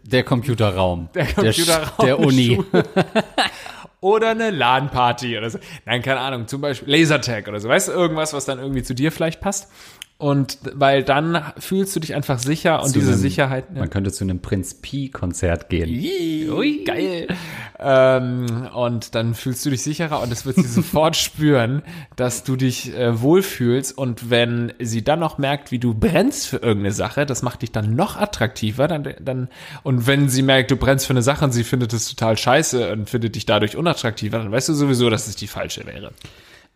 der 0.03 0.23
Computerraum. 0.23 1.09
Der 1.15 1.27
Computerraum 1.27 1.91
der, 1.99 2.07
der 2.07 2.19
Uni. 2.19 2.59
oder 4.03 4.31
eine 4.31 4.51
LAN-Party 4.51 5.39
oder 5.39 5.49
so. 5.49 5.59
Nein, 5.87 6.03
keine 6.03 6.21
Ahnung, 6.21 6.49
zum 6.49 6.61
Beispiel 6.61 6.91
Lasertag 6.91 7.49
oder 7.49 7.61
so. 7.61 7.69
Weißt 7.69 7.89
du, 7.89 7.93
irgendwas, 7.93 8.35
was 8.35 8.45
dann 8.45 8.59
irgendwie 8.59 8.83
zu 8.83 8.95
dir 8.95 9.11
vielleicht 9.11 9.41
passt? 9.41 9.71
Und 10.19 10.59
weil 10.75 11.03
dann 11.03 11.43
fühlst 11.59 11.97
du 11.97 12.01
dich 12.01 12.15
einfach 12.15 12.39
sicher 12.39 12.81
und 12.81 12.91
zu 12.91 13.01
diese 13.01 13.13
einem, 13.13 13.21
Sicherheit. 13.21 13.73
Ne? 13.73 13.81
Man 13.81 13.91
könnte 13.91 14.13
zu 14.13 14.23
einem 14.23 14.39
Prinz 14.39 14.75
Pi-Konzert 14.75 15.69
gehen. 15.69 15.91
Ui, 16.49 16.85
geil. 16.85 17.27
Ähm, 17.81 18.69
und 18.73 19.17
dann 19.17 19.35
fühlst 19.35 19.67
du 19.67 19.71
dich 19.71 19.83
sicherer 19.83 20.23
und 20.23 20.31
es 20.31 20.47
wird 20.47 20.57
sie 20.57 20.63
sofort 20.69 21.17
spüren, 21.17 21.83
dass 22.15 22.45
du 22.45 22.55
dich 22.55 22.95
äh, 22.95 23.21
wohlfühlst. 23.21 23.99
Und 23.99 24.31
wenn 24.31 24.73
sie 24.79 25.03
dann 25.03 25.19
noch 25.19 25.39
merkt, 25.39 25.73
wie 25.73 25.81
du 25.81 25.93
brennst 25.93 26.47
für 26.47 26.59
irgendeine 26.59 26.93
Sache, 26.93 27.27
das 27.27 27.43
macht 27.43 27.63
dich 27.63 27.73
dann 27.73 27.97
noch 27.97 28.17
attraktiver. 28.17 28.87
Dann, 28.87 29.15
dann, 29.21 29.49
und 29.83 30.07
wenn 30.07 30.29
sie 30.29 30.43
merkt, 30.43 30.71
du 30.71 30.77
brennst 30.77 31.07
für 31.07 31.15
eine 31.15 31.23
Sache 31.23 31.45
und 31.45 31.51
sie 31.51 31.65
findet 31.65 31.93
es 31.93 32.09
total 32.09 32.39
scheiße 32.39 32.93
und 32.93 33.11
findet 33.11 33.35
dich 33.35 33.45
dadurch 33.45 33.77
unattraktiver, 33.77 34.39
dann 34.39 34.53
weißt 34.53 34.69
du 34.69 34.75
sowieso, 34.75 35.11
dass 35.11 35.27
es 35.27 35.35
die 35.35 35.49
falsche 35.49 35.85
wäre. 35.85 36.13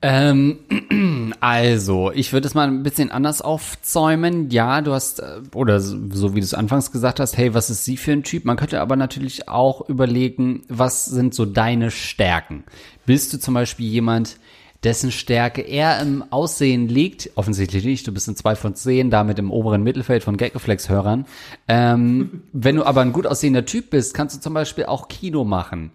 Ähm, 0.03 1.32
also, 1.40 2.12
ich 2.12 2.32
würde 2.32 2.47
es 2.47 2.55
mal 2.55 2.68
ein 2.68 2.82
bisschen 2.82 3.11
anders 3.11 3.40
aufzäumen. 3.40 4.51
Ja, 4.51 4.80
du 4.82 4.92
hast, 4.92 5.20
äh, 5.20 5.40
oder 5.55 5.80
so 5.80 6.34
wie 6.34 6.40
du 6.40 6.44
es 6.44 6.55
anfangs 6.55 6.92
gesagt 6.92 7.18
hast, 7.18 7.36
hey, 7.36 7.55
was 7.55 7.70
ist 7.70 7.84
sie 7.84 7.97
für 7.97 8.12
ein 8.12 8.22
Typ? 8.22 8.44
Man 8.44 8.57
könnte 8.57 8.80
aber 8.80 8.97
natürlich 8.97 9.49
auch 9.49 9.88
überlegen, 9.88 10.62
was 10.68 11.07
sind 11.07 11.34
so 11.34 11.47
deine 11.47 11.90
Stärken? 11.90 12.64
Bist 13.07 13.32
du 13.32 13.38
zum 13.38 13.55
Beispiel 13.55 13.86
jemand, 13.86 14.36
dessen 14.84 15.11
Stärke 15.11 15.62
eher 15.62 16.01
im 16.01 16.24
Aussehen 16.30 16.88
liegt, 16.88 17.30
offensichtlich 17.34 17.84
nicht, 17.84 18.07
du 18.07 18.12
bist 18.12 18.28
in 18.28 18.36
zwei 18.36 18.55
von 18.55 18.74
zehn, 18.74 19.11
damit 19.11 19.38
im 19.38 19.51
oberen 19.51 19.82
Mittelfeld 19.82 20.22
von 20.22 20.36
Gaggeflex-Hörern. 20.36 21.26
Ähm, 21.66 22.42
wenn 22.53 22.76
du 22.76 22.84
aber 22.84 23.01
ein 23.01 23.12
gut 23.12 23.26
aussehender 23.26 23.64
Typ 23.64 23.90
bist, 23.90 24.14
kannst 24.14 24.36
du 24.36 24.40
zum 24.40 24.55
Beispiel 24.55 24.84
auch 24.84 25.09
Kino 25.09 25.44
machen. 25.44 25.90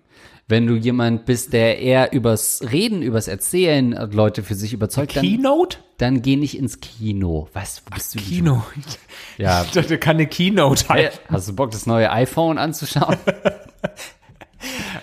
Wenn 0.51 0.67
du 0.67 0.75
jemand 0.75 1.25
bist, 1.25 1.53
der 1.53 1.79
eher 1.79 2.11
übers 2.11 2.61
Reden, 2.73 3.01
übers 3.01 3.29
Erzählen 3.29 3.93
Leute 4.11 4.43
für 4.43 4.53
sich 4.53 4.73
überzeugt, 4.73 5.15
dann, 5.15 5.23
Keynote? 5.23 5.77
dann 5.97 6.21
geh 6.21 6.35
nicht 6.35 6.57
ins 6.57 6.81
Kino. 6.81 7.47
Was 7.53 7.79
bist 7.89 8.17
Ach, 8.17 8.21
du? 8.21 8.27
Kino. 8.27 8.63
Ja. 9.37 9.63
Ich 9.63 9.71
dachte, 9.71 9.97
kann 9.97 10.17
eine 10.17 10.27
Keynote 10.27 10.89
haben. 10.89 11.07
Hast 11.29 11.47
du 11.47 11.55
Bock, 11.55 11.71
das 11.71 11.85
neue 11.85 12.11
iPhone 12.11 12.57
anzuschauen? 12.57 13.15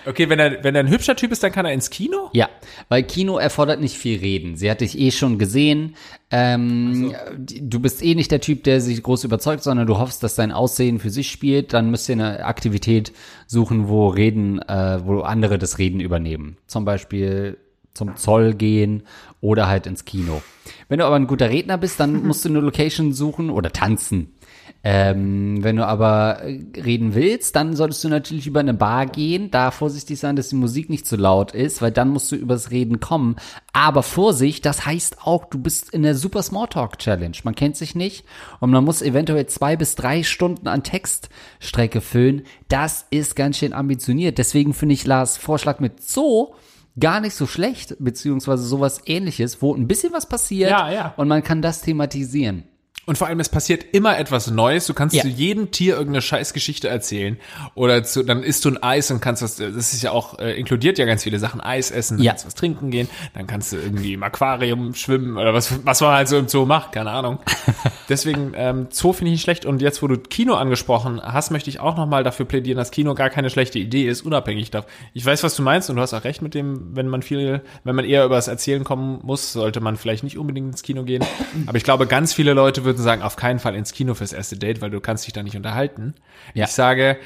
Okay, 0.05 0.29
wenn 0.29 0.39
er, 0.39 0.63
wenn 0.63 0.75
er 0.75 0.83
ein 0.83 0.89
hübscher 0.89 1.15
Typ 1.15 1.31
ist, 1.31 1.43
dann 1.43 1.51
kann 1.51 1.65
er 1.65 1.73
ins 1.73 1.89
Kino? 1.89 2.29
Ja, 2.33 2.49
weil 2.87 3.03
Kino 3.03 3.37
erfordert 3.37 3.81
nicht 3.81 3.97
viel 3.97 4.19
reden. 4.19 4.55
Sie 4.55 4.69
hat 4.69 4.81
dich 4.81 4.97
eh 4.97 5.11
schon 5.11 5.37
gesehen. 5.37 5.95
Ähm, 6.31 7.11
so. 7.11 7.15
Du 7.61 7.79
bist 7.79 8.03
eh 8.03 8.15
nicht 8.15 8.31
der 8.31 8.41
Typ, 8.41 8.63
der 8.63 8.81
sich 8.81 9.01
groß 9.03 9.23
überzeugt, 9.23 9.63
sondern 9.63 9.87
du 9.87 9.97
hoffst, 9.97 10.23
dass 10.23 10.35
dein 10.35 10.51
Aussehen 10.51 10.99
für 10.99 11.09
sich 11.09 11.31
spielt. 11.31 11.73
Dann 11.73 11.91
müsst 11.91 12.09
ihr 12.09 12.13
eine 12.13 12.45
Aktivität 12.45 13.11
suchen, 13.47 13.87
wo 13.87 14.07
Reden, 14.07 14.59
äh, 14.59 14.99
wo 15.03 15.21
andere 15.21 15.57
das 15.57 15.77
Reden 15.77 15.99
übernehmen. 15.99 16.57
Zum 16.67 16.85
Beispiel 16.85 17.57
zum 17.93 18.15
Zoll 18.15 18.53
gehen 18.53 19.03
oder 19.41 19.67
halt 19.67 19.85
ins 19.87 20.05
Kino. 20.05 20.41
Wenn 20.87 20.99
du 20.99 21.05
aber 21.05 21.15
ein 21.15 21.27
guter 21.27 21.49
Redner 21.49 21.77
bist, 21.77 21.99
dann 21.99 22.23
musst 22.27 22.45
du 22.45 22.49
eine 22.49 22.59
Location 22.59 23.13
suchen 23.13 23.49
oder 23.49 23.71
tanzen. 23.71 24.33
Ähm, 24.81 25.61
wenn 25.61 25.75
du 25.75 25.85
aber 25.85 26.43
äh, 26.43 26.63
reden 26.79 27.13
willst, 27.13 27.55
dann 27.57 27.75
solltest 27.75 28.01
du 28.05 28.07
natürlich 28.07 28.47
über 28.47 28.61
eine 28.61 28.73
Bar 28.73 29.07
gehen, 29.07 29.51
da 29.51 29.71
vorsichtig 29.71 30.17
sein, 30.19 30.37
dass 30.37 30.49
die 30.49 30.55
Musik 30.55 30.89
nicht 30.89 31.05
zu 31.05 31.17
laut 31.17 31.51
ist, 31.51 31.81
weil 31.81 31.91
dann 31.91 32.09
musst 32.09 32.31
du 32.31 32.37
übers 32.37 32.71
Reden 32.71 33.01
kommen. 33.01 33.35
Aber 33.73 34.03
Vorsicht, 34.03 34.65
das 34.65 34.85
heißt 34.85 35.17
auch, 35.25 35.45
du 35.45 35.59
bist 35.59 35.93
in 35.93 36.03
der 36.03 36.15
Super 36.15 36.43
Smalltalk 36.43 36.97
Challenge. 36.97 37.35
Man 37.43 37.55
kennt 37.55 37.75
sich 37.75 37.93
nicht 37.93 38.23
und 38.61 38.71
man 38.71 38.85
muss 38.85 39.01
eventuell 39.01 39.47
zwei 39.47 39.75
bis 39.75 39.95
drei 39.95 40.23
Stunden 40.23 40.69
an 40.69 40.83
Textstrecke 40.83 41.99
füllen. 41.99 42.43
Das 42.69 43.05
ist 43.09 43.35
ganz 43.35 43.57
schön 43.57 43.73
ambitioniert. 43.73 44.37
Deswegen 44.37 44.73
finde 44.73 44.93
ich 44.93 45.05
Lars 45.05 45.35
Vorschlag 45.35 45.81
mit 45.81 46.01
Zoo 46.01 46.53
gar 46.97 47.19
nicht 47.19 47.35
so 47.35 47.47
schlecht, 47.47 47.97
beziehungsweise 47.99 48.63
sowas 48.63 49.01
ähnliches, 49.05 49.61
wo 49.61 49.75
ein 49.75 49.87
bisschen 49.87 50.13
was 50.13 50.27
passiert 50.27 50.71
ja, 50.71 50.91
ja. 50.91 51.13
und 51.17 51.27
man 51.27 51.43
kann 51.43 51.61
das 51.61 51.81
thematisieren. 51.81 52.63
Und 53.09 53.17
vor 53.17 53.25
allem, 53.25 53.39
es 53.39 53.49
passiert 53.49 53.85
immer 53.91 54.19
etwas 54.19 54.51
Neues. 54.51 54.85
Du 54.85 54.93
kannst 54.93 55.15
ja. 55.15 55.23
zu 55.23 55.29
jedem 55.29 55.71
Tier 55.71 55.93
irgendeine 55.93 56.21
Scheißgeschichte 56.21 56.89
erzählen. 56.89 57.39
Oder 57.73 58.03
zu, 58.03 58.21
dann 58.21 58.43
isst 58.43 58.65
du 58.65 58.69
ein 58.69 58.83
Eis 58.83 59.09
und 59.09 59.19
kannst 59.19 59.41
das, 59.41 59.55
das 59.55 59.93
ist 59.93 60.03
ja 60.03 60.11
auch, 60.11 60.37
äh, 60.37 60.51
inkludiert 60.59 60.99
ja 60.99 61.07
ganz 61.07 61.23
viele 61.23 61.39
Sachen. 61.39 61.59
Eis 61.59 61.89
essen, 61.89 62.17
dann 62.17 62.23
ja. 62.23 62.33
kannst 62.33 62.43
du 62.43 62.47
was 62.49 62.53
trinken 62.53 62.91
gehen, 62.91 63.09
dann 63.33 63.47
kannst 63.47 63.71
du 63.71 63.77
irgendwie 63.77 64.13
im 64.13 64.21
Aquarium 64.21 64.93
schwimmen 64.93 65.37
oder 65.37 65.55
was, 65.55 65.83
was 65.83 66.01
man 66.01 66.11
halt 66.11 66.27
so 66.27 66.37
im 66.37 66.47
Zoo 66.47 66.67
macht, 66.67 66.91
keine 66.91 67.09
Ahnung. 67.09 67.39
Deswegen, 68.09 68.51
ähm, 68.55 68.89
Zoo 68.91 69.11
finde 69.11 69.29
ich 69.29 69.37
nicht 69.37 69.41
schlecht. 69.41 69.65
Und 69.65 69.81
jetzt, 69.81 70.03
wo 70.03 70.07
du 70.07 70.15
Kino 70.17 70.53
angesprochen 70.53 71.19
hast, 71.19 71.49
möchte 71.49 71.71
ich 71.71 71.79
auch 71.79 71.97
nochmal 71.97 72.23
dafür 72.23 72.45
plädieren, 72.45 72.77
dass 72.77 72.91
Kino 72.91 73.15
gar 73.15 73.31
keine 73.31 73.49
schlechte 73.49 73.79
Idee 73.79 74.07
ist, 74.07 74.21
unabhängig 74.21 74.69
davon. 74.69 74.87
Ich 75.15 75.25
weiß, 75.25 75.41
was 75.41 75.55
du 75.55 75.63
meinst 75.63 75.89
und 75.89 75.95
du 75.95 76.03
hast 76.03 76.13
auch 76.13 76.25
recht 76.25 76.43
mit 76.43 76.53
dem, 76.53 76.95
wenn 76.95 77.07
man 77.07 77.23
viel, 77.23 77.63
wenn 77.83 77.95
man 77.95 78.05
eher 78.05 78.23
über 78.23 78.35
das 78.35 78.47
Erzählen 78.47 78.83
kommen 78.83 79.19
muss, 79.23 79.51
sollte 79.51 79.81
man 79.81 79.97
vielleicht 79.97 80.23
nicht 80.23 80.37
unbedingt 80.37 80.67
ins 80.67 80.83
Kino 80.83 81.05
gehen. 81.05 81.25
Aber 81.65 81.75
ich 81.75 81.83
glaube, 81.83 82.05
ganz 82.05 82.33
viele 82.33 82.53
Leute 82.53 82.85
würden 82.85 82.98
sagen, 83.01 83.21
auf 83.21 83.35
keinen 83.35 83.59
Fall 83.59 83.75
ins 83.75 83.93
Kino 83.93 84.13
fürs 84.13 84.33
erste 84.33 84.57
Date, 84.57 84.81
weil 84.81 84.89
du 84.89 84.99
kannst 84.99 85.25
dich 85.25 85.33
da 85.33 85.43
nicht 85.43 85.55
unterhalten. 85.55 86.15
Ja. 86.53 86.65
Ich 86.65 86.71
sage, 86.71 87.17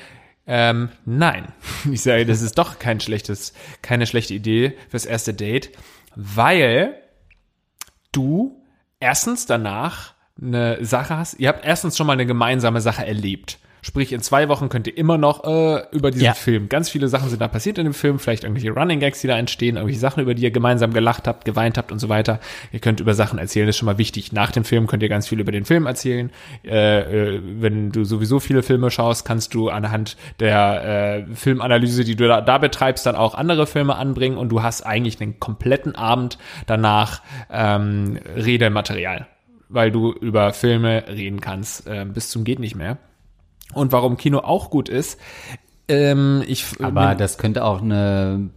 ähm, 0.45 0.89
nein. 1.05 1.47
Ich 1.91 2.01
sage, 2.01 2.25
das 2.25 2.41
ist 2.41 2.57
doch 2.57 2.79
kein 2.79 2.99
schlechtes, 2.99 3.53
keine 3.81 4.07
schlechte 4.07 4.33
Idee 4.33 4.77
fürs 4.89 5.05
erste 5.05 5.33
Date, 5.33 5.71
weil 6.15 6.95
du 8.11 8.61
erstens 8.99 9.45
danach 9.45 10.13
eine 10.41 10.83
Sache 10.83 11.17
hast. 11.17 11.39
Ihr 11.39 11.49
habt 11.49 11.65
erstens 11.65 11.97
schon 11.97 12.07
mal 12.07 12.13
eine 12.13 12.25
gemeinsame 12.25 12.81
Sache 12.81 13.05
erlebt. 13.05 13.59
Sprich, 13.85 14.13
in 14.13 14.21
zwei 14.21 14.47
Wochen 14.47 14.69
könnt 14.69 14.87
ihr 14.87 14.97
immer 14.97 15.17
noch 15.17 15.43
äh, 15.43 15.83
über 15.91 16.09
diesen 16.09 16.23
Ja. 16.23 16.33
Film. 16.33 16.69
Ganz 16.69 16.89
viele 16.89 17.09
Sachen 17.09 17.29
sind 17.29 17.41
da 17.41 17.49
passiert 17.49 17.77
in 17.77 17.83
dem 17.83 17.93
Film, 17.93 18.17
vielleicht 18.17 18.45
irgendwelche 18.45 18.71
Running 18.71 19.01
Gags, 19.01 19.19
die 19.19 19.27
da 19.27 19.37
entstehen, 19.37 19.75
irgendwelche 19.75 19.99
Sachen, 19.99 20.23
über 20.23 20.33
die 20.33 20.41
ihr 20.41 20.51
gemeinsam 20.51 20.93
gelacht 20.93 21.27
habt, 21.27 21.43
geweint 21.43 21.77
habt 21.77 21.91
und 21.91 21.99
so 21.99 22.07
weiter. 22.07 22.39
Ihr 22.71 22.79
könnt 22.79 23.01
über 23.01 23.13
Sachen 23.13 23.39
erzählen, 23.39 23.67
das 23.67 23.75
ist 23.75 23.79
schon 23.79 23.87
mal 23.87 23.97
wichtig. 23.97 24.31
Nach 24.31 24.51
dem 24.51 24.63
Film 24.63 24.87
könnt 24.87 25.03
ihr 25.03 25.09
ganz 25.09 25.27
viel 25.27 25.41
über 25.41 25.51
den 25.51 25.65
Film 25.65 25.85
erzählen. 25.85 26.31
Äh, 26.63 27.33
äh, 27.35 27.41
wenn 27.43 27.91
du 27.91 28.05
sowieso 28.05 28.39
viele 28.39 28.63
Filme 28.63 28.89
schaust, 28.89 29.25
kannst 29.25 29.53
du 29.53 29.67
anhand 29.67 30.15
der 30.39 31.25
äh, 31.29 31.35
Filmanalyse, 31.35 32.05
die 32.05 32.15
du 32.15 32.25
da, 32.25 32.39
da 32.39 32.59
betreibst, 32.59 33.05
dann 33.05 33.15
auch 33.17 33.35
andere 33.35 33.67
Filme 33.67 33.97
anbringen 33.97 34.37
und 34.37 34.47
du 34.47 34.63
hast 34.63 34.83
eigentlich 34.83 35.19
einen 35.19 35.41
kompletten 35.41 35.93
Abend 35.93 36.37
danach 36.67 37.21
ähm, 37.51 38.17
Redematerial, 38.37 39.27
weil 39.67 39.91
du 39.91 40.13
über 40.13 40.53
Filme 40.53 41.03
reden 41.09 41.41
kannst 41.41 41.85
äh, 41.85 42.05
bis 42.05 42.29
zum 42.29 42.45
geht 42.45 42.59
nicht 42.59 42.75
mehr. 42.75 42.97
Und 43.73 43.91
warum 43.91 44.17
Kino 44.17 44.39
auch 44.39 44.69
gut 44.69 44.89
ist, 44.89 45.19
ähm, 45.87 46.43
ich 46.47 46.65
Aber 46.81 47.15
das 47.15 47.37
könnte 47.37 47.63
auch 47.63 47.81
eine 47.81 48.49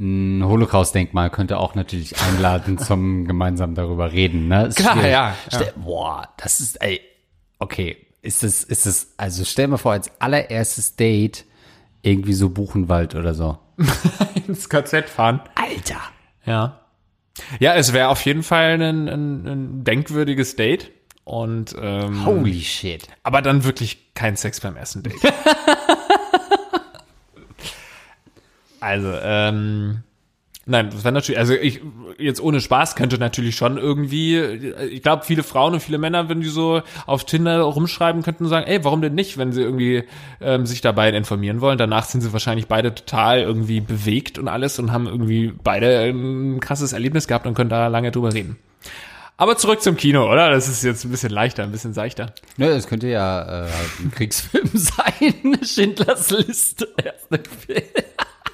ein 0.00 0.42
Holocaust-Denkmal 0.44 1.30
könnte 1.30 1.58
auch 1.58 1.74
natürlich 1.74 2.20
einladen 2.20 2.76
zum 2.78 3.26
gemeinsam 3.26 3.74
darüber 3.74 4.12
reden. 4.12 4.48
Ne? 4.48 4.66
Ist 4.66 4.78
Klar, 4.78 4.94
schwierig. 4.94 5.12
ja, 5.12 5.34
Stell, 5.48 5.72
Boah, 5.76 6.28
das 6.38 6.60
ist, 6.60 6.82
ey, 6.82 7.00
okay, 7.58 7.96
ist 8.20 8.42
es, 8.42 8.64
ist 8.64 8.86
es, 8.86 9.14
also 9.16 9.44
stell 9.44 9.68
mir 9.68 9.78
vor, 9.78 9.92
als 9.92 10.10
allererstes 10.20 10.96
Date 10.96 11.44
irgendwie 12.02 12.32
so 12.32 12.50
Buchenwald 12.50 13.14
oder 13.14 13.34
so. 13.34 13.58
ins 14.46 14.68
KZ 14.68 15.08
fahren. 15.08 15.40
Alter. 15.54 16.00
Ja. 16.44 16.80
Ja, 17.60 17.74
es 17.74 17.92
wäre 17.92 18.08
auf 18.08 18.24
jeden 18.24 18.42
Fall 18.42 18.80
ein, 18.82 19.08
ein, 19.08 19.46
ein 19.46 19.84
denkwürdiges 19.84 20.56
Date. 20.56 20.90
Und 21.24 21.76
ähm, 21.80 22.26
Holy 22.26 22.60
shit. 22.62 23.06
aber 23.22 23.42
dann 23.42 23.64
wirklich 23.64 24.12
kein 24.14 24.36
Sex 24.36 24.60
beim 24.60 24.76
ersten 24.76 25.04
Date. 25.04 25.14
also, 28.80 29.12
ähm, 29.22 30.02
nein, 30.66 30.90
das 30.90 31.04
wäre 31.04 31.14
natürlich, 31.14 31.38
also 31.38 31.54
ich, 31.54 31.80
jetzt 32.18 32.40
ohne 32.40 32.60
Spaß 32.60 32.96
könnte 32.96 33.18
natürlich 33.18 33.54
schon 33.54 33.78
irgendwie, 33.78 34.36
ich 34.36 35.02
glaube, 35.02 35.24
viele 35.24 35.44
Frauen 35.44 35.74
und 35.74 35.80
viele 35.80 35.98
Männer, 35.98 36.28
wenn 36.28 36.40
die 36.40 36.48
so 36.48 36.82
auf 37.06 37.24
Tinder 37.24 37.60
rumschreiben, 37.60 38.22
könnten 38.22 38.48
sagen, 38.48 38.66
ey, 38.66 38.84
warum 38.84 39.00
denn 39.00 39.14
nicht, 39.14 39.38
wenn 39.38 39.52
sie 39.52 39.62
irgendwie 39.62 40.02
ähm, 40.40 40.66
sich 40.66 40.80
dabei 40.80 41.10
informieren 41.10 41.60
wollen. 41.60 41.78
Danach 41.78 42.04
sind 42.04 42.22
sie 42.22 42.32
wahrscheinlich 42.32 42.66
beide 42.66 42.96
total 42.96 43.42
irgendwie 43.42 43.80
bewegt 43.80 44.40
und 44.40 44.48
alles 44.48 44.80
und 44.80 44.90
haben 44.90 45.06
irgendwie 45.06 45.52
beide 45.62 46.00
ein 46.00 46.58
krasses 46.58 46.92
Erlebnis 46.92 47.28
gehabt 47.28 47.46
und 47.46 47.54
können 47.54 47.70
da 47.70 47.86
lange 47.86 48.10
drüber 48.10 48.34
reden. 48.34 48.56
Aber 49.42 49.56
zurück 49.56 49.82
zum 49.82 49.96
Kino, 49.96 50.30
oder? 50.30 50.50
Das 50.50 50.68
ist 50.68 50.84
jetzt 50.84 51.04
ein 51.04 51.10
bisschen 51.10 51.30
leichter, 51.30 51.64
ein 51.64 51.72
bisschen 51.72 51.94
seichter. 51.94 52.32
Ne, 52.58 52.68
es 52.68 52.86
könnte 52.86 53.08
ja 53.08 53.64
äh, 53.64 53.70
ein 53.98 54.12
Kriegsfilm 54.12 54.70
sein. 54.72 55.58
Schindlers 55.64 56.30
Liste. 56.30 56.86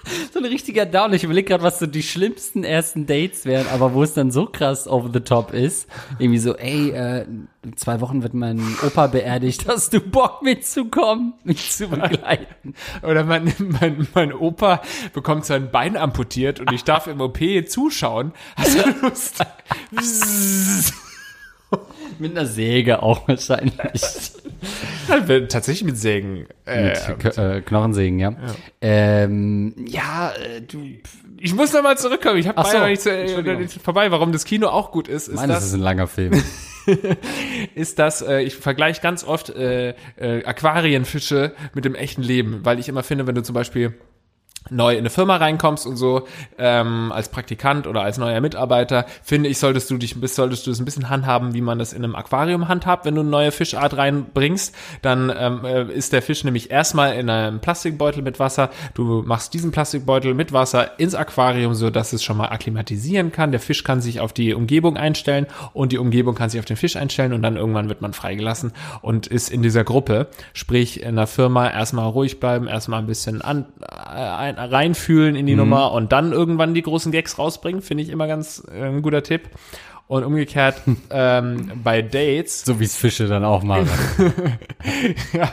So 0.32 0.40
ein 0.40 0.44
richtiger 0.44 0.86
Down. 0.86 1.12
Ich 1.12 1.24
überlege 1.24 1.48
gerade, 1.48 1.62
was 1.62 1.78
so 1.78 1.86
die 1.86 2.02
schlimmsten 2.02 2.64
ersten 2.64 3.06
Dates 3.06 3.44
wären, 3.44 3.66
aber 3.68 3.94
wo 3.94 4.02
es 4.02 4.14
dann 4.14 4.30
so 4.30 4.46
krass 4.46 4.86
over 4.86 5.10
the 5.12 5.20
top 5.20 5.52
ist. 5.52 5.88
Irgendwie 6.18 6.38
so, 6.38 6.56
ey, 6.56 6.90
äh, 6.90 7.22
in 7.22 7.76
zwei 7.76 8.00
Wochen 8.00 8.22
wird 8.22 8.34
mein 8.34 8.60
Opa 8.86 9.08
beerdigt. 9.08 9.66
Hast 9.68 9.92
du 9.92 10.00
Bock 10.00 10.42
mitzukommen, 10.42 11.34
mich 11.44 11.70
zu 11.70 11.88
begleiten? 11.88 12.74
Oder 13.02 13.24
mein, 13.24 13.52
mein, 13.58 14.06
mein 14.14 14.32
Opa 14.32 14.82
bekommt 15.12 15.44
sein 15.44 15.70
Bein 15.70 15.96
amputiert 15.96 16.60
und 16.60 16.72
ich 16.72 16.84
darf 16.84 17.06
im 17.06 17.20
OP 17.20 17.38
zuschauen. 17.66 18.32
Hast 18.56 18.78
du 18.78 19.06
Lust? 19.06 19.44
Mit 22.18 22.36
einer 22.36 22.46
Säge 22.46 23.02
auch 23.02 23.28
wahrscheinlich. 23.28 24.02
Tatsächlich 25.48 25.84
mit 25.84 25.96
Sägen. 25.96 26.46
Äh, 26.66 26.94
Mit 27.08 27.38
äh, 27.38 27.60
Knochensägen, 27.60 28.18
ja. 28.18 28.34
Ähm, 28.80 29.74
ja, 29.86 30.32
äh, 30.32 30.60
du, 30.60 30.82
ich 31.38 31.54
muss 31.54 31.72
noch 31.72 31.82
mal 31.82 31.96
zurückkommen. 31.96 32.38
Ich 32.38 32.48
habe 32.48 32.62
so, 32.68 32.84
nicht, 32.86 33.02
zu, 33.02 33.10
äh, 33.10 33.68
vorbei. 33.68 34.10
Warum 34.10 34.32
das 34.32 34.44
Kino 34.44 34.68
auch 34.68 34.90
gut 34.90 35.08
ist, 35.08 35.28
ist 35.28 35.36
meine, 35.36 35.52
das 35.52 35.62
das, 35.62 35.68
ist 35.68 35.74
ein 35.74 35.80
langer 35.80 36.08
Film. 36.08 36.42
ist 37.74 37.98
das, 37.98 38.22
äh, 38.22 38.40
ich 38.40 38.56
vergleiche 38.56 39.00
ganz 39.00 39.24
oft 39.24 39.50
äh, 39.50 39.94
äh, 40.16 40.44
Aquarienfische 40.44 41.54
mit 41.74 41.84
dem 41.84 41.94
echten 41.94 42.22
Leben, 42.22 42.60
weil 42.64 42.78
ich 42.78 42.88
immer 42.88 43.02
finde, 43.02 43.26
wenn 43.26 43.34
du 43.34 43.42
zum 43.42 43.54
Beispiel 43.54 43.94
neu 44.70 44.92
in 44.92 44.98
eine 44.98 45.10
Firma 45.10 45.36
reinkommst 45.36 45.86
und 45.86 45.96
so 45.96 46.26
ähm, 46.58 47.12
als 47.12 47.28
Praktikant 47.28 47.86
oder 47.86 48.02
als 48.02 48.18
neuer 48.18 48.40
Mitarbeiter, 48.40 49.06
finde 49.22 49.48
ich, 49.48 49.58
solltest 49.58 49.90
du 49.90 49.98
dich 49.98 50.16
solltest 50.22 50.66
du 50.66 50.70
es 50.70 50.78
ein 50.78 50.84
bisschen 50.84 51.08
handhaben, 51.10 51.54
wie 51.54 51.60
man 51.60 51.78
das 51.78 51.92
in 51.92 52.04
einem 52.04 52.14
Aquarium 52.14 52.68
handhabt, 52.68 53.04
wenn 53.04 53.14
du 53.14 53.22
eine 53.22 53.30
neue 53.30 53.52
Fischart 53.52 53.96
reinbringst, 53.96 54.74
dann 55.02 55.32
ähm, 55.36 55.64
äh, 55.64 55.84
ist 55.92 56.12
der 56.12 56.22
Fisch 56.22 56.44
nämlich 56.44 56.70
erstmal 56.70 57.14
in 57.14 57.30
einem 57.30 57.60
Plastikbeutel 57.60 58.22
mit 58.22 58.38
Wasser. 58.38 58.70
Du 58.94 59.22
machst 59.22 59.54
diesen 59.54 59.70
Plastikbeutel 59.70 60.34
mit 60.34 60.52
Wasser 60.52 60.98
ins 60.98 61.14
Aquarium, 61.14 61.74
so 61.74 61.90
dass 61.90 62.12
es 62.12 62.22
schon 62.22 62.36
mal 62.36 62.48
akklimatisieren 62.48 63.32
kann. 63.32 63.50
Der 63.50 63.60
Fisch 63.60 63.84
kann 63.84 64.00
sich 64.00 64.20
auf 64.20 64.32
die 64.32 64.54
Umgebung 64.54 64.96
einstellen 64.96 65.46
und 65.72 65.92
die 65.92 65.98
Umgebung 65.98 66.34
kann 66.34 66.50
sich 66.50 66.60
auf 66.60 66.66
den 66.66 66.76
Fisch 66.76 66.96
einstellen 66.96 67.32
und 67.32 67.42
dann 67.42 67.56
irgendwann 67.56 67.88
wird 67.88 68.02
man 68.02 68.12
freigelassen 68.12 68.72
und 69.02 69.26
ist 69.26 69.50
in 69.50 69.62
dieser 69.62 69.84
Gruppe, 69.84 70.28
sprich 70.52 71.02
in 71.02 71.16
der 71.16 71.26
Firma 71.26 71.68
erstmal 71.68 72.08
ruhig 72.08 72.40
bleiben, 72.40 72.66
erstmal 72.66 73.00
ein 73.00 73.06
bisschen 73.06 73.42
an, 73.42 73.66
äh, 73.82 74.18
ein, 74.18 74.57
reinfühlen 74.58 75.36
in 75.36 75.46
die 75.46 75.54
Nummer 75.54 75.92
und 75.92 76.12
dann 76.12 76.32
irgendwann 76.32 76.74
die 76.74 76.82
großen 76.82 77.12
Gags 77.12 77.38
rausbringen, 77.38 77.82
finde 77.82 78.02
ich 78.02 78.08
immer 78.08 78.26
ganz 78.26 78.62
äh, 78.70 78.84
ein 78.84 79.02
guter 79.02 79.22
Tipp. 79.22 79.50
Und 80.06 80.24
umgekehrt 80.24 80.80
ähm, 81.10 81.70
bei 81.84 82.00
Dates, 82.00 82.64
so 82.64 82.80
wie 82.80 82.84
es 82.84 82.96
Fische 82.96 83.26
dann 83.26 83.44
auch 83.44 83.62
machen. 83.62 83.88
ja, 85.34 85.52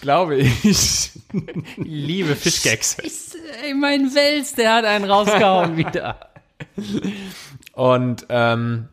glaube 0.00 0.38
ich, 0.38 1.12
liebe 1.76 2.34
Fischgags. 2.34 2.96
Ey, 3.62 3.74
mein 3.74 4.12
Wels, 4.12 4.54
der 4.54 4.74
hat 4.74 4.84
einen 4.84 5.04
rausgehauen 5.04 5.76
wieder. 5.76 6.18
Und 7.74 8.26
ähm, 8.28 8.88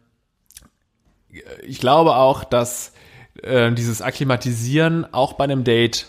ich 1.63 1.79
glaube 1.79 2.15
auch, 2.15 2.43
dass 2.43 2.93
äh, 3.41 3.71
dieses 3.71 4.01
Akklimatisieren 4.01 5.11
auch 5.11 5.33
bei 5.33 5.45
einem 5.45 5.63
Date 5.63 6.07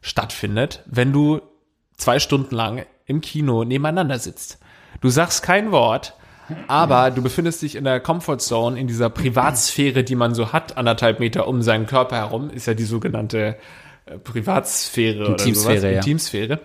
stattfindet, 0.00 0.82
wenn 0.86 1.12
du 1.12 1.40
zwei 1.96 2.18
Stunden 2.18 2.54
lang 2.54 2.86
im 3.10 3.20
Kino 3.20 3.64
nebeneinander 3.64 4.18
sitzt. 4.18 4.58
Du 5.00 5.10
sagst 5.10 5.42
kein 5.42 5.72
Wort, 5.72 6.14
aber 6.66 7.10
du 7.10 7.22
befindest 7.22 7.62
dich 7.62 7.76
in 7.76 7.84
der 7.84 8.00
Comfortzone, 8.00 8.78
in 8.78 8.86
dieser 8.86 9.10
Privatsphäre, 9.10 10.04
die 10.04 10.14
man 10.14 10.34
so 10.34 10.52
hat, 10.52 10.76
anderthalb 10.76 11.20
Meter 11.20 11.46
um 11.46 11.62
seinen 11.62 11.86
Körper 11.86 12.16
herum, 12.16 12.50
ist 12.50 12.66
ja 12.66 12.74
die 12.74 12.84
sogenannte 12.84 13.56
äh, 14.06 14.18
Privatsphäre 14.18 15.22
oder 15.22 15.30
Intimsphäre, 15.32 15.80
sowas, 15.80 15.92
ja. 15.92 15.98
Intimsphäre. 15.98 16.60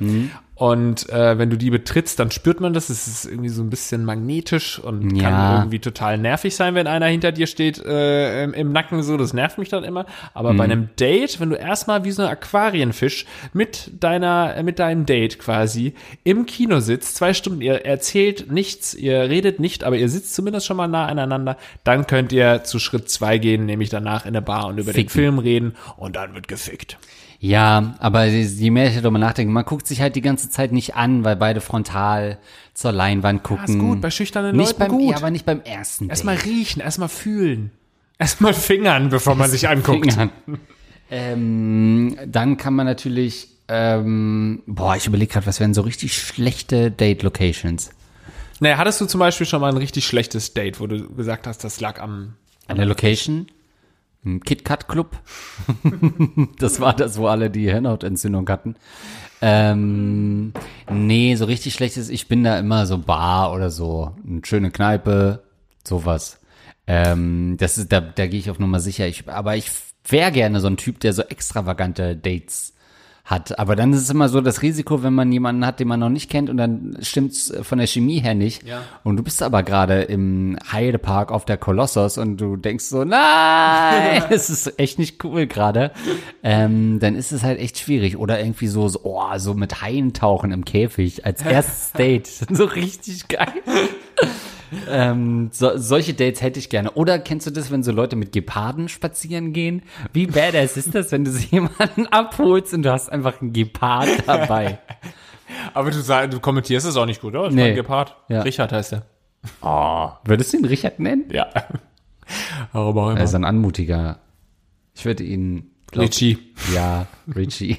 Und 0.58 1.10
äh, 1.10 1.38
wenn 1.38 1.50
du 1.50 1.58
die 1.58 1.70
betrittst, 1.70 2.18
dann 2.18 2.32
spürt 2.32 2.62
man 2.62 2.72
das. 2.74 2.90
Es 2.90 3.08
ist 3.08 3.26
irgendwie 3.26 3.50
so 3.50 3.62
ein 3.62 3.70
bisschen 3.70 4.06
magnetisch 4.06 4.80
und 4.80 5.16
Ja. 5.18 5.30
kann 5.30 5.58
irgendwie 5.64 5.80
total 5.80 6.18
nervig 6.18 6.56
sein, 6.56 6.76
wenn 6.76 6.88
einer 6.88 7.08
hinter 7.08 7.34
dir 7.34 7.46
steht 7.46 7.84
äh, 7.84 8.44
im, 8.46 8.54
im 8.54 8.72
Nacken. 8.72 9.04
So, 9.04 9.18
das 9.18 9.34
nervt 9.34 9.58
mich 9.58 9.68
dann 9.68 9.84
immer. 9.84 10.06
Aber 10.34 10.54
bei 10.54 10.64
einem 10.64 10.90
Date, 10.98 11.42
wenn 11.42 11.50
du 11.50 11.58
erstmal 11.58 12.06
wie 12.06 12.12
so 12.12 12.24
ein 12.24 12.30
Aquarienfisch 12.30 13.26
mit 13.52 13.92
deiner, 14.00 14.56
äh, 14.56 14.64
mit 14.64 14.80
deinem 14.80 15.06
Date 15.06 15.40
quasi 15.40 15.94
im 16.24 16.46
Kino 16.46 16.80
sitzt, 16.80 17.18
zwei 17.18 17.34
Stunden, 17.34 17.60
ihr 17.62 17.86
erzählt 17.86 18.50
nichts, 18.50 18.94
ihr 18.94 19.24
redet 19.24 19.60
nicht, 19.60 19.84
aber 19.84 19.98
ihr 19.98 20.08
sitzt 20.08 20.36
zumindest 20.36 20.66
schon 20.68 20.78
mal 20.78 20.88
nah 20.88 21.06
aneinander, 21.06 21.58
dann 21.84 22.08
könnt 22.08 22.32
ihr 22.32 22.64
zu 22.64 22.80
Schritt 22.80 23.10
zwei 23.10 23.40
gehen, 23.40 23.66
nämlich 23.66 23.90
danach 23.90 24.24
in 24.26 24.30
eine 24.30 24.42
Bar 24.42 24.68
und 24.68 24.78
über 24.78 24.92
den 24.94 24.96
Ficken. 24.96 25.10
Film 25.12 25.40
reden 25.40 25.76
und 25.98 26.16
dann 26.16 26.34
wird 26.34 26.48
gefickt. 26.48 26.98
Ja, 27.40 27.96
aber 28.00 28.26
je 28.26 28.72
mehr 28.72 28.88
ich 28.88 28.96
darüber 29.02 29.20
nachdenke, 29.20 29.52
man 29.52 29.66
guckt 29.66 29.88
sich 29.88 30.02
halt 30.02 30.16
die 30.16 30.22
ganze 30.22 30.50
Zeit 30.50 30.72
nicht 30.72 30.96
an, 30.96 31.24
weil 31.24 31.36
beide 31.36 31.62
frontal 31.62 32.38
zur 32.74 32.92
Leinwand 32.92 33.44
gucken. 33.44 33.66
ist 33.66 33.80
gut, 33.80 34.02
bei 34.02 34.10
schüchternen 34.10 34.56
nicht 34.56 34.80
Leuten 34.80 34.80
beim, 34.80 34.90
gut. 34.90 35.12
Ja, 35.12 35.18
aber 35.18 35.32
nicht 35.32 35.46
beim 35.46 35.62
ersten 35.62 36.10
Erstmal 36.10 36.36
riechen, 36.38 36.82
erstmal 36.82 37.10
fühlen. 37.10 37.72
Erstmal 38.18 38.54
fingern, 38.54 39.10
bevor 39.10 39.36
man 39.36 39.50
sich 39.50 39.68
anguckt. 39.68 40.14
Fingern. 40.14 40.32
Ähm, 41.12 42.18
dann 42.26 42.58
kann 42.58 42.74
man 42.74 42.86
natürlich, 42.86 43.50
ähm, 43.68 44.64
boah, 44.66 44.96
ich 44.96 45.06
überlege 45.06 45.34
gerade, 45.34 45.46
was 45.46 45.60
wären 45.60 45.74
so 45.74 45.82
richtig 45.82 46.18
schlechte 46.18 46.90
Date-Locations? 46.90 47.92
Naja, 48.60 48.78
hattest 48.78 49.02
du 49.02 49.06
zum 49.06 49.20
Beispiel 49.20 49.46
schon 49.46 49.62
mal 49.62 49.72
ein 49.72 49.78
richtig 49.78 50.08
schlechtes 50.08 50.54
Date, 50.54 50.80
wo 50.80 50.88
du 50.88 51.14
gesagt 51.14 51.46
hast, 51.46 51.64
das 51.64 51.80
lag 51.80 52.00
am. 52.02 52.36
Eine 52.68 52.86
Location? 52.86 53.48
Ein 54.26 54.40
KitKat-Club? 54.42 55.18
das 56.60 56.80
war 56.80 56.96
das, 56.96 57.18
wo 57.18 57.28
alle 57.28 57.50
die 57.50 57.70
Hirnhautentzündung 57.70 58.50
hatten. 58.50 58.76
Ähm, 59.42 60.54
nee, 60.90 61.36
so 61.36 61.46
richtig 61.46 61.74
schlechtes, 61.74 62.10
ich 62.10 62.28
bin 62.28 62.44
da 62.44 62.58
immer 62.58 62.86
so 62.88 62.98
Bar 62.98 63.54
oder 63.54 63.70
so, 63.70 64.16
eine 64.28 64.42
schöne 64.44 64.72
Kneipe, 64.72 65.44
sowas. 65.84 66.40
Ähm, 66.88 67.58
das 67.60 67.78
ist, 67.78 67.92
da, 67.92 68.02
da 68.02 68.28
gehe 68.28 68.40
ich 68.40 68.50
auf 68.50 68.60
Nummer 68.60 68.80
sicher. 68.80 69.08
Ich, 69.08 69.30
aber 69.30 69.56
ich 69.56 69.70
wäre 70.08 70.32
gerne 70.32 70.60
so 70.60 70.68
ein 70.68 70.78
Typ, 70.78 71.00
der 71.00 71.14
so 71.14 71.22
extravagante 71.24 72.16
Dates 72.16 72.75
hat. 73.26 73.58
Aber 73.58 73.76
dann 73.76 73.92
ist 73.92 74.02
es 74.02 74.10
immer 74.10 74.30
so 74.30 74.40
das 74.40 74.62
Risiko, 74.62 75.02
wenn 75.02 75.14
man 75.14 75.32
jemanden 75.32 75.66
hat, 75.66 75.80
den 75.80 75.88
man 75.88 76.00
noch 76.00 76.10
nicht 76.10 76.30
kennt 76.30 76.50
und 76.50 76.58
dann 76.58 76.96
stimmt's 77.02 77.52
von 77.64 77.80
der 77.80 77.88
Chemie 77.88 78.20
her 78.20 78.36
nicht. 78.36 78.64
Ja. 78.64 78.84
Und 79.04 79.18
du 79.18 79.24
bist 79.24 79.42
aber 79.42 79.64
gerade 79.64 80.04
im 80.04 80.58
Heidepark 80.72 81.32
auf 81.32 81.44
der 81.44 81.58
Kolossos 81.58 82.20
und 82.20 82.38
du 82.38 82.56
denkst 82.56 82.86
so, 82.86 83.04
nein, 83.04 84.24
es 84.30 84.50
ist 84.52 84.80
echt 84.80 85.00
nicht 85.00 85.24
cool 85.24 85.48
gerade. 85.48 85.92
Ähm, 86.44 87.00
dann 87.00 87.16
ist 87.16 87.32
es 87.32 87.44
halt 87.44 87.60
echt 87.60 87.80
schwierig. 87.80 88.18
Oder 88.18 88.40
irgendwie 88.40 88.68
so, 88.68 88.88
so, 88.88 89.00
oh, 89.04 89.38
so 89.38 89.56
mit 89.56 89.82
Haien 89.82 90.14
tauchen 90.14 90.52
im 90.52 90.64
Käfig 90.64 91.26
als 91.26 91.42
erstes 91.46 91.94
Date. 91.94 92.28
so 92.28 92.66
richtig 92.66 93.28
geil. 93.28 93.48
Ähm, 94.90 95.50
so, 95.52 95.78
solche 95.78 96.14
Dates 96.14 96.42
hätte 96.42 96.60
ich 96.60 96.70
gerne. 96.70 96.92
Oder 96.92 97.20
kennst 97.20 97.48
du 97.48 97.52
das, 97.52 97.72
wenn 97.72 97.84
so 97.84 97.92
Leute 97.92 98.16
mit 98.16 98.32
Geparden 98.32 98.90
spazieren 98.90 99.54
gehen? 99.54 99.84
Wie 100.12 100.28
badass 100.28 100.76
ist 100.76 100.94
das, 100.96 101.12
wenn 101.12 101.24
du 101.24 101.32
so 101.32 101.40
jemanden 101.52 102.08
abholst 102.08 102.74
und 102.74 102.84
du 102.84 102.92
hast 102.92 103.12
einfach 103.12 103.42
einen 103.42 103.54
Gepard 103.54 104.10
dabei? 104.26 104.80
Aber 105.74 105.92
du, 105.92 106.02
sag, 106.02 106.32
du 106.32 106.40
kommentierst 106.40 106.86
es 106.88 106.98
auch 106.98 107.06
nicht 107.06 107.22
gut, 107.22 107.36
oder? 107.36 107.48
Ich 107.50 107.54
Nee. 107.56 107.68
mein 107.68 107.76
Gepard. 107.76 108.16
Ja. 108.28 108.42
Richard 108.42 108.72
heißt 108.72 108.94
er. 108.94 109.04
Oh, 109.62 110.10
würdest 110.26 110.52
du 110.54 110.58
ihn 110.58 110.66
Richard 110.66 111.00
nennen? 111.00 111.26
Ja. 111.32 111.48
Warum 112.74 112.98
auch 112.98 113.10
immer. 113.12 113.20
Er 113.20 113.24
ist 113.26 113.36
ein 113.36 113.46
anmutiger. 113.46 114.18
Ich 114.96 115.06
würde 115.06 115.24
ihn. 115.24 115.70
glaub- 115.92 116.06
Richie. 116.08 116.40
Ja, 116.74 117.06
Richie. 117.34 117.78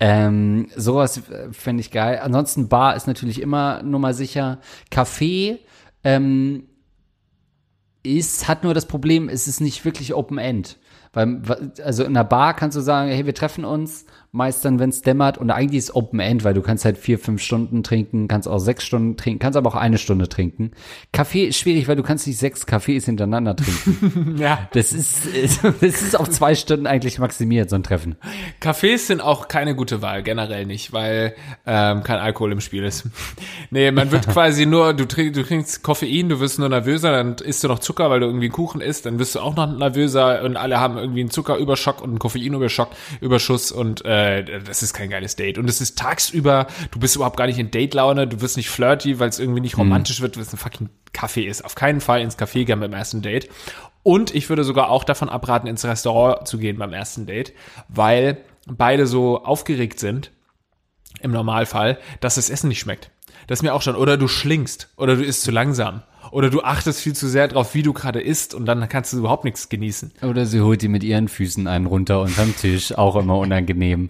Ähm, 0.00 0.68
sowas 0.76 1.28
äh, 1.28 1.52
fände 1.52 1.80
ich 1.80 1.90
geil. 1.90 2.20
Ansonsten 2.22 2.68
Bar 2.68 2.96
ist 2.96 3.06
natürlich 3.06 3.40
immer 3.40 3.82
Nummer 3.82 4.14
sicher. 4.14 4.60
Café 4.90 5.58
ähm, 6.04 6.68
ist, 8.02 8.48
hat 8.48 8.64
nur 8.64 8.74
das 8.74 8.86
Problem, 8.86 9.28
es 9.28 9.46
ist 9.46 9.60
nicht 9.60 9.84
wirklich 9.84 10.14
Open 10.14 10.38
End. 10.38 10.78
Weil, 11.12 11.42
also 11.84 12.04
in 12.04 12.16
einer 12.16 12.24
Bar 12.24 12.54
kannst 12.56 12.76
du 12.76 12.80
sagen, 12.80 13.10
hey, 13.10 13.26
wir 13.26 13.34
treffen 13.34 13.64
uns, 13.64 14.06
meist 14.34 14.64
dann, 14.64 14.78
wenn 14.78 14.88
es 14.88 15.02
dämmert, 15.02 15.36
und 15.36 15.50
eigentlich 15.50 15.78
ist 15.78 15.94
Open 15.94 16.18
End, 16.18 16.42
weil 16.42 16.54
du 16.54 16.62
kannst 16.62 16.86
halt 16.86 16.96
vier, 16.96 17.18
fünf 17.18 17.42
Stunden 17.42 17.82
trinken, 17.82 18.28
kannst 18.28 18.48
auch 18.48 18.58
sechs 18.58 18.82
Stunden 18.82 19.18
trinken, 19.18 19.38
kannst 19.38 19.58
aber 19.58 19.68
auch 19.68 19.74
eine 19.74 19.98
Stunde 19.98 20.26
trinken. 20.26 20.70
Kaffee 21.12 21.44
ist 21.44 21.58
schwierig, 21.58 21.86
weil 21.86 21.96
du 21.96 22.02
kannst 22.02 22.26
nicht 22.26 22.38
sechs 22.38 22.64
Kaffees 22.64 23.04
hintereinander 23.04 23.54
trinken. 23.54 24.36
Ja. 24.42 24.68
Das 24.72 24.92
ist, 24.92 25.26
das 25.80 26.02
ist 26.02 26.18
auf 26.18 26.30
zwei 26.30 26.54
Stunden 26.54 26.86
eigentlich 26.86 27.18
maximiert, 27.18 27.68
so 27.68 27.76
ein 27.76 27.82
Treffen. 27.82 28.16
Cafés 28.60 29.06
sind 29.06 29.20
auch 29.20 29.48
keine 29.48 29.74
gute 29.74 30.00
Wahl, 30.00 30.22
generell 30.22 30.64
nicht, 30.64 30.92
weil 30.92 31.34
ähm, 31.66 32.02
kein 32.02 32.18
Alkohol 32.18 32.52
im 32.52 32.60
Spiel 32.60 32.84
ist. 32.84 33.08
nee, 33.70 33.90
man 33.90 34.10
wird 34.10 34.26
quasi 34.28 34.64
nur, 34.64 34.94
du, 34.94 35.04
trink, 35.04 35.34
du 35.34 35.42
trinkst 35.42 35.82
Koffein, 35.82 36.30
du 36.30 36.40
wirst 36.40 36.58
nur 36.58 36.68
nervöser, 36.70 37.12
dann 37.12 37.36
isst 37.36 37.62
du 37.62 37.68
noch 37.68 37.80
Zucker, 37.80 38.08
weil 38.08 38.20
du 38.20 38.26
irgendwie 38.26 38.46
einen 38.46 38.52
Kuchen 38.52 38.80
isst, 38.80 39.04
dann 39.04 39.18
wirst 39.18 39.34
du 39.34 39.40
auch 39.40 39.54
noch 39.54 39.70
nervöser 39.70 40.42
und 40.42 40.56
alle 40.56 40.80
haben 40.80 40.96
irgendwie 40.96 41.20
einen 41.20 41.30
Zuckerüberschock 41.30 42.00
und 42.00 42.10
einen 42.10 42.18
Koffeinüberschock, 42.18 42.88
Überschuss 43.20 43.70
und 43.70 44.04
äh, 44.04 44.21
das 44.22 44.82
ist 44.82 44.94
kein 44.94 45.10
geiles 45.10 45.36
Date. 45.36 45.58
Und 45.58 45.68
es 45.68 45.80
ist 45.80 45.98
tagsüber, 45.98 46.66
du 46.90 46.98
bist 46.98 47.16
überhaupt 47.16 47.36
gar 47.36 47.46
nicht 47.46 47.58
in 47.58 47.70
Date-Laune, 47.70 48.26
du 48.26 48.40
wirst 48.40 48.56
nicht 48.56 48.70
flirty, 48.70 49.18
weil 49.18 49.28
es 49.28 49.38
irgendwie 49.38 49.60
nicht 49.60 49.78
romantisch 49.78 50.20
wird, 50.20 50.36
weil 50.36 50.42
es 50.42 50.52
ein 50.52 50.58
fucking 50.58 50.88
Kaffee 51.12 51.44
ist. 51.44 51.64
Auf 51.64 51.74
keinen 51.74 52.00
Fall 52.00 52.20
ins 52.20 52.38
Café 52.38 52.64
gehen 52.64 52.80
beim 52.80 52.92
ersten 52.92 53.22
Date. 53.22 53.48
Und 54.02 54.34
ich 54.34 54.48
würde 54.48 54.64
sogar 54.64 54.90
auch 54.90 55.04
davon 55.04 55.28
abraten, 55.28 55.68
ins 55.68 55.84
Restaurant 55.84 56.46
zu 56.48 56.58
gehen 56.58 56.78
beim 56.78 56.92
ersten 56.92 57.26
Date, 57.26 57.52
weil 57.88 58.38
beide 58.66 59.06
so 59.06 59.44
aufgeregt 59.44 60.00
sind, 60.00 60.32
im 61.20 61.30
Normalfall, 61.30 61.98
dass 62.20 62.34
das 62.36 62.50
Essen 62.50 62.68
nicht 62.68 62.80
schmeckt. 62.80 63.10
Das 63.46 63.58
ist 63.58 63.62
mir 63.62 63.74
auch 63.74 63.82
schon, 63.82 63.96
oder 63.96 64.16
du 64.16 64.28
schlingst, 64.28 64.88
oder 64.96 65.16
du 65.16 65.24
isst 65.24 65.42
zu 65.42 65.50
langsam, 65.50 66.02
oder 66.32 66.50
du 66.50 66.62
achtest 66.62 67.00
viel 67.00 67.12
zu 67.12 67.28
sehr 67.28 67.46
drauf, 67.46 67.74
wie 67.74 67.82
du 67.82 67.92
gerade 67.92 68.20
isst, 68.20 68.54
und 68.54 68.64
dann 68.64 68.88
kannst 68.88 69.12
du 69.12 69.18
überhaupt 69.18 69.44
nichts 69.44 69.68
genießen. 69.68 70.12
Oder 70.22 70.46
sie 70.46 70.60
holt 70.60 70.82
die 70.82 70.88
mit 70.88 71.04
ihren 71.04 71.28
Füßen 71.28 71.66
einen 71.66 71.86
runter 71.86 72.20
unterm 72.22 72.56
Tisch, 72.56 72.96
auch 72.96 73.16
immer 73.16 73.38
unangenehm. 73.38 74.08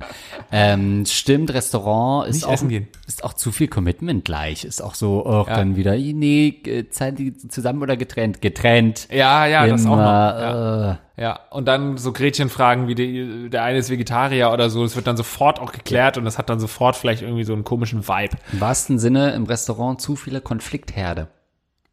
Ähm, 0.51 1.05
stimmt, 1.05 1.53
Restaurant 1.53 2.29
ist 2.29 2.37
Nicht 2.37 2.47
auch, 2.47 2.62
ist 3.07 3.25
auch 3.25 3.35
zu 3.35 3.51
viel 3.51 3.68
Commitment 3.68 4.25
gleich. 4.25 4.64
Ist 4.64 4.81
auch 4.81 4.95
so, 4.95 5.27
auch 5.27 5.49
dann 5.49 5.77
wieder, 5.77 5.97
nee, 5.97 6.62
Zeit 6.91 7.18
die 7.18 7.37
zusammen 7.37 7.83
oder 7.83 7.97
getrennt? 7.97 8.41
Getrennt. 8.41 9.09
Ja, 9.11 9.47
ja, 9.47 9.66
das 9.66 9.85
auch 9.85 9.97
noch. 9.97 9.99
Ja. 9.99 10.41
Ja. 10.41 10.93
Äh, 10.93 10.97
ja, 11.20 11.41
und 11.51 11.66
dann 11.66 11.99
so 11.99 12.12
Gretchenfragen 12.12 12.89
wie 12.89 12.95
die, 12.95 13.51
der 13.51 13.64
eine 13.64 13.79
ist 13.79 13.91
Vegetarier 13.91 14.51
oder 14.53 14.70
so, 14.70 14.83
das 14.83 14.97
wird 14.97 15.07
dann 15.07 15.16
sofort 15.16 15.61
auch 15.61 15.73
geklärt 15.73 16.16
und 16.16 16.25
das 16.25 16.39
hat 16.39 16.49
dann 16.49 16.59
sofort 16.59 16.97
vielleicht 16.97 17.23
irgendwie 17.23 17.45
so 17.45 17.53
einen 17.53 17.64
komischen 17.64 18.09
Vibe. 18.09 18.37
Im 18.53 18.61
wahrsten 18.61 18.99
Sinne 18.99 19.33
im 19.33 19.45
Restaurant 19.45 20.01
zu 20.01 20.16
viele 20.16 20.41
Konfliktherde. 20.41 21.29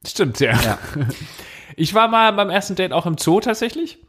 Stimmt, 0.05 0.39
ja. 0.39 0.53
Ja. 0.61 0.77
Ich 1.75 1.93
war 1.93 2.09
mal 2.09 2.33
beim 2.33 2.49
ersten 2.49 2.75
Date 2.75 2.91
auch 2.91 3.05
im 3.05 3.17
Zoo 3.17 3.39
tatsächlich. 3.39 3.99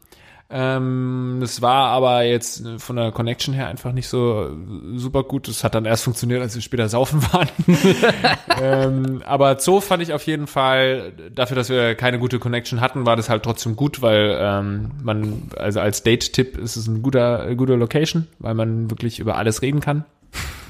Ähm, 0.52 1.38
das 1.40 1.62
war 1.62 1.90
aber 1.90 2.22
jetzt 2.22 2.66
von 2.78 2.96
der 2.96 3.12
Connection 3.12 3.54
her 3.54 3.68
einfach 3.68 3.92
nicht 3.92 4.08
so 4.08 4.48
äh, 4.48 4.98
super 4.98 5.22
gut. 5.22 5.46
Das 5.46 5.62
hat 5.62 5.76
dann 5.76 5.84
erst 5.84 6.02
funktioniert, 6.02 6.42
als 6.42 6.56
wir 6.56 6.62
später 6.62 6.88
saufen 6.88 7.22
waren. 7.32 7.48
ähm, 8.60 9.22
aber 9.24 9.60
Zoo 9.60 9.80
fand 9.80 10.02
ich 10.02 10.12
auf 10.12 10.26
jeden 10.26 10.48
Fall, 10.48 11.12
dafür, 11.32 11.54
dass 11.54 11.68
wir 11.68 11.94
keine 11.94 12.18
gute 12.18 12.40
Connection 12.40 12.80
hatten, 12.80 13.06
war 13.06 13.14
das 13.14 13.28
halt 13.28 13.44
trotzdem 13.44 13.76
gut, 13.76 14.02
weil 14.02 14.36
ähm, 14.40 14.90
man, 15.00 15.50
also 15.56 15.78
als 15.78 16.02
Date-Tipp 16.02 16.56
ist 16.56 16.74
es 16.74 16.88
ein 16.88 17.02
guter, 17.02 17.42
eine 17.42 17.54
gute 17.54 17.76
Location, 17.76 18.26
weil 18.40 18.54
man 18.54 18.90
wirklich 18.90 19.20
über 19.20 19.36
alles 19.36 19.62
reden 19.62 19.78
kann. 19.78 20.04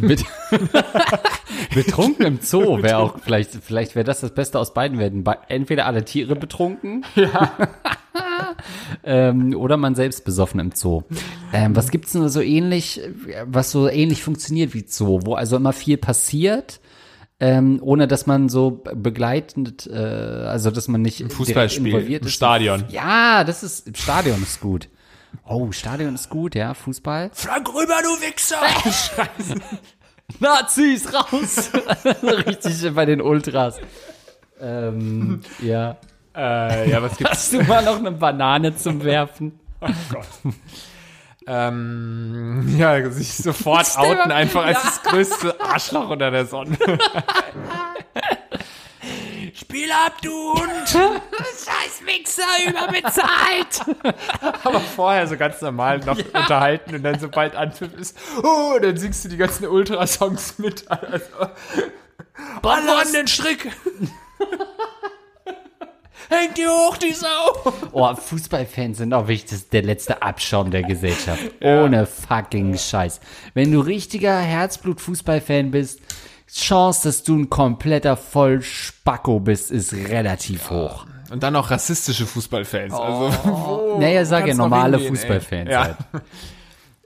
Mit 0.01 0.25
betrunken 1.75 2.27
im 2.27 2.39
Zoo 2.41 2.83
wäre 2.83 2.99
auch 2.99 3.19
vielleicht, 3.21 3.51
vielleicht 3.63 3.95
wäre 3.95 4.05
das 4.05 4.21
das 4.21 4.35
Beste 4.35 4.59
aus 4.59 4.75
beiden 4.75 4.99
Welten. 4.99 5.25
Entweder 5.49 5.87
alle 5.87 6.05
Tiere 6.05 6.37
betrunken. 6.37 7.05
Ja. 7.15 7.53
ähm, 9.05 9.55
oder 9.55 9.77
man 9.77 9.95
selbst 9.95 10.25
besoffen 10.25 10.59
im 10.59 10.73
Zoo. 10.73 11.03
Ähm, 11.53 11.77
was 11.77 11.91
gibt's 11.91 12.13
denn 12.13 12.29
so 12.29 12.41
ähnlich, 12.41 13.01
was 13.45 13.71
so 13.71 13.89
ähnlich 13.89 14.23
funktioniert 14.23 14.75
wie 14.75 14.85
Zoo, 14.87 15.21
wo 15.25 15.35
also 15.35 15.57
immer 15.57 15.73
viel 15.73 15.97
passiert? 15.97 16.81
Ähm, 17.41 17.79
ohne 17.83 18.07
dass 18.07 18.27
man 18.27 18.49
so 18.49 18.83
begleitend, 18.95 19.87
äh, 19.87 19.97
also 19.97 20.71
dass 20.71 20.89
man 20.89 21.03
nicht 21.03 21.33
Fußballspiel 21.33 21.87
involviert 21.87 22.23
im 22.23 22.29
ist. 22.29 22.35
Stadion. 22.35 22.85
Ja, 22.91 23.45
das 23.45 23.63
ist, 23.63 23.87
im 23.89 23.95
Stadion 23.95 24.43
ist 24.43 24.61
gut. 24.61 24.89
Oh, 25.47 25.73
Stadion 25.73 26.15
ist 26.15 26.29
gut, 26.29 26.55
ja, 26.55 26.75
Fußball. 26.75 27.31
Frank 27.33 27.69
rüber, 27.69 27.97
du 28.03 28.21
Wichser! 28.21 28.61
Nazis 30.39 31.13
raus! 31.13 31.71
Richtig 32.47 32.95
bei 32.95 33.05
den 33.05 33.21
Ultras. 33.21 33.79
Ähm, 34.61 35.41
ja. 35.61 35.97
äh, 36.37 36.91
ja, 36.91 37.03
was 37.03 37.17
gibt's? 37.17 37.33
Hast 37.33 37.53
du 37.53 37.63
mal 37.65 37.85
noch 37.85 37.97
eine 37.99 38.13
Banane 38.13 38.77
zum 38.77 39.03
Werfen? 39.03 39.59
Ähm, 41.47 42.77
ja, 42.79 43.11
sich 43.11 43.33
sofort 43.35 43.97
outen 43.97 44.31
einfach 44.31 44.67
als 44.67 44.79
Ja. 44.79 44.85
das 44.85 45.03
größte 45.03 45.61
Arschloch 45.61 46.11
unter 46.11 46.31
der 46.31 46.47
Sonne. 46.47 46.77
Spiel 49.61 49.91
ab, 49.93 50.15
du 50.23 50.31
Hund! 50.31 50.89
Scheiß 50.89 52.07
Wichser, 52.07 52.43
überbezahlt! 52.67 54.15
Aber 54.65 54.81
vorher 54.81 55.27
so 55.27 55.37
ganz 55.37 55.61
normal 55.61 55.99
noch 55.99 56.17
unterhalten 56.17 56.95
und 56.95 57.03
dann 57.03 57.21
sobald 57.21 57.55
Anpfiff 57.55 57.93
ist, 57.95 58.17
oh, 58.43 58.79
dann 58.81 58.97
singst 58.97 59.25
du 59.25 59.29
die 59.29 59.37
ganzen 59.37 59.67
Ultrasongs 59.67 60.59
mit. 60.59 60.91
Also, 60.91 61.53
Alle 62.63 63.01
an 63.01 63.13
den 63.13 63.29
Strick! 63.29 63.71
Hängt 66.31 66.57
die 66.57 66.67
hoch, 66.67 66.97
die 66.97 67.13
Sau! 67.13 67.75
Oh, 67.93 68.15
Fußballfans 68.15 68.99
sind 68.99 69.13
auch 69.13 69.27
wichtig. 69.27 69.51
Das 69.51 69.59
ist 69.61 69.73
der 69.73 69.83
letzte 69.83 70.23
Abschaum 70.23 70.71
der 70.71 70.85
Gesellschaft. 70.85 71.43
Ohne 71.61 72.07
fucking 72.07 72.79
Scheiß. 72.79 73.21
Wenn 73.53 73.73
du 73.73 73.81
richtiger 73.81 74.39
Herzblut-Fußballfan 74.39 75.71
bist, 75.73 76.01
Chance, 76.53 77.09
dass 77.09 77.23
du 77.23 77.37
ein 77.37 77.51
kompletter 77.51 78.17
Vollspacko 78.17 79.41
bist, 79.41 79.71
ist 79.71 79.93
relativ 79.93 80.71
hoch. 80.71 81.07
Und 81.31 81.43
dann 81.43 81.53
noch 81.53 81.71
rassistische 81.71 82.27
Fußballfans. 82.27 82.93
Also, 82.93 83.33
wo 83.45 83.99
Naja, 84.01 84.25
sag 84.25 84.47
ja 84.47 84.55
normale 84.55 84.97
hingehen? 84.97 85.17
Fußballfans 85.17 85.71
Ja. 85.71 85.83
halt. 85.85 85.97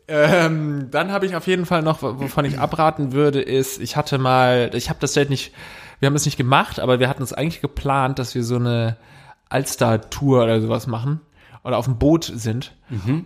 Ähm, 0.07 0.89
dann 0.91 1.13
habe 1.13 1.25
ich 1.25 1.35
auf 1.35 1.47
jeden 1.47 1.65
Fall 1.65 1.81
noch, 1.81 2.03
wovon 2.03 2.45
ich 2.45 2.59
abraten 2.59 3.13
würde, 3.13 3.41
ist, 3.41 3.81
ich 3.81 3.97
hatte 3.97 4.19
mal, 4.19 4.71
ich 4.75 4.91
habe 4.91 4.99
das 5.01 5.15
Date 5.15 5.31
nicht, 5.31 5.53
wir 5.99 6.09
haben 6.09 6.15
es 6.15 6.27
nicht 6.27 6.37
gemacht, 6.37 6.79
aber 6.79 7.01
wir 7.01 7.09
hatten 7.09 7.23
es 7.23 7.33
eigentlich 7.33 7.63
geplant, 7.63 8.19
dass 8.19 8.35
wir 8.35 8.45
so 8.45 8.57
eine 8.57 8.99
Alster-Tour 9.49 10.45
oder 10.45 10.61
sowas 10.61 10.87
machen 10.87 11.23
oder 11.63 11.79
auf 11.79 11.87
dem 11.87 11.97
Boot 11.99 12.31
sind. 12.35 12.75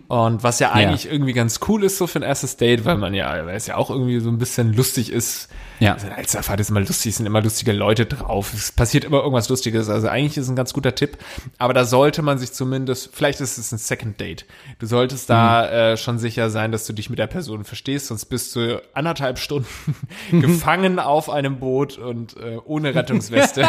Und 0.07 0.43
was 0.43 0.59
ja 0.59 0.71
eigentlich 0.71 1.11
irgendwie 1.11 1.33
ganz 1.33 1.59
cool 1.67 1.83
ist 1.83 1.97
so 1.97 2.07
für 2.07 2.19
ein 2.19 2.23
erstes 2.23 2.55
Date, 2.55 2.85
weil 2.85 2.97
man 2.97 3.13
ja, 3.13 3.45
weil 3.45 3.55
es 3.55 3.67
ja 3.67 3.75
auch 3.75 3.89
irgendwie 3.89 4.19
so 4.19 4.29
ein 4.29 4.37
bisschen 4.37 4.73
lustig 4.73 5.11
ist. 5.11 5.49
Ja. 5.79 5.93
Also 5.93 6.07
Alsterfahrt 6.07 6.59
ist 6.59 6.69
immer 6.69 6.79
lustig, 6.79 7.11
es 7.11 7.17
sind 7.17 7.25
immer 7.25 7.41
lustige 7.41 7.73
Leute 7.73 8.05
drauf. 8.05 8.53
Es 8.53 8.71
passiert 8.71 9.03
immer 9.03 9.17
irgendwas 9.17 9.49
Lustiges. 9.49 9.89
Also 9.89 10.07
eigentlich 10.07 10.37
ist 10.37 10.45
es 10.45 10.49
ein 10.49 10.55
ganz 10.55 10.73
guter 10.73 10.95
Tipp. 10.95 11.17
Aber 11.57 11.73
da 11.73 11.85
sollte 11.85 12.21
man 12.21 12.37
sich 12.37 12.53
zumindest, 12.53 13.09
vielleicht 13.13 13.41
ist 13.41 13.57
es 13.57 13.71
ein 13.71 13.77
Second 13.77 14.19
Date. 14.19 14.45
Du 14.79 14.85
solltest 14.85 15.29
da 15.29 15.91
äh, 15.91 15.97
schon 15.97 16.19
sicher 16.19 16.49
sein, 16.49 16.71
dass 16.71 16.85
du 16.85 16.93
dich 16.93 17.09
mit 17.09 17.19
der 17.19 17.27
Person 17.27 17.65
verstehst, 17.65 18.07
sonst 18.07 18.25
bist 18.25 18.55
du 18.55 18.81
anderthalb 18.93 19.39
Stunden 19.39 19.67
gefangen 20.31 20.99
auf 20.99 21.29
einem 21.29 21.59
Boot 21.59 21.97
und 21.97 22.37
äh, 22.37 22.57
ohne 22.65 22.95
Rettungsweste. 22.95 23.67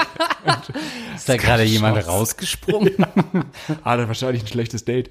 Ist 1.17 1.29
da 1.29 1.37
gerade 1.37 1.65
jemand 1.65 2.07
rausgesprungen? 2.07 2.95
ah, 3.85 3.97
dann 3.97 4.09
wahrscheinlich 4.09 4.43
ein 4.43 4.49
schlechtes 4.49 4.85
Date. 4.85 5.11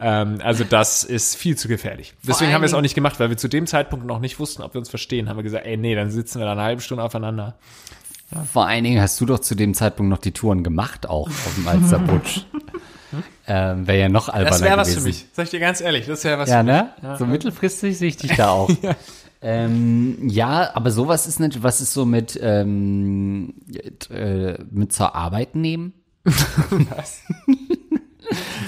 Ähm, 0.00 0.19
Ähm, 0.22 0.38
also 0.42 0.64
das 0.64 1.04
ist 1.04 1.36
viel 1.36 1.56
zu 1.56 1.68
gefährlich. 1.68 2.14
Deswegen 2.26 2.52
haben 2.52 2.62
wir 2.62 2.66
es 2.66 2.74
auch 2.74 2.80
nicht 2.80 2.94
gemacht, 2.94 3.18
weil 3.20 3.30
wir 3.30 3.36
zu 3.36 3.48
dem 3.48 3.66
Zeitpunkt 3.66 4.06
noch 4.06 4.20
nicht 4.20 4.38
wussten, 4.38 4.62
ob 4.62 4.74
wir 4.74 4.78
uns 4.78 4.88
verstehen. 4.90 5.28
Haben 5.28 5.36
wir 5.36 5.42
gesagt, 5.42 5.66
ey, 5.66 5.76
nee, 5.76 5.94
dann 5.94 6.10
sitzen 6.10 6.38
wir 6.38 6.46
da 6.46 6.52
eine 6.52 6.62
halbe 6.62 6.82
Stunde 6.82 7.02
aufeinander. 7.04 7.56
Vor 8.52 8.66
allen 8.66 8.84
Dingen 8.84 9.00
hast 9.00 9.20
du 9.20 9.26
doch 9.26 9.40
zu 9.40 9.54
dem 9.56 9.74
Zeitpunkt 9.74 10.08
noch 10.10 10.18
die 10.18 10.30
Touren 10.32 10.62
gemacht, 10.62 11.08
auch 11.08 11.26
auf 11.28 11.52
dem 11.56 11.66
Alsterbutsch. 11.66 12.42
ähm, 13.48 13.86
Wäre 13.88 13.98
ja 13.98 14.08
noch 14.08 14.28
alberner 14.28 14.50
Das 14.50 14.62
wäre 14.62 14.76
was 14.76 14.88
gewesen. 14.88 15.02
für 15.02 15.08
mich. 15.08 15.26
Sag 15.32 15.44
ich 15.44 15.50
dir 15.50 15.58
ganz 15.60 15.80
ehrlich, 15.80 16.06
das 16.06 16.22
wäre 16.22 16.38
was 16.38 16.48
Ja, 16.48 16.58
für 16.58 16.64
mich. 16.64 17.02
ne? 17.02 17.16
So 17.18 17.26
mittelfristig 17.26 17.98
sehe 17.98 18.08
ich 18.08 18.16
dich 18.16 18.36
da 18.36 18.50
auch. 18.50 18.70
Ähm, 19.42 20.28
ja, 20.28 20.70
aber 20.74 20.90
sowas 20.90 21.26
ist 21.26 21.40
nicht, 21.40 21.62
was 21.62 21.80
ist 21.80 21.94
so 21.94 22.04
mit, 22.04 22.38
ähm, 22.42 23.54
äh, 24.10 24.62
mit 24.70 24.92
zur 24.92 25.14
Arbeit 25.14 25.54
nehmen? 25.54 25.94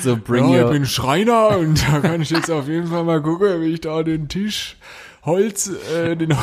so 0.01 0.17
bring 0.17 0.49
Ja, 0.49 0.57
ich 0.57 0.65
your, 0.65 0.71
bin 0.71 0.87
Schreiner 0.87 1.59
und 1.59 1.83
da 1.89 2.01
kann 2.01 2.23
ich 2.23 2.31
jetzt 2.31 2.51
auf 2.51 2.69
jeden 2.69 2.89
Fall 2.89 3.05
mal 3.05 3.23
gucken, 3.23 3.61
wie 3.61 3.75
ich 3.75 3.81
da 3.81 4.03
den 4.03 4.29
Tisch, 4.29 4.77
Holz, 5.25 5.71
äh, 5.95 6.17
den 6.17 6.37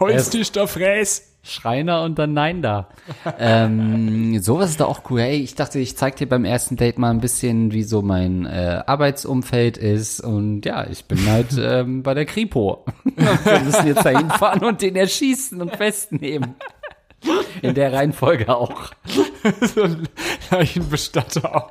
Holztisch 0.00 0.52
da 0.52 0.66
fräs. 0.66 1.34
Schreiner 1.46 2.02
und 2.02 2.18
dann 2.18 2.32
Nein 2.32 2.62
da. 2.62 2.88
ähm, 3.38 4.40
sowas 4.40 4.70
ist 4.70 4.80
da 4.80 4.86
auch 4.86 5.02
cool. 5.10 5.20
Hey, 5.20 5.36
ich 5.40 5.54
dachte, 5.54 5.78
ich 5.78 5.94
zeig 5.94 6.16
dir 6.16 6.26
beim 6.26 6.46
ersten 6.46 6.76
Date 6.76 6.98
mal 6.98 7.10
ein 7.10 7.20
bisschen, 7.20 7.70
wie 7.72 7.82
so 7.82 8.00
mein 8.00 8.46
äh, 8.46 8.82
Arbeitsumfeld 8.86 9.76
ist. 9.76 10.20
Und 10.20 10.64
ja, 10.64 10.86
ich 10.86 11.04
bin 11.04 11.30
halt 11.30 11.48
ähm, 11.58 12.02
bei 12.02 12.14
der 12.14 12.24
Kripo. 12.24 12.86
Wir 13.04 13.60
müssen 13.60 13.86
jetzt 13.86 14.06
da 14.06 14.18
hinfahren 14.18 14.64
und 14.64 14.80
den 14.80 14.96
erschießen 14.96 15.60
und 15.60 15.76
festnehmen. 15.76 16.54
In 17.62 17.74
der 17.74 17.92
Reihenfolge 17.92 18.54
auch. 18.54 18.90
so 19.60 19.82
ein 19.82 20.08
Leichenbestatter 20.50 21.54
auch. 21.54 21.70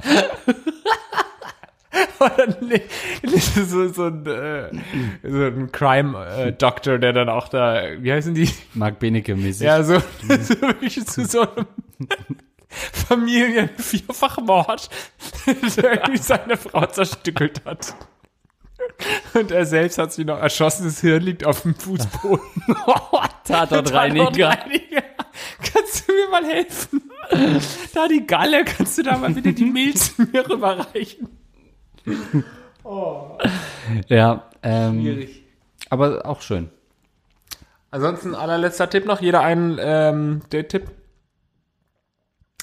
Oder 2.20 2.58
nee, 2.62 2.82
so, 3.24 3.88
so 3.90 4.06
ein, 4.06 4.26
äh, 4.26 4.70
so 5.24 5.44
ein 5.44 5.72
Crime-Doctor, 5.72 6.98
der 6.98 7.14
dann 7.14 7.30
auch 7.30 7.50
da, 7.50 7.84
wie 8.00 8.12
heißen 8.12 8.34
die? 8.34 8.50
Marc 8.74 9.00
Benecke 9.00 9.36
mäßig. 9.36 9.66
Ja, 9.66 9.84
so, 9.84 10.00
so 10.22 10.62
wirklich 10.62 11.06
zu 11.06 11.26
so 11.26 11.42
einem 11.42 11.68
Familien-Vierfachmord, 13.08 14.90
der 15.78 16.02
irgendwie 16.02 16.18
seine 16.18 16.58
Frau 16.58 16.86
zerstückelt 16.88 17.62
hat. 17.66 17.96
Und 19.34 19.52
er 19.52 19.66
selbst 19.66 19.98
hat 19.98 20.14
sich 20.14 20.26
noch 20.26 20.40
erschossen, 20.40 20.86
das 20.86 21.02
Hirn 21.02 21.22
liegt 21.22 21.46
auf 21.46 21.62
dem 21.62 21.76
Fußboden. 21.76 22.40
Tatortreiniger. 23.46 24.50
Tatortreiniger. 24.50 25.04
Kannst 25.74 26.08
du 26.08 26.14
mir 26.14 26.30
mal 26.30 26.46
helfen? 26.46 27.02
Da 27.94 28.08
die 28.08 28.26
Galle, 28.28 28.66
kannst 28.66 28.98
du 28.98 29.04
da 29.04 29.18
mal 29.18 29.32
bitte 29.32 29.54
die 29.54 29.66
Milz 29.66 30.14
mir 30.18 30.48
rüberreichen? 30.48 31.30
Ja, 34.10 34.50
ähm, 34.62 35.28
aber 35.90 36.26
auch 36.26 36.42
schön. 36.42 36.70
Ansonsten 37.92 38.36
allerletzter 38.36 38.90
Tipp 38.90 39.06
noch, 39.06 39.22
jeder 39.22 39.42
einen 39.42 39.78
ähm, 39.80 40.42
Date-Tipp. 40.52 40.92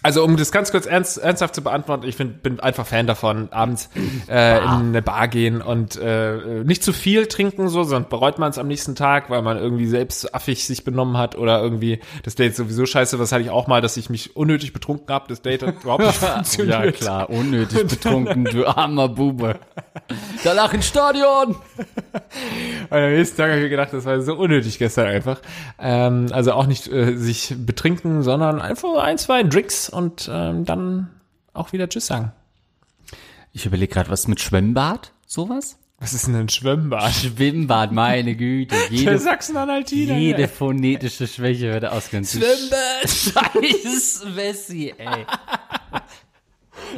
Also 0.03 0.24
um 0.24 0.36
das 0.36 0.51
ganz 0.51 0.70
kurz 0.70 0.86
ernst, 0.86 1.18
ernsthaft 1.18 1.55
zu 1.55 1.62
beantworten, 1.62 2.07
ich 2.07 2.16
find, 2.16 2.42
bin 2.42 2.59
einfach 2.61 2.86
Fan 2.86 3.07
davon, 3.07 3.48
abends 3.53 3.90
äh, 4.28 4.59
in 4.59 4.68
eine 4.68 5.03
Bar 5.03 5.28
gehen 5.28 5.61
und 5.61 5.96
äh, 5.96 6.64
nicht 6.64 6.82
zu 6.82 6.94
viel 6.94 7.26
trinken, 7.26 7.68
so, 7.68 7.82
sonst 7.84 8.09
bereut 8.09 8.38
man 8.38 8.51
es 8.51 8.57
am 8.57 8.66
nächsten 8.66 8.94
Tag, 8.94 9.28
weil 9.28 9.42
man 9.42 9.59
irgendwie 9.59 9.86
selbst 9.86 10.34
affig 10.34 10.64
sich 10.64 10.84
benommen 10.84 11.18
hat 11.18 11.36
oder 11.36 11.61
irgendwie 11.61 12.01
das 12.22 12.34
Date 12.34 12.57
sowieso 12.57 12.86
scheiße. 12.86 13.18
Was 13.18 13.30
hatte 13.32 13.42
ich 13.42 13.51
auch 13.51 13.66
mal, 13.66 13.82
dass 13.82 13.98
ich 13.98 14.09
mich 14.09 14.36
unnötig 14.36 14.72
betrunken 14.72 15.12
habe, 15.12 15.26
das 15.28 15.42
Date 15.42 15.62
hat 15.62 15.74
überhaupt 15.82 16.05
nicht 16.05 16.16
funktioniert. 16.16 16.84
Ja, 16.84 16.92
klar, 16.92 17.30
unnötig 17.30 17.86
betrunken, 17.86 18.44
du 18.44 18.66
armer 18.66 19.09
Bube. 19.09 19.57
Danach 20.44 20.72
ins 20.72 20.86
Stadion. 20.86 21.57
Und 22.90 22.96
am 22.96 23.11
nächsten 23.11 23.36
Tag 23.36 23.48
habe 23.48 23.59
ich 23.59 23.64
mir 23.64 23.70
gedacht, 23.70 23.92
das 23.92 24.05
war 24.05 24.20
so 24.22 24.34
unnötig 24.34 24.78
gestern 24.78 25.07
einfach. 25.07 25.40
Ähm, 25.78 26.28
also 26.32 26.53
auch 26.53 26.66
nicht 26.66 26.88
äh, 26.88 27.16
sich 27.16 27.55
betrinken, 27.59 28.22
sondern 28.22 28.61
einfach 28.61 28.96
ein, 29.03 29.18
zwei 29.18 29.42
Drinks 29.42 29.89
und 29.91 30.28
ähm, 30.32 30.64
dann 30.64 31.11
auch 31.53 31.72
wieder 31.72 31.88
Tschüss 31.88 32.07
sagen. 32.07 32.32
Ich 33.53 33.66
überlege 33.66 33.93
gerade, 33.93 34.11
was 34.11 34.28
mit 34.28 34.41
Schwimmbad? 34.41 35.12
Sowas? 35.26 35.76
Was 35.99 36.14
ist 36.14 36.26
denn 36.28 36.34
ein 36.36 36.49
Schwimmbad? 36.49 37.12
Schwimmbad, 37.12 37.93
meine 37.93 38.34
Güte. 38.34 38.74
Der 38.91 38.97
Jede, 38.99 39.18
Sachsen-Anhaltiner. 39.18 40.16
jede 40.16 40.49
phonetische 40.49 41.26
Schwäche 41.26 41.72
wird 41.72 41.84
ausgenutzt. 41.84 42.32
Schwimmbad. 42.38 43.03
Scheiß 43.07 44.24
Wessi, 44.34 44.95
ey. 44.97 45.26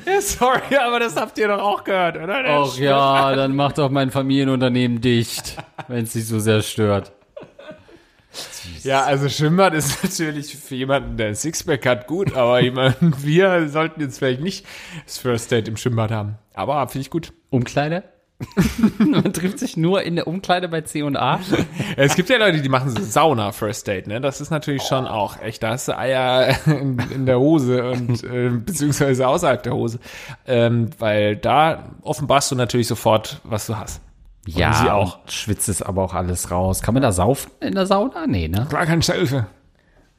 Ja, 0.07 0.21
sorry, 0.21 0.77
aber 0.77 1.01
das 1.01 1.17
habt 1.17 1.37
ihr 1.39 1.49
doch 1.49 1.61
auch 1.61 1.85
gehört, 1.85 2.17
oder? 2.17 2.43
Der 2.43 2.61
Och 2.63 2.79
ja, 2.79 3.35
dann 3.35 3.57
macht 3.57 3.79
doch 3.79 3.91
mein 3.91 4.11
Familienunternehmen 4.11 5.01
dicht, 5.01 5.57
wenn 5.89 6.05
es 6.05 6.13
dich 6.13 6.27
so 6.27 6.39
sehr 6.39 6.63
stört. 6.63 7.13
Ja, 8.83 9.05
also 9.05 9.29
Schwimmbad 9.29 9.75
ist 9.75 10.03
natürlich 10.03 10.57
für 10.57 10.75
jemanden, 10.75 11.17
der 11.17 11.29
ein 11.29 11.35
Sixpack 11.35 11.87
hat, 11.87 12.07
gut, 12.07 12.35
aber 12.35 12.61
jemanden, 12.61 13.15
wir 13.23 13.69
sollten 13.69 14.01
jetzt 14.01 14.19
vielleicht 14.19 14.41
nicht 14.41 14.67
das 15.05 15.19
First 15.19 15.51
Date 15.53 15.69
im 15.69 15.77
Schwimmbad 15.77 16.11
haben. 16.11 16.39
Aber 16.55 16.87
finde 16.89 17.03
ich 17.03 17.11
gut. 17.11 17.33
Umkleide? 17.51 18.05
Man 18.99 19.33
trifft 19.33 19.61
sich 19.61 19.77
nur 19.77 20.03
in 20.03 20.17
der 20.17 20.27
Umkleide 20.27 20.69
bei 20.69 20.81
C&A. 20.81 21.41
Es 21.97 22.17
gibt 22.17 22.29
ja 22.29 22.39
Leute, 22.39 22.61
die 22.61 22.69
machen 22.69 22.91
so 22.91 23.01
Sauna 23.01 23.53
First 23.53 23.87
Date, 23.87 24.09
ne? 24.09 24.21
Das 24.21 24.41
ist 24.41 24.51
natürlich 24.51 24.83
schon 24.83 25.07
auch 25.07 25.41
echt. 25.41 25.63
Da 25.63 25.71
hast 25.71 25.87
du 25.87 25.97
Eier 25.97 26.57
in, 26.67 26.99
in 27.15 27.27
der 27.27 27.39
Hose 27.39 27.89
und 27.91 28.25
äh, 28.25 28.49
beziehungsweise 28.51 29.29
außerhalb 29.29 29.63
der 29.63 29.75
Hose, 29.75 30.01
ähm, 30.47 30.91
weil 30.99 31.37
da 31.37 31.91
offenbarst 32.03 32.51
du 32.51 32.57
natürlich 32.57 32.89
sofort, 32.89 33.41
was 33.45 33.67
du 33.67 33.79
hast. 33.79 34.01
Ja, 34.47 34.73
sie 34.75 34.91
auch. 34.91 35.21
und 35.23 35.31
schwitzt 35.33 35.69
es 35.69 35.83
aber 35.83 36.03
auch 36.03 36.15
alles 36.15 36.51
raus. 36.51 36.83
Kann 36.83 36.95
man 36.95 37.03
da 37.03 37.13
saufen 37.13 37.51
in 37.61 37.75
der 37.75 37.87
Sauna? 37.87 38.27
Nee, 38.27 38.49
ne? 38.49 38.67
Klar, 38.69 38.87
keine 38.87 39.01
Hilfe. 39.03 39.47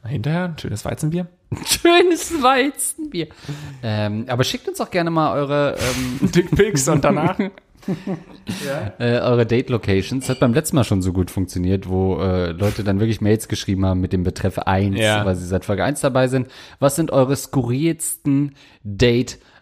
Hinterher 0.05 0.45
ein 0.45 0.57
schönes 0.57 0.83
Weizenbier. 0.85 1.27
Schönes 1.65 2.41
Weizenbier. 2.43 3.27
Ähm, 3.83 4.25
aber 4.27 4.43
schickt 4.43 4.67
uns 4.67 4.81
auch 4.81 4.89
gerne 4.91 5.09
mal 5.11 5.33
eure, 5.33 5.75
ähm, 5.77 6.31
Dickpics 6.35 6.87
und 6.89 7.03
danach. 7.05 7.37
äh, 8.99 9.19
eure 9.19 9.45
Date-Locations. 9.45 10.27
Hat 10.29 10.39
beim 10.39 10.53
letzten 10.53 10.75
Mal 10.77 10.83
schon 10.83 11.01
so 11.01 11.13
gut 11.13 11.29
funktioniert, 11.31 11.87
wo 11.87 12.17
äh, 12.19 12.51
Leute 12.51 12.83
dann 12.83 12.99
wirklich 12.99 13.21
Mails 13.21 13.47
geschrieben 13.47 13.85
haben 13.85 13.99
mit 14.01 14.13
dem 14.13 14.23
Betreff 14.23 14.57
1, 14.59 14.97
Ja. 14.99 15.25
weil 15.25 15.35
sie 15.35 15.45
seit 15.45 15.63
Folge 15.65 15.83
1 15.83 16.01
dabei 16.01 16.27
sind. 16.27 16.47
Was 16.79 16.95
sind 16.95 17.11
eure 17.11 17.35
skurrilsten 17.35 18.55
Date-Locations? 18.83 19.52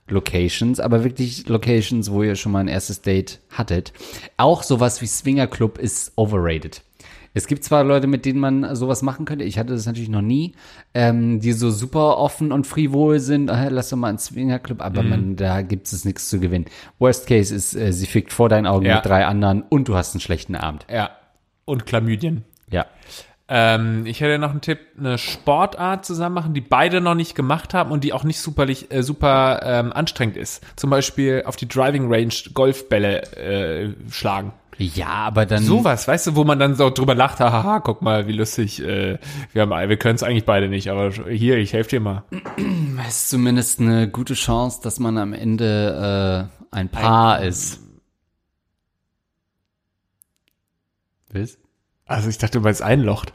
Aber 0.79 1.03
wirklich 1.03 1.47
Locations, 1.47 2.11
wo 2.11 2.23
ihr 2.23 2.35
schon 2.35 2.51
mal 2.51 2.59
ein 2.59 2.67
erstes 2.67 3.01
Date 3.01 3.39
hattet. 3.49 3.93
Auch 4.37 4.63
sowas 4.63 5.01
wie 5.01 5.07
Swinger 5.07 5.47
Club 5.47 5.77
ist 5.77 6.11
overrated. 6.15 6.81
Es 7.33 7.47
gibt 7.47 7.63
zwar 7.63 7.85
Leute, 7.85 8.07
mit 8.07 8.25
denen 8.25 8.39
man 8.41 8.75
sowas 8.75 9.01
machen 9.03 9.23
könnte, 9.25 9.45
ich 9.45 9.57
hatte 9.57 9.71
das 9.73 9.85
natürlich 9.85 10.09
noch 10.09 10.21
nie, 10.21 10.51
ähm, 10.93 11.39
die 11.39 11.53
so 11.53 11.71
super 11.71 12.17
offen 12.17 12.51
und 12.51 12.67
frivol 12.67 13.21
sind, 13.21 13.47
äh, 13.49 13.69
lass 13.69 13.89
doch 13.89 13.95
mal 13.95 14.09
einen 14.09 14.17
Swingerclub, 14.17 14.79
Mhm. 14.79 14.83
aber 14.83 15.01
man, 15.03 15.35
da 15.37 15.61
gibt 15.61 15.87
es 15.87 16.03
nichts 16.03 16.27
zu 16.29 16.41
gewinnen. 16.41 16.65
Worst 16.99 17.27
Case 17.27 17.55
ist, 17.55 17.73
äh, 17.73 17.93
sie 17.93 18.05
fickt 18.05 18.33
vor 18.33 18.49
deinen 18.49 18.67
Augen 18.67 18.85
Ja. 18.85 18.95
mit 18.95 19.05
drei 19.05 19.25
anderen 19.25 19.61
und 19.69 19.87
du 19.87 19.95
hast 19.95 20.13
einen 20.13 20.19
schlechten 20.19 20.55
Abend. 20.55 20.85
Ja. 20.91 21.11
Und 21.63 21.85
Chlamydien. 21.85 22.43
Ja. 22.69 22.85
Ähm, 23.53 24.05
ich 24.05 24.21
hätte 24.21 24.39
noch 24.39 24.51
einen 24.51 24.61
Tipp, 24.61 24.79
eine 24.97 25.17
Sportart 25.17 26.05
zusammen 26.05 26.35
machen, 26.35 26.53
die 26.53 26.61
beide 26.61 27.01
noch 27.01 27.15
nicht 27.15 27.35
gemacht 27.35 27.73
haben 27.73 27.91
und 27.91 28.05
die 28.05 28.13
auch 28.13 28.23
nicht 28.23 28.39
superlich, 28.39 28.93
äh, 28.93 29.03
super 29.03 29.59
ähm, 29.65 29.91
anstrengend 29.91 30.37
ist. 30.37 30.63
Zum 30.77 30.89
Beispiel 30.89 31.43
auf 31.45 31.57
die 31.57 31.67
Driving 31.67 32.09
Range 32.09 32.33
Golfbälle 32.53 33.23
äh, 33.35 33.93
schlagen. 34.09 34.53
Ja, 34.77 35.09
aber 35.09 35.45
dann. 35.45 35.63
Sowas, 35.63 36.07
weißt 36.07 36.27
du, 36.27 36.35
wo 36.37 36.45
man 36.45 36.59
dann 36.59 36.75
so 36.75 36.89
drüber 36.89 37.13
lacht, 37.13 37.41
haha, 37.41 37.81
guck 37.81 38.01
mal, 38.01 38.25
wie 38.25 38.31
lustig, 38.31 38.81
äh, 38.81 39.17
wir 39.51 39.61
haben, 39.61 39.89
wir 39.89 39.97
können 39.97 40.15
es 40.15 40.23
eigentlich 40.23 40.45
beide 40.45 40.69
nicht, 40.69 40.89
aber 40.89 41.11
hier, 41.11 41.57
ich 41.57 41.73
helfe 41.73 41.89
dir 41.89 41.99
mal. 41.99 42.23
ist 43.05 43.29
zumindest 43.29 43.81
eine 43.81 44.07
gute 44.09 44.33
Chance, 44.33 44.79
dass 44.81 44.97
man 44.97 45.17
am 45.17 45.33
Ende 45.33 46.49
äh, 46.71 46.73
ein 46.73 46.87
Paar 46.87 47.41
ist. 47.41 47.81
Was? 51.33 51.57
Also 52.05 52.29
ich 52.29 52.37
dachte, 52.37 52.59
du 52.59 52.63
meinst 52.63 52.81
einlocht. 52.81 53.33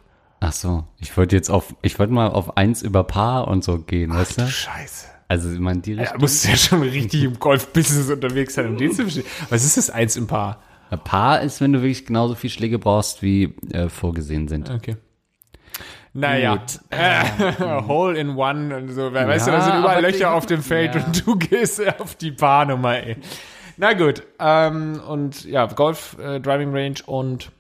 Ach 0.49 0.53
so, 0.53 0.85
ich 1.01 1.17
wollte 1.17 1.35
jetzt 1.35 1.51
auf, 1.51 1.75
ich 1.83 1.99
wollte 1.99 2.13
mal 2.13 2.29
auf 2.29 2.57
eins 2.57 2.83
über 2.83 3.03
Paar 3.03 3.49
und 3.49 3.65
so 3.65 3.79
gehen, 3.79 4.15
weißt 4.15 4.39
du? 4.41 4.47
Scheiße. 4.47 5.07
Also, 5.27 5.51
ich 5.51 5.59
meine, 5.59 5.81
die 5.81 5.95
Ja, 5.95 6.03
Richtung. 6.03 6.21
musst 6.21 6.45
du 6.45 6.51
ja 6.51 6.57
schon 6.57 6.83
richtig 6.83 7.25
im 7.25 7.37
Golf-Business 7.41 8.09
unterwegs 8.11 8.55
sein, 8.55 8.69
um 8.69 8.77
den 8.77 8.93
zu 8.93 9.03
verstehen. 9.03 9.25
Was 9.51 9.65
ist 9.65 9.77
das 9.77 9.91
eins 9.91 10.15
im 10.15 10.29
Paar? 10.29 10.63
Ein 10.91 11.01
Paar 11.03 11.41
ist, 11.41 11.61
wenn 11.61 11.73
du 11.73 11.81
wirklich 11.81 12.07
genauso 12.07 12.37
viel 12.37 12.49
Schläge 12.51 12.79
brauchst, 12.79 13.23
wie 13.23 13.57
äh, 13.73 13.89
vorgesehen 13.89 14.47
sind. 14.47 14.71
Okay. 14.71 14.97
Naja, 16.13 16.63
äh, 16.91 17.25
Hole 17.89 18.17
in 18.17 18.37
One 18.37 18.77
und 18.77 18.91
so. 18.91 19.13
Weißt 19.13 19.49
du, 19.49 19.51
da 19.51 19.59
Ja, 19.59 19.65
sind 19.65 19.79
überall 19.81 20.01
Löcher 20.03 20.33
auf 20.33 20.47
dem 20.47 20.63
Feld 20.63 20.95
ja. 20.95 21.05
und 21.05 21.27
du 21.27 21.37
gehst 21.37 21.83
auf 22.01 22.15
die 22.15 22.31
Paarnummer, 22.31 22.97
ey. 23.03 23.17
Na 23.79 23.95
gut, 23.95 24.23
ähm, 24.39 25.01
und 25.09 25.45
ja, 25.45 25.67
Golf, 25.67 26.17
äh, 26.21 26.39
Driving 26.41 26.73
Range 26.73 26.95
und 27.05 27.51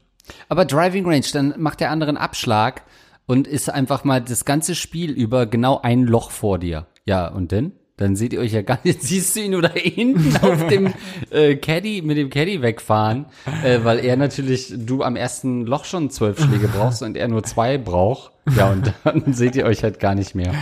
Aber 0.48 0.64
Driving 0.64 1.06
Range, 1.06 1.26
dann 1.32 1.54
macht 1.58 1.80
der 1.80 1.90
andere 1.90 2.08
einen 2.08 2.18
Abschlag 2.18 2.82
und 3.26 3.46
ist 3.46 3.70
einfach 3.70 4.04
mal 4.04 4.20
das 4.20 4.44
ganze 4.44 4.74
Spiel 4.74 5.10
über 5.10 5.46
genau 5.46 5.80
ein 5.82 6.04
Loch 6.04 6.30
vor 6.30 6.58
dir. 6.58 6.86
Ja, 7.04 7.28
und 7.28 7.52
denn? 7.52 7.72
dann 7.96 8.14
seht 8.14 8.32
ihr 8.32 8.40
euch 8.40 8.52
ja 8.52 8.62
gar 8.62 8.78
nicht. 8.84 9.02
Siehst 9.02 9.36
du 9.36 9.40
ihn 9.40 9.52
nur 9.52 9.62
da 9.62 9.72
hinten 9.72 10.36
auf 10.42 10.66
dem 10.68 10.92
äh, 11.30 11.56
Caddy, 11.56 12.02
mit 12.02 12.16
dem 12.16 12.30
Caddy 12.30 12.62
wegfahren, 12.62 13.26
äh, 13.64 13.80
weil 13.82 14.04
er 14.04 14.16
natürlich, 14.16 14.72
du 14.76 15.02
am 15.02 15.16
ersten 15.16 15.66
Loch 15.66 15.84
schon 15.84 16.10
zwölf 16.10 16.42
Schläge 16.42 16.68
brauchst 16.68 17.02
und 17.02 17.16
er 17.16 17.28
nur 17.28 17.42
zwei 17.42 17.78
braucht. 17.78 18.32
Ja, 18.54 18.70
und 18.70 18.92
dann 19.04 19.32
seht 19.32 19.56
ihr 19.56 19.64
euch 19.64 19.82
halt 19.82 19.98
gar 19.98 20.14
nicht 20.14 20.34
mehr. 20.34 20.54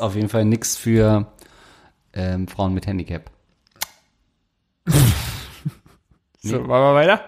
Auf 0.00 0.14
jeden 0.14 0.28
Fall 0.28 0.44
nix 0.44 0.76
für 0.76 1.26
ähm, 2.12 2.48
Frauen 2.48 2.74
mit 2.74 2.86
Handicap. 2.86 3.30
So, 6.46 6.60
machen 6.60 6.68
wir 6.68 6.94
weiter? 6.94 7.20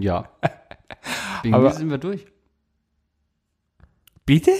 Ja. 0.00 0.28
Irgendwie 1.42 1.54
Aber- 1.54 1.72
sind 1.72 1.90
wir 1.90 1.98
durch. 1.98 2.26
Bitte? 4.26 4.52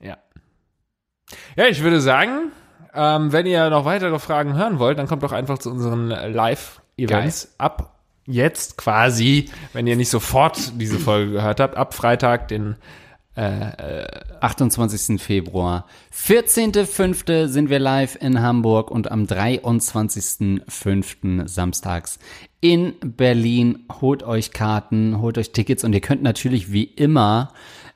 Ja. 0.00 0.18
Ja, 1.56 1.66
ich 1.66 1.82
würde 1.82 2.00
sagen, 2.00 2.52
ähm, 2.94 3.32
wenn 3.32 3.46
ihr 3.46 3.70
noch 3.70 3.84
weitere 3.84 4.18
Fragen 4.18 4.54
hören 4.56 4.78
wollt, 4.78 4.98
dann 4.98 5.06
kommt 5.06 5.22
doch 5.22 5.32
einfach 5.32 5.58
zu 5.58 5.70
unseren 5.70 6.10
äh, 6.10 6.28
Live-Events 6.28 7.54
ab 7.58 7.90
jetzt 8.26 8.76
quasi, 8.78 9.50
wenn 9.72 9.86
ihr 9.86 9.96
nicht 9.96 10.08
sofort 10.10 10.80
diese 10.80 10.98
Folge 10.98 11.32
gehört 11.32 11.60
habt, 11.60 11.76
ab 11.76 11.92
Freitag, 11.94 12.48
den 12.48 12.76
28. 13.36 15.20
Februar. 15.20 15.86
14.05. 16.14 17.48
sind 17.48 17.68
wir 17.68 17.80
live 17.80 18.16
in 18.20 18.40
Hamburg 18.40 18.90
und 18.90 19.10
am 19.10 19.24
23.05. 19.24 21.48
samstags 21.48 22.18
in 22.60 22.94
Berlin. 23.00 23.86
Holt 24.00 24.22
euch 24.22 24.52
Karten, 24.52 25.20
holt 25.20 25.36
euch 25.36 25.52
Tickets 25.52 25.84
und 25.84 25.92
ihr 25.92 26.00
könnt 26.00 26.22
natürlich 26.22 26.72
wie 26.72 26.84
immer, 26.84 27.52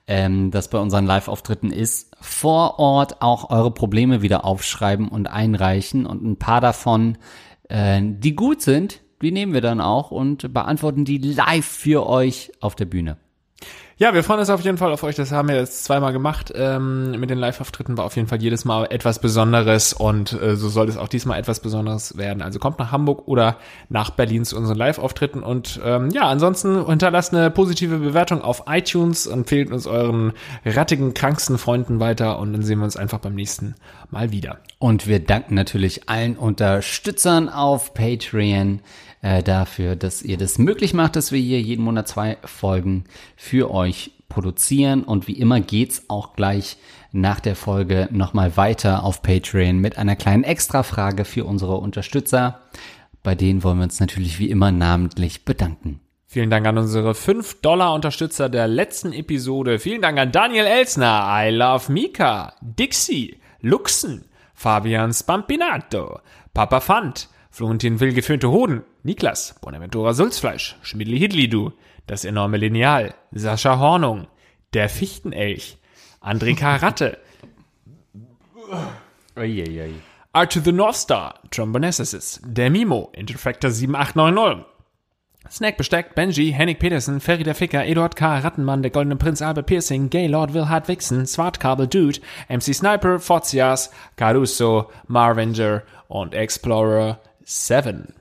ähm, 0.09 0.51
das 0.51 0.69
bei 0.69 0.79
unseren 0.79 1.07
Live-Auftritten 1.07 1.71
ist, 1.71 2.11
vor 2.21 2.81
Ort 2.81 3.23
auch 3.23 3.51
eure 3.51 3.71
Probleme 3.71 4.23
wieder 4.23 4.45
aufschreiben 4.45 5.09
und 5.09 5.29
einreichen 5.29 6.05
und 6.05 6.25
ein 6.25 6.37
paar 6.37 6.61
davon, 6.61 7.17
äh, 7.69 8.01
die 8.03 8.35
gut 8.35 8.61
sind, 8.61 9.03
die 9.23 9.31
nehmen 9.31 9.53
wir 9.53 9.61
dann 9.61 9.81
auch 9.81 10.11
und 10.11 10.53
beantworten 10.53 11.05
die 11.05 11.19
live 11.19 11.67
für 11.67 12.09
euch 12.09 12.51
auf 12.61 12.75
der 12.75 12.87
Bühne. 12.87 13.19
Ja, 14.01 14.15
wir 14.15 14.23
freuen 14.23 14.39
uns 14.39 14.49
auf 14.49 14.61
jeden 14.61 14.79
Fall 14.79 14.93
auf 14.93 15.03
euch. 15.03 15.17
Das 15.17 15.33
haben 15.33 15.49
wir 15.49 15.57
jetzt 15.57 15.83
zweimal 15.83 16.13
gemacht. 16.13 16.53
Ähm, 16.55 17.19
mit 17.19 17.31
den 17.31 17.39
Live-Auftritten 17.39 17.97
war 17.97 18.05
auf 18.05 18.15
jeden 18.15 18.29
Fall 18.29 18.41
jedes 18.41 18.65
Mal 18.65 18.85
etwas 18.91 19.19
Besonderes 19.19 19.93
und 19.93 20.41
äh, 20.41 20.55
so 20.55 20.69
soll 20.69 20.89
es 20.89 20.97
auch 20.97 21.09
diesmal 21.09 21.37
etwas 21.41 21.59
Besonderes 21.59 22.17
werden. 22.17 22.41
Also 22.41 22.61
kommt 22.61 22.79
nach 22.79 22.93
Hamburg 22.93 23.27
oder 23.27 23.57
nach 23.89 24.11
Berlin 24.11 24.45
zu 24.45 24.57
unseren 24.57 24.79
Live-Auftritten 24.79 25.43
und 25.43 25.81
ähm, 25.85 26.11
ja, 26.11 26.29
ansonsten 26.29 26.87
hinterlasst 26.87 27.35
eine 27.35 27.51
positive 27.51 27.99
Bewertung 27.99 28.41
auf 28.41 28.63
iTunes 28.69 29.27
empfehlt 29.27 29.73
uns 29.73 29.89
euren 29.89 30.33
rattigen, 30.65 31.13
kranksten 31.13 31.59
Freunden 31.59 31.99
weiter 31.99 32.39
und 32.39 32.53
dann 32.53 32.63
sehen 32.63 32.79
wir 32.79 32.85
uns 32.85 32.97
einfach 32.97 33.19
beim 33.19 33.35
nächsten 33.35 33.75
Mal 34.13 34.31
wieder. 34.31 34.61
Und 34.79 35.09
wir 35.09 35.19
danken 35.19 35.55
natürlich 35.55 36.09
allen 36.09 36.37
Unterstützern 36.37 37.49
auf 37.49 37.95
Patreon 37.95 38.79
äh, 39.23 39.43
dafür, 39.43 39.97
dass 39.97 40.23
ihr 40.23 40.37
das 40.37 40.59
möglich 40.59 40.95
macht, 40.95 41.17
dass 41.17 41.33
wir 41.33 41.41
hier 41.41 41.61
jeden 41.61 41.85
Monat 41.85 42.09
zwei 42.09 42.39
Folgen 42.45 43.05
für 43.37 43.71
euch 43.71 44.13
produzieren. 44.29 45.03
Und 45.03 45.27
wie 45.27 45.39
immer 45.39 45.61
geht's 45.61 46.05
auch 46.09 46.35
gleich 46.35 46.77
nach 47.13 47.41
der 47.41 47.57
Folge 47.57 48.09
nochmal 48.11 48.57
weiter 48.57 49.05
auf 49.05 49.23
Patreon 49.23 49.79
mit 49.79 49.99
einer 49.99 50.17
kleinen 50.17 50.45
Extrafrage 50.45 51.25
für 51.25 51.45
unsere 51.45 51.77
Unterstützer. 51.77 52.61
Bei 53.23 53.35
denen 53.35 53.63
wollen 53.63 53.79
wir 53.79 53.85
uns 53.85 54.01
natürlich 54.01 54.39
wie 54.39 54.51
immer 54.51 54.71
namentlich 54.71 55.45
bedanken. 55.45 56.01
Vielen 56.31 56.51
Dank 56.51 56.67
an 56.67 56.77
unsere 56.77 57.13
5-Dollar-Unterstützer 57.13 58.51
der 58.51 58.69
letzten 58.69 59.15
Episode. 59.15 59.79
Vielen 59.79 60.03
Dank 60.03 60.19
an 60.19 60.31
Daniel 60.31 60.67
Elsner, 60.67 61.27
I 61.31 61.51
Love 61.51 61.91
Mika, 61.91 62.53
Dixie, 62.61 63.39
Luxen, 63.63 64.27
Fabian 64.53 65.13
Spampinato, 65.15 66.21
Papa 66.53 66.81
Fand, 66.81 67.31
Florentin 67.51 68.01
Will 68.01 68.13
geföhnte 68.13 68.51
Hoden, 68.51 68.85
Niklas, 69.03 69.55
Bonaventura 69.61 70.13
Sulzfleisch, 70.15 70.77
Schmidli 70.83 71.19
Hidli 71.19 71.49
Du, 71.49 71.73
Das 72.07 72.25
enorme 72.25 72.57
Lineal, 72.57 73.15
Sascha 73.33 73.79
Hornung, 73.79 74.27
Der 74.75 74.89
Fichtenelch, 74.89 75.79
André 76.21 76.57
Karatte, 76.57 77.19
Uiuiui. 79.37 79.95
Art 80.33 80.53
to 80.53 80.61
the 80.61 80.73
North 80.73 80.97
Star, 80.97 81.41
Trombonessis, 81.51 82.41
Der 82.45 82.71
Mimo, 82.71 83.11
Interfactor 83.15 83.71
7890, 83.71 84.67
Snack 85.51 85.79
besteckt, 85.79 86.15
Benji, 86.15 86.53
Henning 86.53 86.77
Petersen, 86.79 87.21
Ferry 87.21 87.43
der 87.43 87.55
Ficker, 87.55 87.87
Eduard 87.87 88.17
K., 88.17 88.39
Rattenmann, 88.41 88.83
der 88.83 88.91
Goldene 88.91 89.17
Prinz 89.17 89.41
Albert 89.41 89.67
Piercing, 89.67 90.11
Gaylord 90.11 90.53
Wilhard 90.53 90.89
Wixen, 90.89 91.27
Swartkabel 91.27 91.87
Dude, 91.87 92.21
MC 92.51 92.75
Sniper, 92.75 93.19
Forzias, 93.19 93.91
Caruso, 94.17 94.91
Marvenger 95.07 95.85
und 96.09 96.35
Explorer 96.35 97.21
7. 97.49 98.13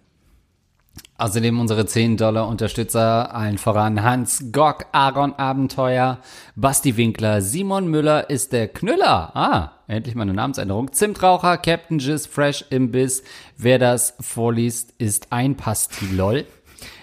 Außerdem 1.17 1.59
unsere 1.59 1.86
10 1.86 2.15
Dollar 2.15 2.47
Unterstützer, 2.47 3.34
allen 3.36 3.57
voran 3.57 4.01
Hans 4.03 4.51
Gock, 4.53 4.86
Aaron 4.93 5.34
Abenteuer, 5.34 6.19
Basti 6.55 6.95
Winkler, 6.95 7.41
Simon 7.41 7.88
Müller 7.88 8.30
ist 8.30 8.53
der 8.53 8.69
Knüller. 8.69 9.36
Ah, 9.36 9.71
endlich 9.88 10.15
mal 10.15 10.21
eine 10.21 10.34
Namensänderung. 10.34 10.93
Zimtraucher, 10.93 11.57
Captain 11.57 11.99
Jizz, 11.99 12.28
Fresh 12.28 12.65
Imbiss. 12.69 13.21
Wer 13.57 13.80
das 13.80 14.15
vorliest, 14.21 14.93
ist 14.97 15.34
ein 15.34 15.57
Pastilol. 15.57 16.45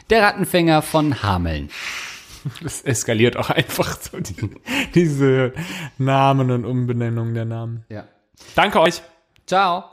Der 0.09 0.23
Rattenfänger 0.23 0.81
von 0.81 1.23
Hameln. 1.23 1.69
Das 2.63 2.83
eskaliert 2.83 3.37
auch 3.37 3.51
einfach 3.51 3.99
so, 4.01 4.21
die, 4.21 4.51
diese 4.95 5.55
Namen 5.99 6.51
und 6.51 6.65
Umbenennungen 6.65 7.35
der 7.35 7.47
Namen. 7.47 7.85
Ja. 7.89 8.05
Danke 8.55 8.81
euch. 8.81 9.03
Ciao. 9.47 9.93